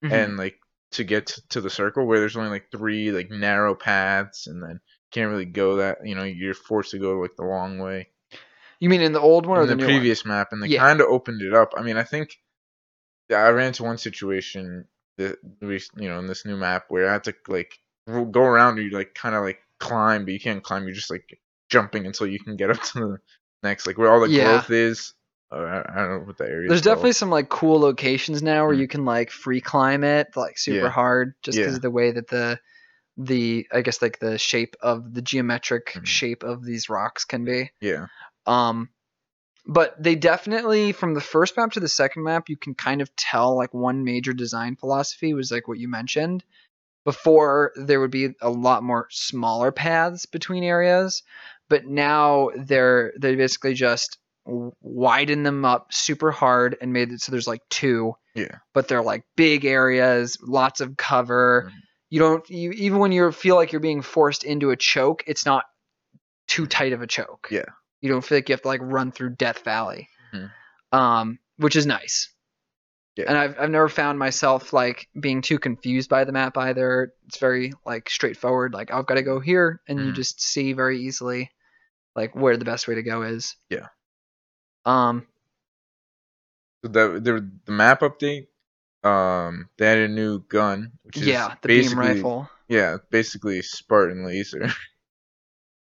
Mhm. 0.05 0.13
and 0.13 0.37
like 0.37 0.59
to 0.93 1.05
get 1.05 1.27
to 1.51 1.61
the 1.61 1.71
circle 1.71 2.07
where 2.07 2.21
there's 2.21 2.37
only 2.37 2.51
like 2.51 2.71
three 2.71 3.13
like 3.13 3.31
narrow 3.31 3.75
paths 3.75 4.47
and 4.47 4.63
then 4.63 4.81
can't 5.13 5.31
really 5.31 5.45
go 5.45 5.77
that 5.77 5.99
you 6.05 6.15
know 6.15 6.25
you're 6.25 6.55
forced 6.55 6.91
to 6.91 6.99
go 6.99 7.19
like 7.21 7.37
the 7.37 7.45
long 7.45 7.79
way 7.79 8.09
you 8.81 8.89
mean 8.89 9.01
in 9.01 9.13
the 9.13 9.21
old 9.21 9.47
one 9.47 9.59
or 9.59 9.63
in 9.63 9.69
the, 9.69 9.75
the 9.75 9.81
new 9.81 9.85
previous 9.87 10.25
map 10.25 10.49
and 10.53 10.63
they 10.63 10.69
Yeah. 10.69 10.81
kind 10.81 11.01
of 11.01 11.07
opened 11.09 11.43
it 11.43 11.55
up 11.55 11.73
i 11.77 11.83
mean 11.83 11.97
i 11.97 12.03
think 12.03 12.37
i 13.31 13.49
ran 13.49 13.69
into 13.69 13.83
one 13.85 13.99
situation 13.99 14.87
that 15.19 15.39
we 15.61 15.81
you 15.97 16.09
know 16.09 16.19
in 16.19 16.27
this 16.27 16.45
new 16.45 16.57
map 16.57 16.85
where 16.89 17.09
i 17.09 17.13
had 17.15 17.25
to 17.25 17.35
like 17.49 17.79
go 18.07 18.41
around 18.43 18.79
and 18.79 18.91
you 18.91 18.97
like 18.97 19.15
kind 19.15 19.35
of 19.35 19.43
like 19.43 19.59
climb 19.81 20.25
but 20.25 20.33
you 20.33 20.41
can't 20.41 20.63
climb 20.63 20.85
you're 20.85 20.93
just 20.95 21.11
like 21.11 21.39
jumping 21.71 22.07
until 22.07 22.27
you 22.27 22.39
can 22.39 22.57
get 22.57 22.71
up 22.71 22.81
to 22.83 22.93
the 23.01 23.19
next 23.63 23.87
like 23.87 23.99
where 23.99 24.13
all 24.13 24.21
the 24.21 24.29
Yeah. 24.29 24.45
growth 24.45 24.71
is 24.71 25.15
uh, 25.53 25.83
I, 25.89 25.99
don't 25.99 26.11
know 26.11 26.27
what 26.27 26.39
that 26.39 26.49
area? 26.49 26.69
There's 26.69 26.81
called. 26.81 26.97
definitely 26.97 27.13
some 27.13 27.31
like 27.31 27.49
cool 27.49 27.79
locations 27.79 28.43
now 28.43 28.67
where 28.67 28.75
Mm. 28.75 28.81
you 28.81 28.89
can 28.89 29.05
like 29.05 29.31
free 29.31 29.61
climb 29.61 30.03
it 30.03 30.37
like 30.37 30.59
super 30.59 30.87
Yeah. 30.87 30.91
hard 30.91 31.35
just 31.43 31.57
because 31.59 31.77
of 31.77 31.83
the 31.83 31.91
way 31.91 32.11
that 32.11 32.27
the 32.27 32.59
the 33.17 33.67
I 33.73 33.81
guess 33.83 34.03
like 34.03 34.19
the 34.19 34.39
shape 34.39 34.77
of 34.81 35.15
the 35.15 35.23
geometric 35.23 35.93
Mhm. 35.95 36.07
shape 36.07 36.43
of 36.43 36.65
these 36.65 36.89
rocks 36.89 37.25
can 37.25 37.45
be. 37.45 37.71
yeah 37.81 38.07
Um, 38.47 38.91
but 39.67 40.01
they 40.01 40.15
definitely 40.15 40.93
from 40.93 41.15
the 41.15 41.21
first 41.21 41.57
map 41.57 41.73
to 41.73 41.81
the 41.81 41.89
second 41.89 42.23
map, 42.25 42.49
you 42.49 42.57
can 42.57 42.75
kind 42.75 43.01
of 43.01 43.15
tell 43.17 43.57
like 43.57 43.75
one 43.75 44.05
major 44.05 44.33
design 44.33 44.77
philosophy 44.77 45.35
was 45.35 45.51
like 45.51 45.67
what 45.67 45.79
you 45.79 45.89
mentioned. 45.89 46.45
Before 47.05 47.73
there 47.77 48.01
would 48.01 48.11
be 48.11 48.31
a 48.41 48.51
lot 48.51 48.83
more 48.83 49.07
smaller 49.11 49.71
paths 49.71 50.27
between 50.27 50.65
areas, 50.65 51.23
but 51.69 51.85
now 51.87 52.51
they're 52.57 53.13
they 53.19 53.37
basically 53.37 53.75
just 53.75 54.19
widen 54.45 55.43
them 55.43 55.65
up 55.65 55.93
super 55.93 56.31
hard 56.33 56.77
and 56.81 56.93
made 56.93 57.11
it 57.13 57.21
so 57.21 57.31
there's 57.33 57.47
like 57.49 57.63
two. 57.71 58.15
Yeah. 58.35 58.57
But 58.75 58.89
they're 58.89 59.03
like 59.03 59.25
big 59.37 59.65
areas, 59.65 60.37
lots 60.43 60.81
of 60.81 60.97
cover. 60.97 61.71
Mhm. 61.73 61.81
You 62.11 62.21
don't 62.21 62.49
you 62.49 62.71
even 62.73 62.99
when 62.99 63.13
you 63.13 63.33
feel 63.33 63.57
like 63.57 63.73
you're 63.73 63.81
being 63.81 64.03
forced 64.03 64.45
into 64.45 64.71
a 64.71 64.77
choke, 64.77 65.25
it's 65.27 65.45
not 65.45 65.65
too 66.47 66.67
tight 66.67 66.93
of 66.93 67.03
a 67.03 67.07
choke. 67.07 67.49
Yeah. 67.51 67.65
You 68.01 68.11
don't 68.11 68.23
feel 68.23 68.39
like 68.39 68.49
you 68.49 68.53
have 68.53 68.63
to 68.63 68.69
like 68.69 68.81
run 68.83 69.11
through 69.11 69.31
Death 69.31 69.65
Valley. 69.65 70.09
Mhm. 70.33 70.51
Um, 70.93 71.39
which 71.57 71.75
is 71.77 71.87
nice. 71.87 72.33
Yeah. 73.17 73.25
And 73.29 73.37
I've 73.39 73.59
I've 73.59 73.71
never 73.71 73.89
found 73.89 74.19
myself 74.19 74.73
like 74.73 75.09
being 75.19 75.43
too 75.43 75.59
confused 75.59 76.09
by 76.11 76.25
the 76.25 76.33
map 76.33 76.57
either. 76.59 77.13
It's 77.27 77.39
very 77.39 77.73
like 77.85 78.09
straightforward. 78.11 78.73
Like 78.75 78.93
I've 78.93 79.07
got 79.07 79.15
to 79.15 79.23
go 79.23 79.41
here, 79.41 79.81
and 79.89 79.99
you 79.99 80.13
Mhm. 80.13 80.15
just 80.15 80.41
see 80.41 80.75
very 80.75 81.01
easily 81.01 81.51
like 82.15 82.37
where 82.37 82.57
the 82.57 82.65
best 82.65 82.87
way 82.87 82.95
to 82.95 83.03
go 83.03 83.23
is. 83.23 83.57
Yeah. 83.71 83.89
Um. 84.85 85.27
So 86.85 86.89
the 86.91 87.21
the 87.21 87.51
the 87.65 87.73
map 87.73 88.01
update, 88.01 88.47
um, 89.05 89.69
they 89.79 89.87
had 89.87 89.99
a 89.99 90.09
new 90.09 90.41
gun, 90.41 90.93
which 91.03 91.17
is 91.19 91.29
Yeah, 91.29 91.55
the 91.63 91.69
beam 91.69 91.99
rifle. 91.99 92.49
yeah, 92.69 92.97
basically 93.11 93.63
Spartan 93.63 94.25
laser, 94.27 94.69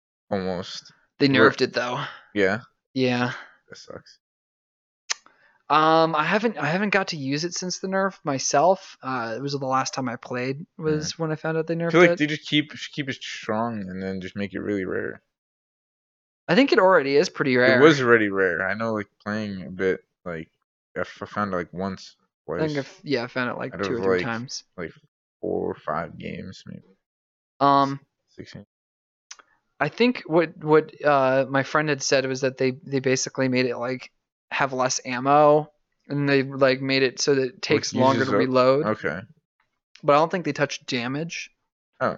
almost. 0.30 0.92
They 1.18 1.28
nerfed 1.28 1.62
it 1.62 1.72
though. 1.72 2.04
Yeah, 2.34 2.60
Yeah. 2.94 3.32
that 3.68 3.76
sucks. 3.78 4.18
Um, 5.68 6.14
I 6.14 6.22
haven't 6.22 6.58
I 6.58 6.66
haven't 6.66 6.90
got 6.90 7.08
to 7.08 7.16
use 7.16 7.42
it 7.44 7.52
since 7.54 7.80
the 7.80 7.88
nerf 7.88 8.18
myself. 8.22 8.96
Uh, 9.02 9.34
it 9.36 9.42
was 9.42 9.52
the 9.52 9.66
last 9.66 9.94
time 9.94 10.08
I 10.08 10.14
played 10.14 10.64
was 10.78 11.18
when 11.18 11.32
I 11.32 11.34
found 11.34 11.58
out 11.58 11.66
they 11.66 11.74
nerfed 11.74 11.86
it. 11.86 11.88
I 11.88 11.90
feel 11.90 12.00
like 12.02 12.10
it. 12.12 12.18
they 12.18 12.26
just 12.26 12.48
keep 12.48 12.72
keep 12.92 13.08
it 13.08 13.14
strong 13.14 13.80
and 13.80 14.00
then 14.00 14.20
just 14.20 14.36
make 14.36 14.54
it 14.54 14.60
really 14.60 14.84
rare. 14.84 15.20
I 16.48 16.54
think 16.54 16.70
it 16.70 16.78
already 16.78 17.16
is 17.16 17.28
pretty 17.28 17.56
rare. 17.56 17.80
It 17.80 17.82
was 17.82 18.00
already 18.00 18.28
rare. 18.28 18.68
I 18.68 18.74
know, 18.74 18.94
like 18.94 19.08
playing 19.24 19.62
a 19.66 19.70
bit, 19.70 20.04
like 20.24 20.48
I 20.96 21.02
found 21.02 21.52
it 21.52 21.56
like 21.56 21.72
once, 21.72 22.14
I 22.48 22.58
twice, 22.58 22.66
think 22.66 22.78
if 22.78 23.00
yeah, 23.02 23.24
I 23.24 23.26
found 23.26 23.50
it 23.50 23.58
like 23.58 23.74
out 23.74 23.84
two 23.84 23.94
or 23.94 24.00
three 24.00 24.16
like, 24.18 24.24
times. 24.24 24.64
like 24.76 24.92
four 25.40 25.70
or 25.70 25.74
five 25.74 26.16
games, 26.18 26.62
maybe 26.66 26.82
Um, 27.60 28.00
sixteen. 28.28 28.64
I 29.78 29.88
think 29.88 30.22
what 30.26 30.56
what 30.56 30.92
uh 31.04 31.46
my 31.50 31.62
friend 31.62 31.88
had 31.88 32.02
said 32.02 32.24
was 32.26 32.40
that 32.42 32.56
they 32.56 32.72
they 32.84 33.00
basically 33.00 33.48
made 33.48 33.66
it 33.66 33.76
like 33.76 34.10
have 34.50 34.72
less 34.72 35.00
ammo 35.04 35.70
and 36.08 36.28
they 36.28 36.42
like 36.44 36.80
made 36.80 37.02
it 37.02 37.20
so 37.20 37.34
that 37.34 37.42
it 37.48 37.62
takes 37.62 37.92
longer 37.94 38.24
to 38.24 38.30
up- 38.30 38.36
reload. 38.38 38.86
Okay. 38.86 39.20
But 40.02 40.12
I 40.12 40.16
don't 40.16 40.30
think 40.30 40.44
they 40.44 40.52
touched 40.52 40.86
damage. 40.86 41.50
Oh. 42.00 42.16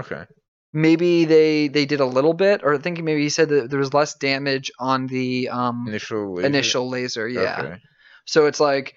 Okay. 0.00 0.24
Maybe 0.72 1.24
they 1.24 1.68
they 1.68 1.86
did 1.86 2.00
a 2.00 2.04
little 2.06 2.34
bit, 2.34 2.62
or 2.64 2.74
I 2.74 2.78
think 2.78 3.02
maybe 3.02 3.22
he 3.22 3.28
said 3.28 3.48
that 3.50 3.70
there 3.70 3.78
was 3.78 3.94
less 3.94 4.14
damage 4.14 4.70
on 4.78 5.06
the 5.06 5.48
um 5.48 5.86
Initial. 5.88 6.34
Laser? 6.34 6.46
initial 6.46 6.88
laser. 6.88 7.28
Yeah. 7.28 7.60
Okay. 7.62 7.76
So 8.24 8.46
it's 8.46 8.60
like 8.60 8.94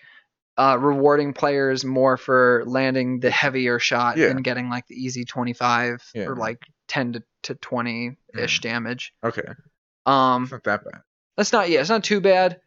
uh, 0.59 0.77
rewarding 0.77 1.33
players 1.33 1.85
more 1.85 2.17
for 2.17 2.63
landing 2.67 3.19
the 3.21 3.31
heavier 3.31 3.79
shot 3.79 4.17
Yeah. 4.17 4.27
and 4.27 4.43
getting 4.43 4.69
like 4.69 4.85
the 4.87 4.95
easy 4.95 5.23
25 5.23 6.03
Yeah. 6.13 6.25
or 6.25 6.35
like 6.35 6.59
10 6.89 7.13
to, 7.13 7.23
to 7.43 7.55
20 7.55 8.17
ish 8.37 8.59
damage. 8.61 9.13
Okay. 9.23 9.41
Um, 10.05 10.43
It's 10.43 10.51
not 10.51 10.63
that 10.65 10.83
bad. 10.83 11.01
that's 11.37 11.53
not 11.53 11.69
yeah, 11.69 11.79
it's 11.79 11.89
not 11.89 12.03
too 12.03 12.19
bad, 12.19 12.59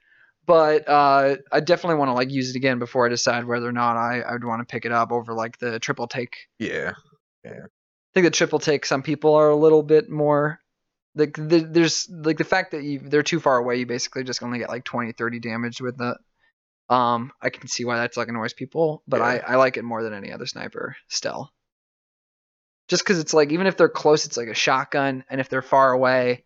but 0.46 0.88
uh, 0.88 1.36
I 1.52 1.60
definitely 1.60 1.98
want 1.98 2.08
to 2.08 2.14
like 2.14 2.30
use 2.30 2.50
it 2.50 2.56
again 2.56 2.78
before 2.78 3.04
I 3.06 3.10
decide 3.10 3.44
whether 3.44 3.68
or 3.68 3.72
not 3.72 3.96
I 3.96 4.20
I 4.22 4.32
would 4.32 4.44
want 4.44 4.60
to 4.66 4.72
pick 4.72 4.84
it 4.86 4.92
up 4.92 5.12
over 5.12 5.34
like 5.34 5.58
the 5.58 5.78
triple 5.78 6.06
take. 6.06 6.36
Yeah. 6.58 6.92
Yeah. 7.44 7.64
I 7.64 8.10
think 8.14 8.24
the 8.24 8.30
triple 8.30 8.58
take 8.58 8.86
some 8.86 9.02
people 9.02 9.34
are 9.34 9.48
a 9.50 9.56
little 9.56 9.82
bit 9.82 10.08
more 10.10 10.60
like 11.14 11.34
the, 11.36 11.58
there's 11.60 12.08
like 12.10 12.38
the 12.38 12.44
fact 12.44 12.70
that 12.70 12.82
you 12.84 13.00
they're 13.00 13.22
too 13.22 13.40
far 13.40 13.58
away 13.58 13.76
you 13.76 13.86
basically 13.86 14.24
just 14.24 14.42
only 14.42 14.58
get 14.58 14.68
like 14.70 14.84
20 14.84 15.12
30 15.12 15.40
damage 15.40 15.80
with 15.80 16.00
it 16.00 16.16
um 16.92 17.32
i 17.40 17.48
can 17.48 17.66
see 17.68 17.84
why 17.84 17.96
that's 17.96 18.16
like 18.16 18.28
annoys 18.28 18.52
people 18.52 19.02
but 19.08 19.20
i 19.22 19.36
Yeah. 19.36 19.44
i 19.48 19.56
like 19.56 19.76
it 19.78 19.82
more 19.84 20.02
than 20.02 20.12
any 20.12 20.30
other 20.32 20.46
sniper 20.46 20.94
still 21.08 21.50
just 22.88 23.02
because 23.02 23.18
it's 23.18 23.32
like 23.32 23.50
even 23.52 23.66
if 23.66 23.76
they're 23.76 23.88
close 23.88 24.26
it's 24.26 24.36
like 24.36 24.48
a 24.48 24.54
shotgun 24.54 25.24
and 25.30 25.40
if 25.40 25.48
they're 25.48 25.62
far 25.62 25.92
away 25.92 26.44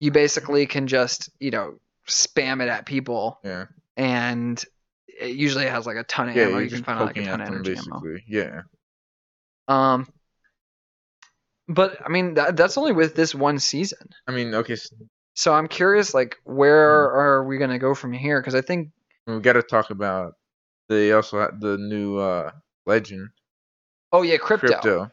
you 0.00 0.10
basically 0.10 0.66
can 0.66 0.86
just 0.86 1.30
you 1.40 1.50
know 1.50 1.78
spam 2.06 2.60
it 2.62 2.68
at 2.68 2.84
people 2.86 3.38
Yeah. 3.44 3.66
and 3.96 4.62
it 5.06 5.34
usually 5.36 5.66
has 5.66 5.86
like 5.86 5.96
a 5.96 6.04
ton 6.04 6.28
of 6.28 6.36
Yeah. 6.36 6.48
ammo 6.48 6.58
you 6.58 6.70
can 6.70 6.84
find 6.84 7.00
like 7.00 7.16
a 7.16 7.24
ton 7.24 7.40
of 7.40 7.48
energy 7.48 7.76
ammo. 7.76 8.02
Yeah. 8.26 8.62
um 9.68 10.06
but 11.68 11.98
i 12.04 12.08
mean 12.08 12.34
that, 12.34 12.56
that's 12.56 12.76
only 12.76 12.92
with 12.92 13.14
this 13.14 13.34
one 13.34 13.58
season 13.58 14.08
I 14.26 14.32
mean, 14.32 14.54
okay. 14.54 14.76
So 14.76 14.94
So 15.34 15.54
I'm 15.54 15.68
curious, 15.68 16.14
like, 16.14 16.36
where 16.44 17.12
are 17.14 17.44
we 17.46 17.58
gonna 17.58 17.78
go 17.78 17.94
from 17.94 18.12
here? 18.12 18.40
Because 18.40 18.56
I 18.56 18.60
think, 18.60 18.90
we 19.36 19.40
got 19.40 19.54
to 19.54 19.62
talk 19.62 19.90
about. 19.90 20.34
They 20.88 21.12
also 21.12 21.40
had 21.40 21.60
the 21.60 21.76
new 21.76 22.18
uh 22.18 22.50
legend 22.86 23.28
oh 24.12 24.22
yeah, 24.22 24.38
crypto. 24.38 24.68
crypto. 24.68 25.10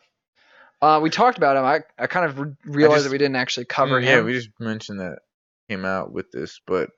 Uh, 0.81 0.99
we 1.01 1.09
talked 1.09 1.37
about 1.37 1.57
him. 1.57 1.63
I, 1.65 1.81
I 1.97 2.07
kind 2.07 2.25
of 2.25 2.39
re- 2.39 2.53
realized 2.65 2.97
just- 2.99 3.05
that 3.05 3.11
we 3.11 3.17
didn't 3.17 3.37
actually 3.37 3.65
cover 3.65 3.99
Mm, 3.99 4.05
Yeah, 4.05 4.15
him. 4.19 4.25
we 4.25 4.33
just 4.33 4.49
mentioned 4.59 4.99
that 4.99 5.19
came 5.69 5.83
out 5.85 6.11
with 6.11 6.31
this, 6.31 6.61
but 6.67 6.89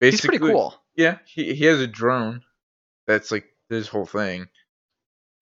basically, 0.00 0.36
He's 0.36 0.40
pretty 0.40 0.52
cool. 0.54 0.74
Yeah, 0.96 1.18
he 1.26 1.54
he 1.54 1.64
has 1.66 1.80
a 1.80 1.86
drone. 1.86 2.42
That's 3.06 3.30
like 3.30 3.44
his 3.68 3.86
whole 3.88 4.06
thing. 4.06 4.46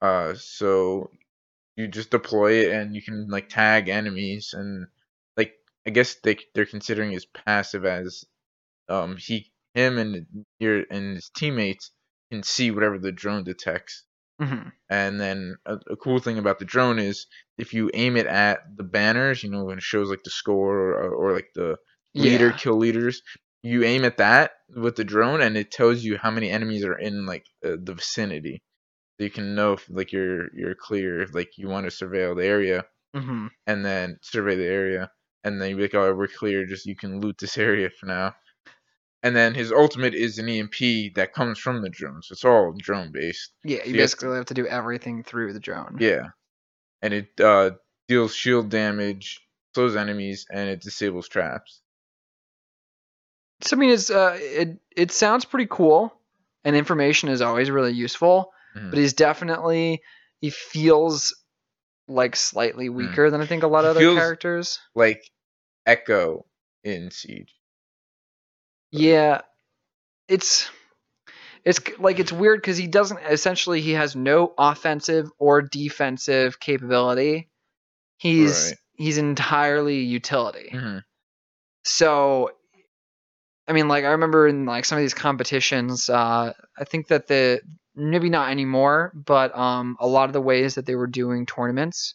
Uh, 0.02 0.34
so 0.34 1.10
you 1.76 1.88
just 1.88 2.10
deploy 2.10 2.64
it 2.66 2.72
and 2.72 2.94
you 2.94 3.02
can 3.02 3.28
like 3.28 3.48
tag 3.48 3.88
enemies 3.88 4.52
and 4.56 4.86
like 5.36 5.54
I 5.86 5.90
guess 5.90 6.16
they 6.16 6.38
they're 6.54 6.66
considering 6.66 7.10
his 7.12 7.24
passive 7.26 7.84
as 7.84 8.24
um 8.88 9.16
he 9.16 9.52
him 9.74 9.98
and 9.98 10.26
your 10.58 10.84
and 10.90 11.16
his 11.16 11.30
teammates 11.36 11.90
can 12.30 12.42
see 12.42 12.70
whatever 12.70 12.98
the 12.98 13.12
drone 13.12 13.44
detects. 13.44 14.04
hmm 14.38 14.68
And 14.90 15.20
then 15.20 15.56
a, 15.66 15.78
a 15.90 15.96
cool 15.96 16.18
thing 16.20 16.38
about 16.38 16.58
the 16.58 16.64
drone 16.64 16.98
is 16.98 17.26
if 17.58 17.74
you 17.74 17.90
aim 17.94 18.16
it 18.16 18.26
at 18.26 18.60
the 18.76 18.82
banners, 18.84 19.42
you 19.42 19.50
know, 19.50 19.64
when 19.64 19.78
it 19.78 19.84
shows 19.84 20.08
like 20.10 20.22
the 20.24 20.30
score 20.30 20.78
or, 20.92 21.10
or 21.14 21.32
like 21.32 21.50
the 21.54 21.76
leader 22.14 22.50
Yeah. 22.50 22.56
kill 22.58 22.76
leaders 22.78 23.22
you 23.62 23.82
aim 23.84 24.04
at 24.04 24.18
that 24.18 24.52
with 24.76 24.94
the 24.96 25.04
drone 25.04 25.40
and 25.40 25.56
it 25.56 25.70
tells 25.70 26.04
you 26.04 26.18
how 26.18 26.30
many 26.30 26.50
enemies 26.50 26.84
are 26.84 26.98
in 26.98 27.24
like 27.26 27.46
uh, 27.64 27.76
the 27.82 27.94
vicinity 27.94 28.62
so 29.18 29.24
you 29.24 29.30
can 29.30 29.54
know 29.54 29.74
if 29.74 29.86
like 29.90 30.12
you're 30.12 30.48
you're 30.56 30.74
clear 30.76 31.22
if 31.22 31.34
like 31.34 31.50
you 31.58 31.68
want 31.68 31.84
to 31.88 31.90
surveil 32.04 32.36
the 32.36 32.44
area 32.46 32.84
hmm 33.14 33.46
and 33.66 33.84
then 33.84 34.18
survey 34.22 34.56
the 34.56 34.66
area 34.66 35.10
and 35.44 35.60
then 35.60 35.70
you're 35.70 35.80
like 35.82 35.94
oh 35.94 36.14
we're 36.14 36.26
clear 36.28 36.66
just 36.66 36.86
you 36.86 36.96
can 36.96 37.20
loot 37.20 37.36
this 37.38 37.58
area 37.68 37.90
for 37.90 38.06
now 38.06 38.34
and 39.24 39.34
then 39.34 39.54
his 39.54 39.72
ultimate 39.72 40.14
is 40.14 40.38
an 40.38 40.48
emp 40.48 40.74
that 41.16 41.32
comes 41.32 41.58
from 41.58 41.82
the 41.82 41.88
drone 41.88 42.22
so 42.22 42.32
it's 42.34 42.44
all 42.44 42.72
drone 42.78 43.10
based 43.10 43.50
Yeah, 43.64 43.78
So 43.78 43.84
you 43.86 43.94
you 43.94 44.00
have 44.00 44.04
basically 44.10 44.36
have 44.36 44.46
to 44.46 44.54
do 44.54 44.66
everything 44.66 45.24
through 45.24 45.52
the 45.52 45.60
drone. 45.60 45.96
yeah 45.98 46.28
and 47.02 47.12
it 47.12 47.28
uh 47.40 47.72
deals 48.06 48.34
shield 48.34 48.68
damage 48.70 49.40
slows 49.74 49.96
enemies 49.96 50.46
and 50.50 50.68
it 50.70 50.80
disables 50.82 51.26
traps 51.28 51.80
So 53.62 53.76
I 53.76 53.80
mean, 53.80 53.90
it's 53.90 54.10
uh, 54.10 54.36
it 54.38 54.78
it 54.94 55.10
sounds 55.12 55.44
pretty 55.46 55.66
cool, 55.70 56.12
and 56.64 56.76
information 56.76 57.28
is 57.30 57.40
always 57.40 57.70
really 57.70 57.92
useful. 57.92 58.52
Mhm. 58.76 58.90
But 58.90 58.98
he's 58.98 59.14
definitely 59.14 60.02
he 60.40 60.50
feels 60.50 61.34
like 62.08 62.36
slightly 62.36 62.88
weaker 62.90 63.30
than 63.30 63.40
I 63.40 63.46
think 63.46 63.62
a 63.62 63.66
lot 63.68 63.84
of. 63.86 63.96
He 63.96 64.04
other 64.04 64.14
characters. 64.20 64.80
Like 64.94 65.22
Echo 65.86 66.44
in 66.82 67.10
Siege. 67.10 67.54
Yeah, 68.94 69.40
it's 70.28 70.70
it's 71.64 71.80
like 71.98 72.18
it's 72.18 72.32
weird 72.32 72.60
because 72.60 72.76
he 72.76 72.86
doesn't 72.86 73.18
essentially 73.28 73.80
he 73.80 73.92
has 73.92 74.14
no 74.14 74.52
offensive 74.58 75.30
or 75.38 75.62
defensive 75.62 76.60
capability. 76.60 77.48
He's 78.18 78.68
Right. 78.68 78.76
he's 78.94 79.18
entirely 79.18 79.98
utility. 80.00 80.70
Mhm. 80.72 81.02
So, 81.84 82.50
I 83.68 83.72
mean, 83.72 83.88
like 83.88 84.04
I 84.04 84.10
remember 84.12 84.46
in 84.46 84.66
like 84.66 84.84
some 84.84 84.98
of 84.98 85.02
these 85.02 85.14
competitions, 85.14 86.08
uh, 86.08 86.52
I 86.78 86.84
think 86.84 87.08
that 87.08 87.26
the 87.26 87.60
maybe 87.94 88.28
not 88.28 88.50
anymore, 88.50 89.12
but 89.14 89.56
um, 89.56 89.96
a 90.00 90.06
lot 90.06 90.28
of 90.28 90.32
the 90.32 90.40
ways 90.40 90.74
that 90.74 90.86
they 90.86 90.94
were 90.94 91.06
doing 91.06 91.46
tournaments 91.46 92.14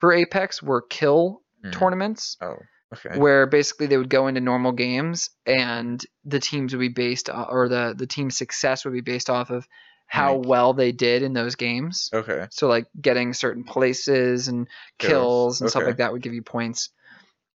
for 0.00 0.12
Apex 0.12 0.62
were 0.62 0.82
kill 0.82 1.42
Mhm. 1.64 1.72
tournaments, 1.72 2.36
Oh, 2.40 2.56
okay. 2.92 3.18
where 3.18 3.46
basically 3.46 3.86
they 3.86 3.96
would 3.96 4.08
go 4.08 4.26
into 4.26 4.40
normal 4.40 4.72
games 4.72 5.30
and 5.46 6.04
the 6.24 6.40
teams 6.40 6.72
would 6.72 6.80
be 6.80 6.88
based 6.88 7.28
or 7.28 7.68
the 7.68 7.94
the 7.96 8.06
team's 8.06 8.36
success 8.36 8.84
would 8.84 8.94
be 8.94 9.00
based 9.00 9.30
off 9.30 9.50
of 9.50 9.66
how 10.06 10.34
Rank. 10.34 10.46
well 10.46 10.72
they 10.74 10.92
did 10.92 11.22
in 11.22 11.32
those 11.32 11.54
games. 11.54 12.10
Okay. 12.12 12.46
So 12.50 12.68
like 12.68 12.86
getting 13.00 13.32
certain 13.32 13.64
places 13.64 14.48
and 14.48 14.68
Kills. 14.98 15.10
kills, 15.10 15.60
and 15.60 15.70
stuff 15.70 15.84
like 15.84 15.96
that 15.96 16.12
would 16.12 16.22
give 16.22 16.34
you 16.34 16.42
points. 16.42 16.90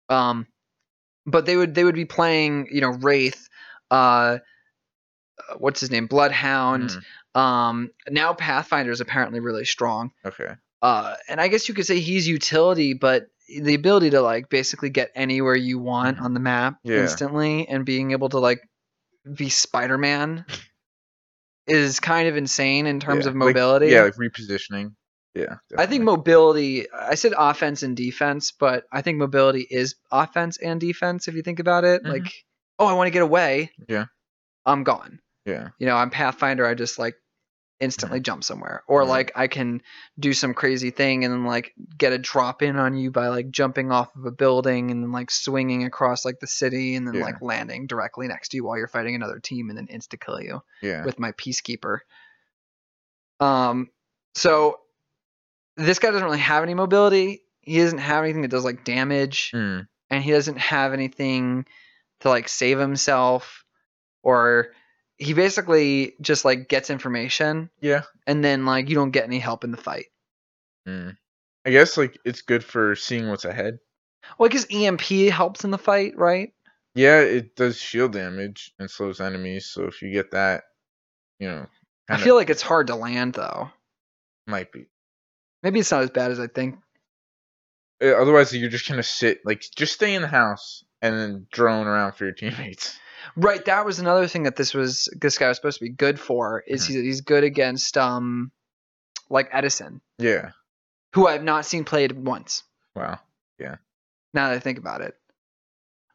Um, 0.09 0.47
but 1.25 1.45
they 1.45 1.57
would 1.57 1.75
they 1.75 1.83
would 1.83 1.95
be 1.95 2.05
playing 2.05 2.69
you 2.71 2.81
know 2.81 2.91
Wraith, 2.91 3.49
uh, 3.91 4.37
what's 5.57 5.79
his 5.79 5.91
name, 5.91 6.07
Bloodhound. 6.07 6.91
Mhm. 6.91 7.39
Um, 7.39 7.91
now 8.09 8.33
Pathfinder 8.33 8.91
is 8.91 9.01
apparently 9.01 9.41
really 9.41 9.65
strong. 9.65 10.11
Okay. 10.25 10.53
Uh, 10.81 11.15
and 11.27 11.41
I 11.41 11.47
guess 11.47 11.67
you 11.67 11.75
could 11.75 11.85
say 11.85 11.99
he's 11.99 12.27
utility, 12.27 12.93
but 12.93 13.27
the 13.47 13.75
ability 13.75 14.09
to 14.11 14.21
like 14.21 14.49
basically 14.49 14.89
get 14.89 15.11
anywhere 15.15 15.55
you 15.55 15.77
want 15.79 16.17
Mhm. 16.17 16.21
on 16.23 16.33
the 16.33 16.39
map 16.39 16.77
Yeah. 16.83 17.01
instantly 17.01 17.67
and 17.67 17.85
being 17.85 18.11
able 18.11 18.29
to 18.29 18.39
like 18.39 18.61
be 19.35 19.49
Spider 19.49 19.97
Man 19.97 20.45
is 21.67 21.99
kind 21.99 22.27
of 22.27 22.37
insane 22.37 22.85
in 22.85 22.99
terms 22.99 23.25
Yeah, 23.25 23.29
of 23.31 23.35
like- 23.35 23.47
mobility. 23.47 23.87
yeah, 23.87 24.03
like 24.03 24.15
repositioning. 24.15 24.95
Yeah. 25.33 25.55
I 25.77 25.85
think 25.85 26.03
mobility. 26.03 26.89
I 26.91 27.15
said 27.15 27.33
offense 27.37 27.83
and 27.83 27.97
defense, 27.97 28.53
but 28.57 28.85
I 28.91 29.01
think 29.01 29.17
mobility 29.17 29.67
is 29.69 29.95
offense 30.11 30.57
and 30.57 30.79
defense. 30.79 31.27
If 31.27 31.35
you 31.35 31.41
think 31.41 31.59
about 31.59 31.83
it, 31.83 32.03
Mhm. 32.03 32.09
like, 32.09 32.31
oh, 32.79 32.85
I 32.85 32.93
want 32.93 33.07
to 33.07 33.11
get 33.11 33.21
away. 33.21 33.71
Yeah. 33.89 34.05
I'm 34.65 34.83
gone. 34.83 35.19
Yeah. 35.45 35.69
You 35.77 35.87
know, 35.87 35.95
I'm 35.97 36.09
Pathfinder. 36.09 36.65
I 36.65 36.73
just 36.73 36.97
like 36.97 37.15
instantly 37.79 38.19
jump 38.21 38.43
somewhere, 38.43 38.83
or 38.87 39.01
Right. 39.01 39.09
like 39.09 39.31
I 39.35 39.47
can 39.47 39.81
do 40.19 40.33
some 40.33 40.53
crazy 40.53 40.91
thing 40.91 41.25
and 41.25 41.33
then 41.33 41.43
like 41.45 41.73
get 41.97 42.13
a 42.13 42.17
drop 42.17 42.61
in 42.61 42.77
on 42.77 42.95
you 42.95 43.11
by 43.11 43.27
like 43.27 43.49
jumping 43.51 43.91
off 43.91 44.15
of 44.15 44.25
a 44.25 44.31
building 44.31 44.91
and 44.91 45.03
then 45.03 45.11
like 45.11 45.29
swinging 45.29 45.83
across 45.83 46.23
like 46.23 46.39
the 46.39 46.47
city 46.47 46.95
and 46.95 47.05
then 47.05 47.15
Yeah. 47.15 47.23
like 47.23 47.41
landing 47.41 47.85
directly 47.87 48.27
next 48.27 48.49
to 48.49 48.57
you 48.57 48.63
while 48.63 48.77
you're 48.77 48.87
fighting 48.87 49.15
another 49.15 49.39
team 49.39 49.69
and 49.69 49.77
then 49.77 49.87
insta 49.87 50.19
kill 50.19 50.41
you 50.41 50.61
Yeah. 50.81 51.03
with 51.03 51.19
my 51.19 51.33
peacekeeper. 51.33 51.99
Um, 53.39 53.89
so 54.35 54.79
this 55.77 55.99
guy 55.99 56.11
doesn't 56.11 56.25
really 56.25 56.39
have 56.39 56.63
any 56.63 56.73
mobility. 56.73 57.43
He 57.61 57.77
doesn't 57.79 57.97
have 57.99 58.23
anything 58.23 58.43
that 58.43 58.51
does 58.51 58.63
like 58.63 58.83
damage, 58.85 59.51
Mm. 59.53 59.87
and 60.09 60.23
he 60.23 60.31
doesn't 60.31 60.57
have 60.59 60.93
anything 60.93 61.65
to 62.21 62.29
like 62.29 62.47
save 62.47 62.79
himself, 62.79 63.65
or 64.23 64.67
he 65.17 65.33
basically 65.33 66.13
just 66.21 66.43
like 66.45 66.67
gets 66.67 66.89
information, 66.89 67.69
Yeah. 67.81 68.03
and 68.27 68.43
then 68.43 68.65
like 68.65 68.89
you 68.89 68.95
don't 68.95 69.11
get 69.11 69.23
any 69.25 69.39
help 69.39 69.63
in 69.63 69.71
the 69.71 69.77
fight. 69.77 70.07
Mm. 70.87 71.17
I 71.65 71.69
guess 71.71 71.97
like 71.97 72.17
it's 72.25 72.41
good 72.41 72.63
for 72.63 72.95
seeing 72.95 73.29
what's 73.29 73.45
ahead. 73.45 73.79
Well, 74.37 74.49
because 74.49 74.67
EMP 74.71 75.01
helps 75.31 75.63
in 75.63 75.71
the 75.71 75.77
fight, 75.77 76.17
right? 76.17 76.49
Yeah, 76.95 77.19
it 77.21 77.55
does 77.55 77.77
shield 77.77 78.13
damage 78.13 78.73
and 78.79 78.89
slows 78.89 79.19
enemies. 79.21 79.65
So 79.67 79.85
if 79.85 80.01
you 80.01 80.11
get 80.11 80.31
that, 80.31 80.63
you 81.39 81.47
know, 81.47 81.65
I 82.09 82.13
kinda 82.13 82.23
feel 82.23 82.35
like 82.35 82.49
it's 82.49 82.61
hard 82.61 82.87
to 82.87 82.95
land 82.95 83.33
though. 83.33 83.69
might 84.47 84.71
be. 84.71 84.85
Maybe 85.63 85.79
it's 85.79 85.91
not 85.91 86.03
as 86.03 86.11
bad 86.11 86.31
as 86.31 86.39
I 86.39 86.47
think. 86.47 86.77
Uh, 88.01 88.07
Otherwise, 88.13 88.53
you're 88.55 88.69
just 88.69 88.87
gonna 88.87 89.01
sit 89.03 89.39
like 89.45 89.63
just 89.75 89.93
stay 89.93 90.13
in 90.13 90.21
the 90.21 90.27
house 90.27 90.83
and 91.01 91.15
then 91.17 91.47
drone 91.51 91.87
around 91.87 92.13
for 92.13 92.25
your 92.25 92.33
teammates. 92.33 92.97
Right, 93.35 93.63
that 93.65 93.85
was 93.85 93.99
another 93.99 94.27
thing 94.27 94.43
that 94.43 94.55
this 94.55 94.73
was 94.73 95.09
this 95.19 95.37
guy 95.37 95.47
was 95.47 95.57
supposed 95.57 95.79
to 95.79 95.85
be 95.85 95.89
good 95.91 96.19
for 96.19 96.63
is 96.67 96.83
Mhm. 96.83 96.87
he's, 96.87 96.95
he's 97.01 97.21
good 97.21 97.43
against 97.43 97.97
um 97.97 98.51
like 99.29 99.49
Edison, 99.51 100.01
Yeah. 100.17 100.51
who 101.13 101.27
I've 101.27 101.43
not 101.43 101.65
seen 101.65 101.83
played 101.83 102.11
once. 102.11 102.63
Wow. 102.95 103.19
Yeah. 103.59 103.77
Now 104.33 104.49
that 104.49 104.55
I 104.55 104.59
think 104.59 104.77
about 104.77 105.01
it, 105.01 105.15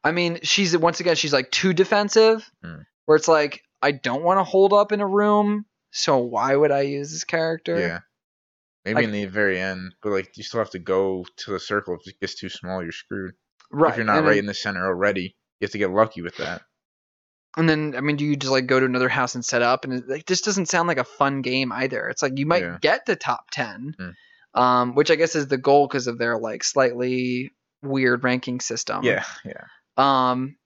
I 0.05 0.13
mean, 0.13 0.41
she's 0.43 0.77
once 0.77 1.01
again 1.01 1.17
she's 1.17 1.33
like 1.33 1.51
too 1.51 1.73
defensive, 1.73 2.49
Hmm. 2.63 2.83
where 3.07 3.17
it's 3.17 3.29
like 3.29 3.63
I 3.83 3.93
don't 3.93 4.23
want 4.23 4.39
to 4.39 4.45
hold 4.45 4.73
up 4.73 4.93
in 4.93 5.01
a 5.01 5.07
room, 5.07 5.65
so 5.91 6.19
why 6.19 6.55
would 6.55 6.71
I 6.71 6.83
use 6.83 7.11
this 7.11 7.25
character? 7.25 7.79
Yeah. 7.81 8.01
Maybe 8.85 8.95
Like- 8.97 9.05
in 9.05 9.13
the 9.13 9.25
very 9.27 9.59
end, 9.61 9.95
but 10.03 10.11
like 10.11 10.37
you 10.37 10.43
still 10.45 10.61
have 10.61 10.71
to 10.71 10.79
go 10.79 11.25
to 11.39 11.51
the 11.53 11.61
circle. 11.61 11.97
If 12.01 12.07
it 12.07 12.21
gets 12.21 12.35
too 12.35 12.49
small, 12.49 12.83
you're 12.83 12.93
screwed. 12.93 13.35
right. 13.73 13.91
If 13.91 13.97
you're 13.99 14.07
not 14.07 14.19
and 14.19 14.27
right 14.27 14.37
in 14.39 14.47
the 14.47 14.55
center 14.55 14.85
already, 14.87 15.37
you 15.61 15.65
have 15.65 15.71
to 15.73 15.79
get 15.79 15.91
lucky 15.91 16.23
with 16.23 16.37
that. 16.39 16.63
And 17.57 17.69
then 17.69 17.95
I 17.97 18.01
mean, 18.01 18.17
do 18.17 18.25
you 18.25 18.37
just 18.37 18.53
like 18.53 18.67
go 18.67 18.79
to 18.81 18.87
another 18.87 19.09
house 19.09 19.35
and 19.35 19.45
set 19.45 19.63
up? 19.63 19.85
And 19.85 19.93
it 19.95 20.09
like, 20.09 20.27
just 20.27 20.45
doesn't 20.45 20.67
sound 20.67 20.89
like 20.89 20.99
a 20.99 21.05
fun 21.05 21.43
game 21.43 21.73
either. 21.73 22.09
It's 22.09 22.23
like 22.23 22.39
you 22.39 22.47
might 22.47 22.63
Yeah. 22.63 22.79
get 22.81 23.07
to 23.07 23.17
top 23.17 23.51
ten, 23.51 23.95
Hmm. 23.99 24.61
um, 24.61 24.95
which 24.95 25.11
I 25.11 25.17
guess 25.17 25.35
is 25.35 25.49
the 25.49 25.59
goal 25.59 25.87
because 25.89 26.07
of 26.07 26.19
their 26.19 26.39
like 26.39 26.63
slightly 26.65 27.53
weird 27.83 28.23
ranking 28.25 28.61
system. 28.61 29.03
yeah, 29.05 29.25
yeah, 29.45 29.65
Um, 29.97 30.57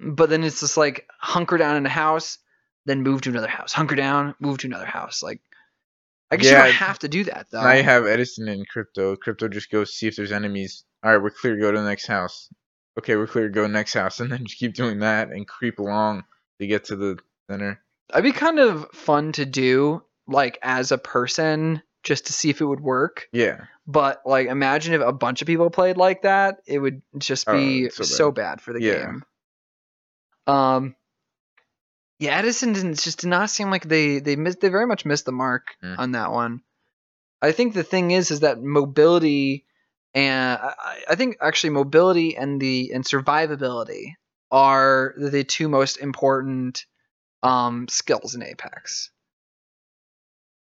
but 0.00 0.28
then 0.30 0.42
it's 0.42 0.60
just 0.60 0.76
like 0.76 1.06
hunker 1.20 1.56
down 1.58 1.76
in 1.76 1.86
a 1.86 1.90
house, 1.90 2.38
then 2.86 3.02
move 3.02 3.20
to 3.22 3.30
another 3.30 3.46
house. 3.48 3.72
Hunker 3.72 3.94
down, 3.96 4.34
move 4.40 4.58
to 4.58 4.66
another 4.66 4.86
house. 4.86 5.22
Like, 5.22 5.40
I 6.30 6.36
guess 6.36 6.50
you 6.50 6.56
don't 6.56 6.72
have 6.72 6.98
to 7.00 7.08
do 7.08 7.24
that 7.24 7.46
though. 7.52 7.62
Now 7.62 7.72
you 7.72 7.82
have 7.84 8.06
Edison 8.06 8.48
and 8.48 8.66
crypto. 8.68 9.16
Crypto 9.16 9.48
just 9.48 9.70
goes 9.70 9.92
see 9.94 10.08
if 10.08 10.16
there's 10.16 10.32
enemies. 10.32 10.84
All 11.04 11.12
right, 11.12 11.22
we're 11.22 11.30
clear. 11.30 11.56
Go 11.58 11.70
to 11.70 11.78
the 11.78 11.84
next 11.88 12.06
house. 12.06 12.48
Okay, 12.98 13.16
we're 13.16 13.26
clear. 13.26 13.48
Go 13.48 13.66
next 13.66 13.94
house, 13.94 14.20
and 14.20 14.30
then 14.32 14.44
just 14.46 14.58
keep 14.58 14.74
doing 14.74 15.00
that 15.00 15.28
and 15.30 15.46
creep 15.46 15.78
along 15.78 16.24
to 16.60 16.66
get 16.66 16.84
to 16.84 16.96
the 16.96 17.18
center. 17.50 17.80
It'd 18.10 18.22
be 18.24 18.32
kind 18.32 18.58
of 18.58 18.86
fun 18.92 19.32
to 19.32 19.44
do, 19.44 20.02
like 20.26 20.58
as 20.62 20.92
a 20.92 20.98
person, 20.98 21.82
just 22.02 22.26
to 22.26 22.32
see 22.32 22.50
if 22.50 22.60
it 22.60 22.64
would 22.66 22.80
work. 22.80 23.28
Yeah, 23.32 23.64
But 23.86 24.22
like, 24.24 24.46
imagine 24.48 24.94
if 24.94 25.00
a 25.02 25.12
bunch 25.12 25.42
of 25.42 25.46
people 25.46 25.68
played 25.70 25.96
like 25.96 26.22
that, 26.22 26.58
it 26.66 26.78
would 26.78 27.02
just 27.18 27.48
Oh, 27.48 27.52
be 27.52 27.84
it's 27.86 27.96
so 27.96 28.04
so, 28.04 28.30
bad. 28.30 28.56
bad. 28.56 28.60
for 28.62 28.72
the 28.72 28.80
Yeah. 28.80 28.92
game. 29.06 29.22
Um, 30.46 30.94
yeah, 32.18 32.38
Edison 32.38 32.72
didn't 32.72 32.98
just 33.00 33.20
did 33.20 33.28
not 33.28 33.50
seem 33.50 33.70
like 33.70 33.84
they 33.86 34.20
they 34.20 34.36
missed 34.36 34.60
they 34.60 34.68
very 34.68 34.86
much 34.86 35.04
missed 35.04 35.26
the 35.26 35.32
mark 35.32 35.76
Mm. 35.82 35.98
on 35.98 36.12
that 36.12 36.30
one. 36.32 36.62
I 37.42 37.52
think 37.52 37.74
the 37.74 37.82
thing 37.82 38.12
is 38.12 38.30
is 38.30 38.40
that 38.40 38.62
mobility 38.62 39.66
and 40.16 40.58
I, 40.60 41.02
I 41.10 41.14
think 41.14 41.36
actually 41.40 41.70
mobility 41.70 42.36
and 42.36 42.60
the 42.60 42.90
and 42.92 43.04
survivability 43.04 44.14
are 44.50 45.14
the 45.16 45.44
two 45.44 45.68
most 45.68 45.98
important 45.98 46.84
um, 47.42 47.86
skills 47.88 48.34
in 48.34 48.42
Apex. 48.42 49.10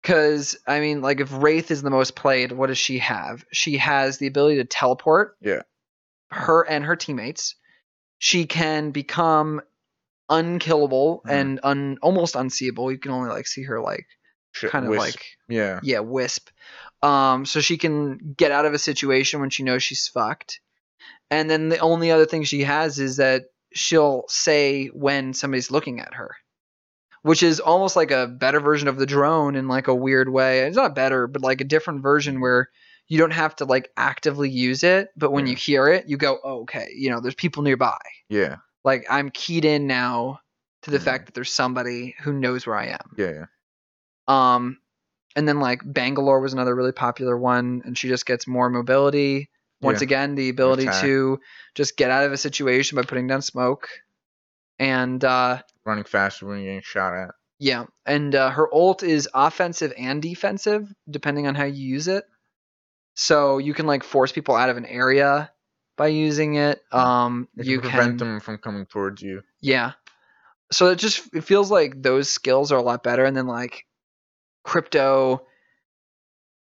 Because 0.03 0.57
I 0.67 0.81
mean, 0.81 1.01
like 1.01 1.21
if 1.21 1.31
Wraith 1.33 1.71
is 1.71 1.83
the 1.83 1.91
most 1.91 2.17
played, 2.17 2.51
what 2.51 2.67
does 2.69 2.79
she 2.79 2.99
have? 2.99 3.45
She 3.53 3.77
has 3.79 4.19
the 4.19 4.27
ability 4.27 4.57
to 4.57 4.65
teleport. 4.65 5.37
Yeah. 5.41 5.63
Her 6.31 6.63
and 6.69 6.85
her 6.85 6.97
teammates. 6.97 7.55
She 8.19 8.47
can 8.47 8.91
become 8.91 9.61
unkillable 10.29 11.23
Mhm. 11.27 11.31
and 11.31 11.61
un, 11.63 11.99
almost 12.03 12.35
unseeable. 12.37 12.91
You 12.91 12.99
can 12.99 13.13
only 13.13 13.29
like 13.31 13.47
see 13.47 13.65
her 13.65 13.81
like 13.81 14.07
Shit, 14.53 14.71
kind 14.71 14.85
of 14.87 14.91
wisp. 14.91 15.03
like 15.03 15.25
yeah, 15.49 15.81
yeah, 15.83 16.01
wisp. 16.01 16.49
Um, 17.03 17.45
so 17.47 17.61
she 17.61 17.79
can 17.79 18.35
get 18.37 18.53
out 18.53 18.65
of 18.65 18.75
a 18.75 18.79
situation 18.79 19.41
when 19.41 19.51
she 19.51 19.63
knows 19.65 19.83
she's 19.83 20.07
fucked. 20.09 20.61
And 21.31 21.51
then 21.51 21.69
the 21.69 21.79
only 21.79 22.11
other 22.11 22.27
thing 22.27 22.45
she 22.45 22.63
has 22.65 22.99
is 22.99 23.17
that 23.17 23.45
she'll 23.75 24.25
say 24.29 24.87
when 24.89 25.35
somebody's 25.35 25.71
looking 25.71 25.99
at 26.01 26.15
her, 26.15 26.37
which 27.23 27.43
is 27.43 27.59
almost 27.59 27.97
like 27.97 28.11
a 28.11 28.27
better 28.29 28.61
version 28.61 28.87
of 28.89 28.99
the 28.99 29.07
drone 29.07 29.57
in 29.57 29.67
like 29.67 29.89
a 29.89 29.95
weird 29.95 30.29
way. 30.29 30.61
It's 30.61 30.77
not 30.77 30.95
better, 30.95 31.27
but 31.27 31.43
like 31.43 31.61
a 31.61 31.65
different 31.65 32.03
version 32.03 32.41
where 32.41 32.69
you 33.09 33.19
don't 33.19 33.33
have 33.33 33.57
to 33.57 33.65
like 33.65 33.91
actively 33.97 34.49
use 34.51 34.85
it, 34.85 35.09
but 35.17 35.33
when 35.33 35.47
you 35.47 35.57
hear 35.57 35.89
it, 35.89 36.09
you 36.09 36.17
go, 36.17 36.39
oh, 36.45 36.61
okay, 36.63 36.89
you 36.95 37.11
know, 37.11 37.21
there's 37.21 37.35
people 37.35 37.63
nearby. 37.63 37.99
yeah, 38.29 38.57
Like 38.85 39.05
I'm 39.11 39.31
keyed 39.31 39.65
in 39.65 39.87
now 39.87 40.41
to 40.83 40.91
the 40.91 40.99
Mhm. 40.99 41.03
fact 41.05 41.27
that 41.27 41.35
there's 41.35 41.53
somebody 41.53 42.15
who 42.23 42.33
knows 42.33 42.67
where 42.67 42.77
I 42.77 42.87
am. 42.89 43.15
yeah, 43.17 43.33
yeah. 43.33 43.47
Um, 44.29 44.79
and 45.37 45.47
then 45.49 45.61
like 45.61 45.81
Bangalore 45.85 46.41
was 46.41 46.53
another 46.53 46.75
really 46.75 46.93
popular 46.93 47.37
one, 47.37 47.83
and 47.85 47.97
she 47.97 48.09
just 48.09 48.27
gets 48.27 48.47
more 48.47 48.69
mobility. 48.71 49.51
Once 49.81 50.01
Yeah. 50.01 50.05
again, 50.05 50.35
the 50.37 50.49
ability 50.49 50.85
Attack. 50.85 51.03
to 51.03 51.41
just 51.75 51.97
get 51.97 52.11
out 52.11 52.25
of 52.25 52.33
a 52.33 52.37
situation 52.37 52.97
by 52.97 53.03
putting 53.03 53.27
down 53.27 53.43
smoke, 53.43 53.89
and 54.79 55.23
uh, 55.25 55.63
Running 55.85 56.05
faster 56.05 56.47
when 56.47 56.59
you're 56.59 56.67
getting 56.67 56.83
shot 56.83 57.15
at. 57.15 57.31
yeah, 57.59 57.85
and 58.07 58.35
uh, 58.35 58.51
her 58.51 58.69
ult 58.73 59.03
is 59.03 59.29
offensive 59.35 59.93
and 59.99 60.23
defensive 60.23 60.93
depending 61.11 61.47
on 61.47 61.55
how 61.55 61.65
you 61.65 61.85
use 61.85 62.09
it. 62.09 62.25
So 63.15 63.59
you 63.59 63.75
can 63.75 63.87
like 63.87 64.05
force 64.05 64.33
people 64.33 64.55
out 64.55 64.71
of 64.71 64.77
an 64.77 64.87
area 64.87 65.51
by 65.97 66.09
using 66.09 66.55
it. 66.55 66.81
Um, 66.93 67.49
It 67.57 67.67
you 67.67 67.81
can 67.81 67.91
prevent 67.91 68.19
can 68.19 68.29
them 68.29 68.41
from 68.41 68.59
coming 68.59 68.87
towards 68.87 69.21
you. 69.21 69.43
Yeah. 69.61 69.93
So 70.71 70.89
it 70.89 70.97
just 70.99 71.29
it 71.35 71.45
feels 71.45 71.71
like 71.71 72.01
those 72.01 72.31
skills 72.31 72.73
are 72.73 72.79
a 72.79 72.83
lot 72.83 73.03
better 73.03 73.25
and 73.25 73.37
then 73.37 73.47
like 73.47 73.85
crypto 74.65 75.47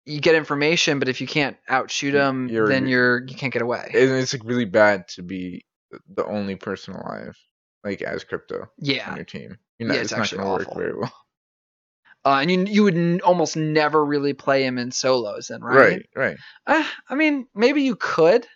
you 0.06 0.20
get 0.20 0.34
information 0.34 0.98
but 0.98 1.08
if 1.08 1.20
you 1.20 1.26
can't 1.26 1.56
outshoot 1.68 2.12
them 2.12 2.48
You're- 2.48 2.68
then 2.68 2.86
you're 2.86 3.24
you 3.26 3.34
can't 3.34 3.52
get 3.52 3.62
away. 3.62 3.86
And 3.94 4.10
it's 4.12 4.32
like 4.32 4.42
really 4.44 4.64
bad 4.66 5.08
to 5.08 5.22
be 5.22 5.64
the 6.08 6.24
only 6.26 6.56
person 6.56 6.94
alive, 6.94 7.36
like 7.84 8.02
as 8.02 8.24
crypto 8.24 8.68
Yeah, 8.78 9.08
on 9.10 9.16
your 9.16 9.24
team. 9.24 9.58
You're 9.78 9.88
not, 9.88 9.94
Yeah, 9.94 10.00
it's, 10.00 10.10
it's 10.12 10.18
not 10.18 10.22
actually 10.24 10.38
gonna 10.38 10.50
work 10.52 10.74
very 10.74 10.94
well. 10.94 11.12
Uh, 12.26 12.38
and 12.40 12.50
you 12.50 12.64
you 12.64 12.82
would 12.84 12.96
n- 12.96 13.20
almost 13.22 13.56
never 13.56 14.02
really 14.04 14.32
play 14.32 14.64
him 14.64 14.78
in 14.78 14.90
solos 14.90 15.48
then, 15.48 15.62
right? 15.62 15.76
Right, 15.76 16.06
right. 16.16 16.36
Uh, 16.66 16.84
I 17.08 17.14
mean, 17.16 17.46
maybe 17.54 17.82
you 17.82 17.96
could. 17.96 18.46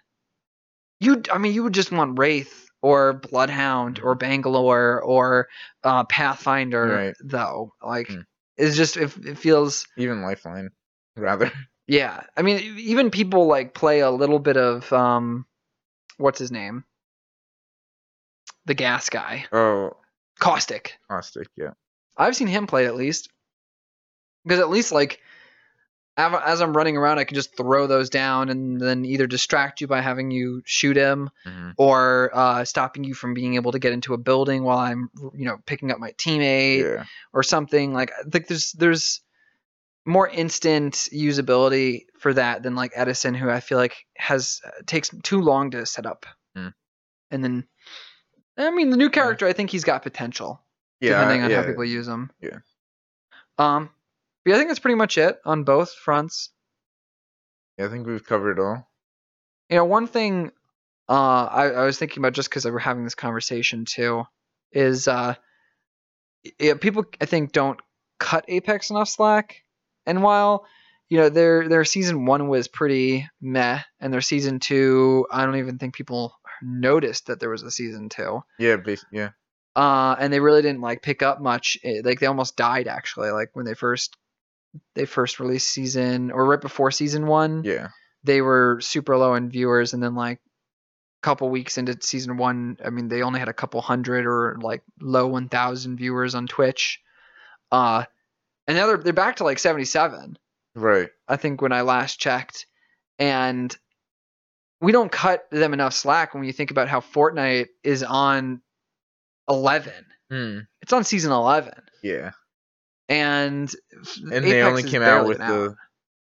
You 1.01 1.22
I 1.31 1.39
mean, 1.39 1.53
you 1.55 1.62
would 1.64 1.74
just 1.74 1.93
want 1.93 2.18
Wraith 2.18 2.66
or 2.83 3.12
Bloodhound 3.12 4.01
or 4.03 4.14
Bangalore 4.14 5.03
or 5.03 5.49
uh, 5.85 6.05
Pathfinder 6.05 6.87
Right. 6.89 7.14
though. 7.22 7.74
Like 7.83 8.09
Hmm. 8.09 8.20
It's 8.59 8.77
just 8.77 8.97
if 8.97 9.17
it 9.25 9.39
feels 9.39 9.87
Even 9.97 10.23
Lifeline, 10.23 10.71
rather. 11.17 11.51
Yeah, 11.91 12.25
I 12.37 12.43
mean, 12.43 12.59
even 12.81 13.11
people 13.11 13.47
like 13.47 13.73
play 13.73 14.01
a 14.01 14.11
little 14.11 14.39
bit 14.39 14.59
of 14.59 14.93
um, 14.93 15.47
what's 16.19 16.39
his 16.39 16.53
name? 16.53 16.85
The 18.67 18.75
gas 18.75 19.09
guy, 19.09 19.47
Oh, 19.53 19.97
Caustic. 20.39 20.99
Caustic, 21.09 21.49
yeah. 21.57 21.71
I've 22.15 22.37
seen 22.37 22.47
him 22.49 22.67
play 22.67 22.85
at 22.85 22.95
least, 22.95 23.31
because 24.45 24.61
at 24.61 24.69
least 24.69 24.93
like 24.93 25.23
as 26.19 26.61
I'm 26.61 26.77
running 26.77 26.97
around, 26.97 27.19
I 27.19 27.25
can 27.25 27.37
just 27.37 27.57
throw 27.57 27.87
those 27.87 28.11
down 28.11 28.49
and 28.49 28.81
then 28.81 29.05
either 29.05 29.27
distract 29.27 29.81
you 29.81 29.87
by 29.87 30.01
having 30.01 30.31
you 30.31 30.62
shoot 30.66 30.97
him, 30.97 31.31
hmm 31.45 31.71
or 31.79 32.31
uh, 32.35 32.64
stopping 32.64 33.05
you 33.05 33.14
from 33.14 33.35
being 33.35 33.55
able 33.55 33.71
to 33.73 33.79
get 33.79 33.93
into 33.93 34.14
a 34.14 34.19
building 34.19 34.64
while 34.64 34.79
I'm, 34.79 35.11
you 35.35 35.45
know, 35.45 35.59
picking 35.64 35.93
up 35.93 35.99
my 36.01 36.11
teammate 36.12 36.83
Yeah. 36.83 37.05
or 37.33 37.43
something. 37.43 37.93
Like 37.93 38.11
I 38.19 38.29
think 38.29 38.49
there's 38.49 38.73
there's 38.73 39.21
more 40.05 40.27
instant 40.29 40.95
usability 41.12 42.07
for 42.19 42.35
that 42.35 42.62
than 42.62 42.75
like 42.75 42.93
Edison, 42.97 43.35
who 43.35 43.49
I 43.51 43.61
feel 43.61 43.79
like 43.79 44.05
has 44.16 44.61
uh, 44.66 44.71
takes 44.87 45.11
too 45.23 45.41
long 45.41 45.71
to 45.73 45.87
set 45.87 46.07
up. 46.07 46.27
Hmm. 46.57 46.69
And 47.31 47.45
then, 47.45 47.69
I 48.57 48.71
mean, 48.71 48.91
the 48.91 48.97
new 48.97 49.11
character, 49.11 49.47
I 49.47 49.53
think 49.53 49.71
he's 49.71 49.85
got 49.85 50.03
potential 50.03 50.64
Yeah. 51.01 51.11
depending 51.21 51.43
on 51.43 51.51
yeah. 51.51 51.61
how 51.61 51.66
people 51.69 51.85
use 51.85 52.09
him. 52.09 52.31
Yeah. 52.41 52.59
Um, 53.59 53.91
but 54.49 54.53
yeah, 54.53 54.57
I 54.57 54.59
think 54.59 54.70
that's 54.70 54.78
pretty 54.80 54.96
much 54.96 55.18
it 55.18 55.38
on 55.44 55.64
both 55.64 55.92
fronts. 55.92 56.51
yeah, 57.78 57.86
I 57.86 57.88
think 57.88 58.07
we've 58.07 58.24
covered 58.24 58.59
it 58.59 58.62
all. 58.62 58.88
You 59.68 59.76
know, 59.76 59.84
one 59.84 60.07
thing 60.07 60.51
uh, 61.09 61.44
I, 61.44 61.64
I 61.70 61.84
was 61.84 61.99
thinking 61.99 62.20
about 62.22 62.32
just 62.32 62.49
because 62.49 62.64
we're 62.64 62.78
having 62.78 63.05
this 63.05 63.14
conversation 63.14 63.84
too 63.84 64.24
is 64.72 65.09
uh, 65.09 65.34
yeah, 66.59 66.74
people 66.74 67.05
I 67.20 67.26
think 67.26 67.53
don't 67.53 67.78
cut 68.18 68.44
Apex 68.49 68.90
enough 68.90 69.09
slack. 69.09 69.62
And 70.07 70.22
while 70.22 70.66
you 71.09 71.18
know 71.18 71.28
their 71.28 71.68
their 71.68 71.84
season 71.84 72.24
one 72.26 72.49
was 72.49 72.68
pretty 72.68 73.28
meh, 73.40 73.80
and 74.01 74.12
their 74.12 74.20
season 74.20 74.59
two, 74.61 75.26
I 75.30 75.44
don't 75.44 75.57
even 75.57 75.78
think 75.78 75.94
people 75.94 76.34
noticed 76.62 77.26
that 77.26 77.40
there 77.40 77.51
was 77.51 77.62
a 77.62 77.70
season 77.70 78.09
two. 78.09 78.42
Yeah, 78.59 78.76
yeah. 79.12 79.30
Uh, 79.76 80.16
and 80.18 80.32
they 80.32 80.40
really 80.40 80.62
didn't 80.62 80.80
like 80.80 81.03
pick 81.03 81.22
up 81.22 81.40
much. 81.40 81.76
eh, 81.84 82.01
Like 82.03 82.20
they 82.20 82.26
almost 82.26 82.57
died 82.57 82.88
actually. 82.88 83.30
Like 83.30 83.51
when 83.53 83.64
they 83.64 83.74
first 83.74 84.16
they 84.95 85.05
first 85.07 85.41
released 85.41 85.69
season 85.71 86.31
or 86.31 86.45
right 86.47 86.61
before 86.61 86.91
season 86.91 87.27
one 87.27 87.62
Yeah. 87.64 87.89
they 88.25 88.41
were 88.43 88.79
super 88.81 89.16
low 89.16 89.35
in 89.35 89.49
viewers 89.51 89.93
and 89.95 90.03
then 90.03 90.14
like 90.14 90.39
a 90.39 91.23
couple 91.23 91.49
weeks 91.51 91.79
into 91.79 91.97
season 92.01 92.37
one 92.37 92.77
i 92.85 92.91
mean 92.91 93.09
they 93.09 93.23
only 93.23 93.41
had 93.41 93.49
a 93.49 93.53
couple 93.55 93.81
hundred 93.81 94.27
or 94.27 94.57
like 94.61 94.83
low 95.01 95.27
1000 95.27 95.97
viewers 95.97 96.35
on 96.35 96.47
twitch 96.47 97.01
uh 97.73 98.05
and 98.66 98.77
now 98.77 98.87
they're, 98.87 98.99
they're 98.99 99.12
back 99.12 99.37
to 99.37 99.45
like 99.45 99.59
77 99.59 100.39
Right. 100.75 101.09
i 101.27 101.37
think 101.37 101.61
when 101.62 101.73
i 101.73 101.81
last 101.81 102.21
checked 102.21 102.66
and 103.19 103.77
we 104.81 104.93
don't 104.93 105.11
cut 105.11 105.45
them 105.51 105.73
enough 105.73 105.93
slack 105.95 106.35
when 106.35 106.45
you 106.45 106.53
think 106.53 106.71
about 106.71 106.89
how 106.89 107.01
fortnite 107.01 107.69
is 107.83 108.03
on 108.03 108.61
11 109.49 109.93
Hmm. 110.31 110.59
it's 110.83 110.93
on 110.93 111.05
season 111.05 111.33
11 111.33 111.73
Yeah. 112.03 112.33
And 113.09 113.73
And 114.31 114.45
they 114.45 114.63
only 114.63 114.83
came 114.83 115.03
out 115.03 115.27
with 115.27 115.41
out. 115.41 115.49
the 115.49 115.77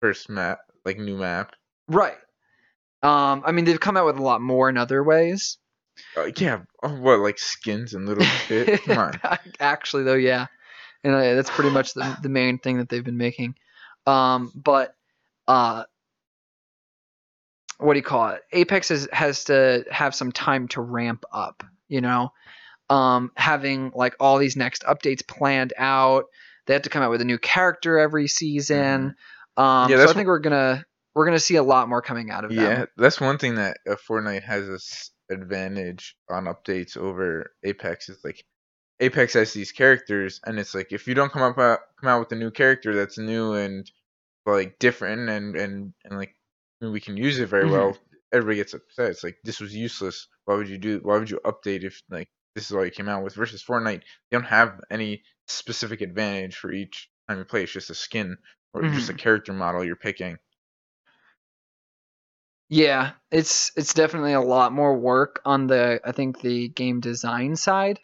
first 0.00 0.28
map, 0.28 0.60
like 0.84 0.98
new 0.98 1.16
map. 1.16 1.52
right 1.88 2.16
um 3.02 3.42
i 3.46 3.52
mean 3.52 3.64
they've 3.64 3.78
come 3.80 3.96
out 3.96 4.06
with 4.06 4.16
a 4.18 4.22
lot 4.22 4.40
more 4.40 4.68
in 4.68 4.76
other 4.76 5.02
ways 5.04 5.58
Uh, 6.16 6.30
yeah. 6.36 6.60
Oh, 6.82 6.94
what, 6.94 7.18
like 7.20 7.38
skins 7.38 7.94
and 7.94 8.06
little 8.06 8.24
shit? 8.24 8.82
Come 8.84 8.98
on. 8.98 9.20
Actually, 9.58 10.04
though, 10.04 10.14
yeah, 10.14 10.46
and 11.02 11.12
uh, 11.14 11.34
that's 11.34 11.50
pretty 11.50 11.70
much 11.70 11.94
the 11.94 12.16
the 12.22 12.28
main 12.28 12.58
thing 12.58 12.78
that 12.78 12.88
they've 12.88 13.04
been 13.04 13.16
making. 13.16 13.56
Um, 14.06 14.52
but 14.54 14.94
uh, 15.48 15.84
what 17.78 17.94
do 17.94 17.98
you 17.98 18.04
call 18.04 18.28
it? 18.30 18.42
Apex 18.52 18.88
has 18.90 19.08
has 19.12 19.44
to 19.44 19.84
have 19.90 20.14
some 20.14 20.32
time 20.32 20.68
to 20.68 20.80
ramp 20.80 21.24
up. 21.32 21.62
You 21.88 22.00
know, 22.00 22.32
um, 22.90 23.32
having 23.36 23.90
like 23.94 24.14
all 24.20 24.38
these 24.38 24.56
next 24.56 24.82
updates 24.84 25.26
planned 25.26 25.72
out. 25.78 26.26
They 26.68 26.74
have 26.74 26.82
to 26.82 26.90
come 26.90 27.02
out 27.02 27.10
with 27.10 27.22
a 27.22 27.24
new 27.24 27.38
character 27.38 27.98
every 27.98 28.28
season. 28.28 29.16
Um, 29.56 29.90
Yeah, 29.90 30.04
so 30.04 30.10
I 30.10 30.12
think 30.12 30.28
we're 30.28 30.38
gonna 30.38 30.84
we're 31.14 31.24
gonna 31.24 31.40
see 31.40 31.56
a 31.56 31.62
lot 31.62 31.88
more 31.88 32.02
coming 32.02 32.30
out 32.30 32.44
of 32.44 32.50
them. 32.54 32.58
Yeah, 32.64 32.84
that's 32.96 33.20
one 33.20 33.38
thing 33.38 33.56
that 33.56 33.78
uh, 33.90 33.96
Fortnite 34.08 34.44
has 34.44 34.68
this 34.68 35.10
advantage 35.30 36.14
on 36.30 36.44
updates 36.44 36.96
over 36.96 37.50
Apex 37.64 38.08
is 38.10 38.18
like 38.22 38.44
Apex 39.00 39.32
has 39.32 39.52
these 39.52 39.72
characters, 39.72 40.40
and 40.44 40.58
it's 40.58 40.74
like 40.74 40.92
if 40.92 41.08
you 41.08 41.14
don't 41.14 41.32
come 41.32 41.42
up 41.42 41.58
out, 41.58 41.80
come 42.00 42.08
out 42.10 42.20
with 42.20 42.32
a 42.32 42.36
new 42.36 42.50
character 42.50 42.94
that's 42.94 43.18
new 43.18 43.54
and 43.54 43.90
like 44.46 44.78
different 44.78 45.28
and 45.28 45.56
and 45.56 45.92
and 46.04 46.18
like 46.18 46.34
I 46.80 46.84
mean, 46.84 46.92
we 46.92 47.00
can 47.00 47.16
use 47.16 47.38
it 47.38 47.48
very 47.48 47.64
Mhm. 47.64 47.72
well, 47.72 47.98
everybody 48.32 48.56
gets 48.56 48.74
upset. 48.74 49.10
It's 49.10 49.24
like 49.24 49.38
this 49.44 49.60
was 49.60 49.74
useless. 49.74 50.28
Why 50.44 50.54
would 50.56 50.68
you 50.68 50.78
do? 50.78 51.00
Why 51.02 51.18
would 51.18 51.30
you 51.30 51.40
update 51.44 51.84
if 51.84 52.02
like 52.10 52.28
this 52.58 52.70
is 52.70 52.76
all 52.76 52.84
you 52.84 52.90
came 52.90 53.08
out 53.08 53.22
with? 53.22 53.34
Versus 53.34 53.62
Fortnite, 53.62 54.02
you 54.02 54.38
don't 54.38 54.44
have 54.44 54.80
any 54.90 55.22
specific 55.46 56.00
advantage 56.00 56.56
for 56.56 56.72
each 56.72 57.08
time 57.28 57.38
you 57.38 57.44
play. 57.44 57.62
It's 57.62 57.72
just 57.72 57.90
a 57.90 57.94
skin 57.94 58.36
or 58.74 58.82
just 58.82 59.10
a 59.10 59.14
character 59.14 59.52
model 59.52 59.84
you're 59.84 59.96
picking. 59.96 60.36
Yeah, 62.68 63.12
it's 63.30 63.72
it's 63.76 63.94
definitely 63.94 64.34
a 64.34 64.40
lot 64.40 64.72
more 64.72 64.98
work 64.98 65.40
on 65.44 65.68
the 65.68 66.00
I 66.04 66.12
think 66.12 66.40
the 66.40 66.68
game 66.68 67.00
design 67.00 67.56
side. 67.56 68.00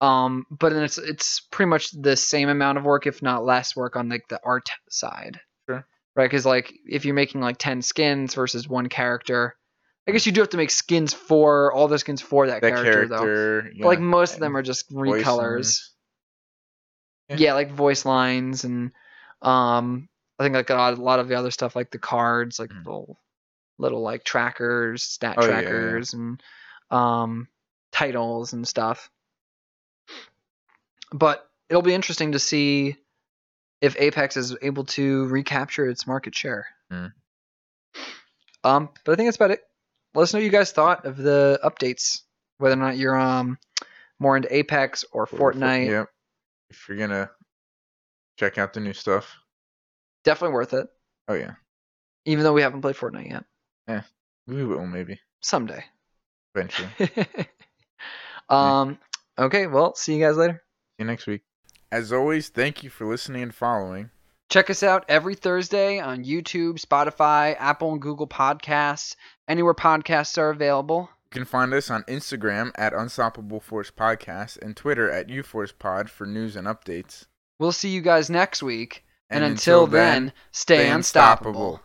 Um, 0.00 0.46
but 0.50 0.72
then 0.72 0.82
it's 0.82 0.98
it's 0.98 1.40
pretty 1.40 1.68
much 1.68 1.90
the 1.90 2.16
same 2.16 2.48
amount 2.48 2.78
of 2.78 2.84
work, 2.84 3.06
if 3.06 3.22
not 3.22 3.44
less 3.44 3.74
work, 3.74 3.96
on 3.96 4.08
like 4.08 4.28
the 4.28 4.40
art 4.44 4.68
side. 4.90 5.40
Sure. 5.68 5.86
Right, 6.14 6.30
because 6.30 6.44
like 6.44 6.72
if 6.86 7.04
you're 7.04 7.14
making 7.14 7.40
like 7.40 7.56
ten 7.58 7.82
skins 7.82 8.34
versus 8.34 8.68
one 8.68 8.88
character, 8.88 9.56
I 10.08 10.12
guess 10.12 10.26
you 10.26 10.32
do 10.32 10.40
have 10.40 10.50
to 10.50 10.56
make 10.56 10.70
skins 10.70 11.14
for 11.14 11.72
all 11.72 11.86
the 11.88 11.98
skins 11.98 12.20
for 12.20 12.48
that, 12.48 12.60
That 12.60 12.68
character, 12.68 13.06
though. 13.08 13.18
character, 13.18 13.72
But, 13.80 13.86
like 13.88 14.00
most 14.00 14.34
of 14.34 14.40
them 14.40 14.56
are 14.56 14.62
just 14.62 14.90
voice 14.90 15.22
recolors. 15.24 15.88
Yeah. 17.28 17.36
Yeah. 17.38 17.54
like 17.54 17.70
voice 17.70 18.04
lines 18.04 18.64
and 18.64 18.90
um, 19.42 20.08
I 20.38 20.42
think 20.44 20.54
like 20.54 20.70
a 20.70 20.74
lot, 20.74 20.94
a 20.98 21.02
lot 21.02 21.20
of 21.20 21.28
the 21.28 21.36
other 21.36 21.50
stuff 21.52 21.76
like 21.76 21.90
the 21.90 21.98
cards, 21.98 22.58
like 22.58 22.70
Mm. 22.70 22.84
little 22.84 23.18
little 23.78 24.02
like 24.02 24.24
trackers, 24.24 25.02
stat 25.02 25.36
Oh, 25.38 25.44
yeah, 25.46 25.60
yeah. 25.60 25.60
trackers, 25.60 26.12
and 26.14 26.42
um, 26.90 27.48
titles 27.92 28.52
and 28.52 28.66
stuff. 28.66 29.08
But 31.12 31.48
it'll 31.68 31.82
be 31.82 31.94
interesting 31.94 32.32
to 32.32 32.38
see 32.38 32.96
if 33.80 33.96
Apex 34.00 34.36
is 34.36 34.56
able 34.62 34.84
to 34.84 35.26
recapture 35.28 35.86
its 35.88 36.06
market 36.06 36.34
share. 36.34 36.66
Mm. 36.92 37.12
Um, 38.64 38.88
but 39.04 39.12
I 39.12 39.16
think 39.16 39.26
that's 39.26 39.36
about 39.36 39.50
it. 39.52 39.62
Let 40.14 40.22
us 40.22 40.32
know 40.34 40.38
what 40.40 40.44
you 40.44 40.50
guys 40.50 40.72
thought 40.72 41.04
of 41.06 41.16
the 41.16 41.58
updates, 41.64 42.22
whether 42.58 42.74
or 42.74 42.76
not 42.76 42.96
you're 42.96 43.16
um 43.18 43.58
more 44.18 44.36
into 44.36 44.54
Apex 44.54 45.04
or 45.12 45.22
Or 45.22 45.26
Fortnite. 45.52 45.88
Yep. 45.88 46.08
If 46.70 46.88
you're 46.88 46.98
gonna 46.98 47.30
check 48.38 48.58
out 48.58 48.72
the 48.72 48.80
new 48.80 48.92
stuff. 48.92 49.34
Definitely 50.24 50.54
worth 50.54 50.72
it, 50.74 50.86
Oh 51.28 51.34
yeah. 51.34 51.54
even 52.26 52.44
though 52.44 52.52
we 52.52 52.62
haven't 52.62 52.80
played 52.82 52.94
Fortnite 52.96 53.30
yet. 53.30 53.44
Yeah, 53.88 54.02
we 54.46 54.64
will 54.64 54.86
maybe 54.86 55.18
Someday. 55.40 55.84
eventually. 56.54 56.88
Um. 58.48 58.98
Okay. 59.38 59.66
Well, 59.66 59.94
see 59.94 60.16
you 60.16 60.24
guys 60.24 60.36
later. 60.36 60.54
See 60.54 60.60
you 60.98 61.04
next 61.06 61.26
week. 61.26 61.42
As 61.90 62.12
always, 62.12 62.48
thank 62.50 62.82
you 62.82 62.90
for 62.90 63.06
listening 63.06 63.42
and 63.42 63.54
following. 63.54 64.10
Check 64.52 64.68
us 64.68 64.82
out 64.82 65.06
every 65.08 65.34
Thursday 65.34 65.98
on 65.98 66.26
YouTube, 66.26 66.78
Spotify, 66.78 67.56
Apple 67.58 67.92
and 67.92 68.02
Google 68.02 68.26
Podcasts, 68.26 69.16
anywhere 69.48 69.72
podcasts 69.72 70.36
are 70.36 70.50
available. 70.50 71.08
You 71.24 71.40
can 71.40 71.46
find 71.46 71.72
us 71.72 71.90
on 71.90 72.02
Instagram 72.02 72.70
at 72.74 72.92
Unstoppable 72.92 73.60
Force 73.60 73.90
Podcast 73.90 74.60
and 74.60 74.76
Twitter 74.76 75.10
at 75.10 75.28
UForcePod 75.28 76.10
for 76.10 76.26
news 76.26 76.54
and 76.54 76.66
updates. 76.66 77.24
We'll 77.58 77.72
see 77.72 77.88
you 77.88 78.02
guys 78.02 78.28
next 78.28 78.62
week. 78.62 79.06
And, 79.30 79.42
until, 79.42 79.86
then, 79.86 80.34
stay, 80.50 80.76
stay 80.76 80.90
unstoppable. 80.90 81.50
unstoppable. 81.50 81.80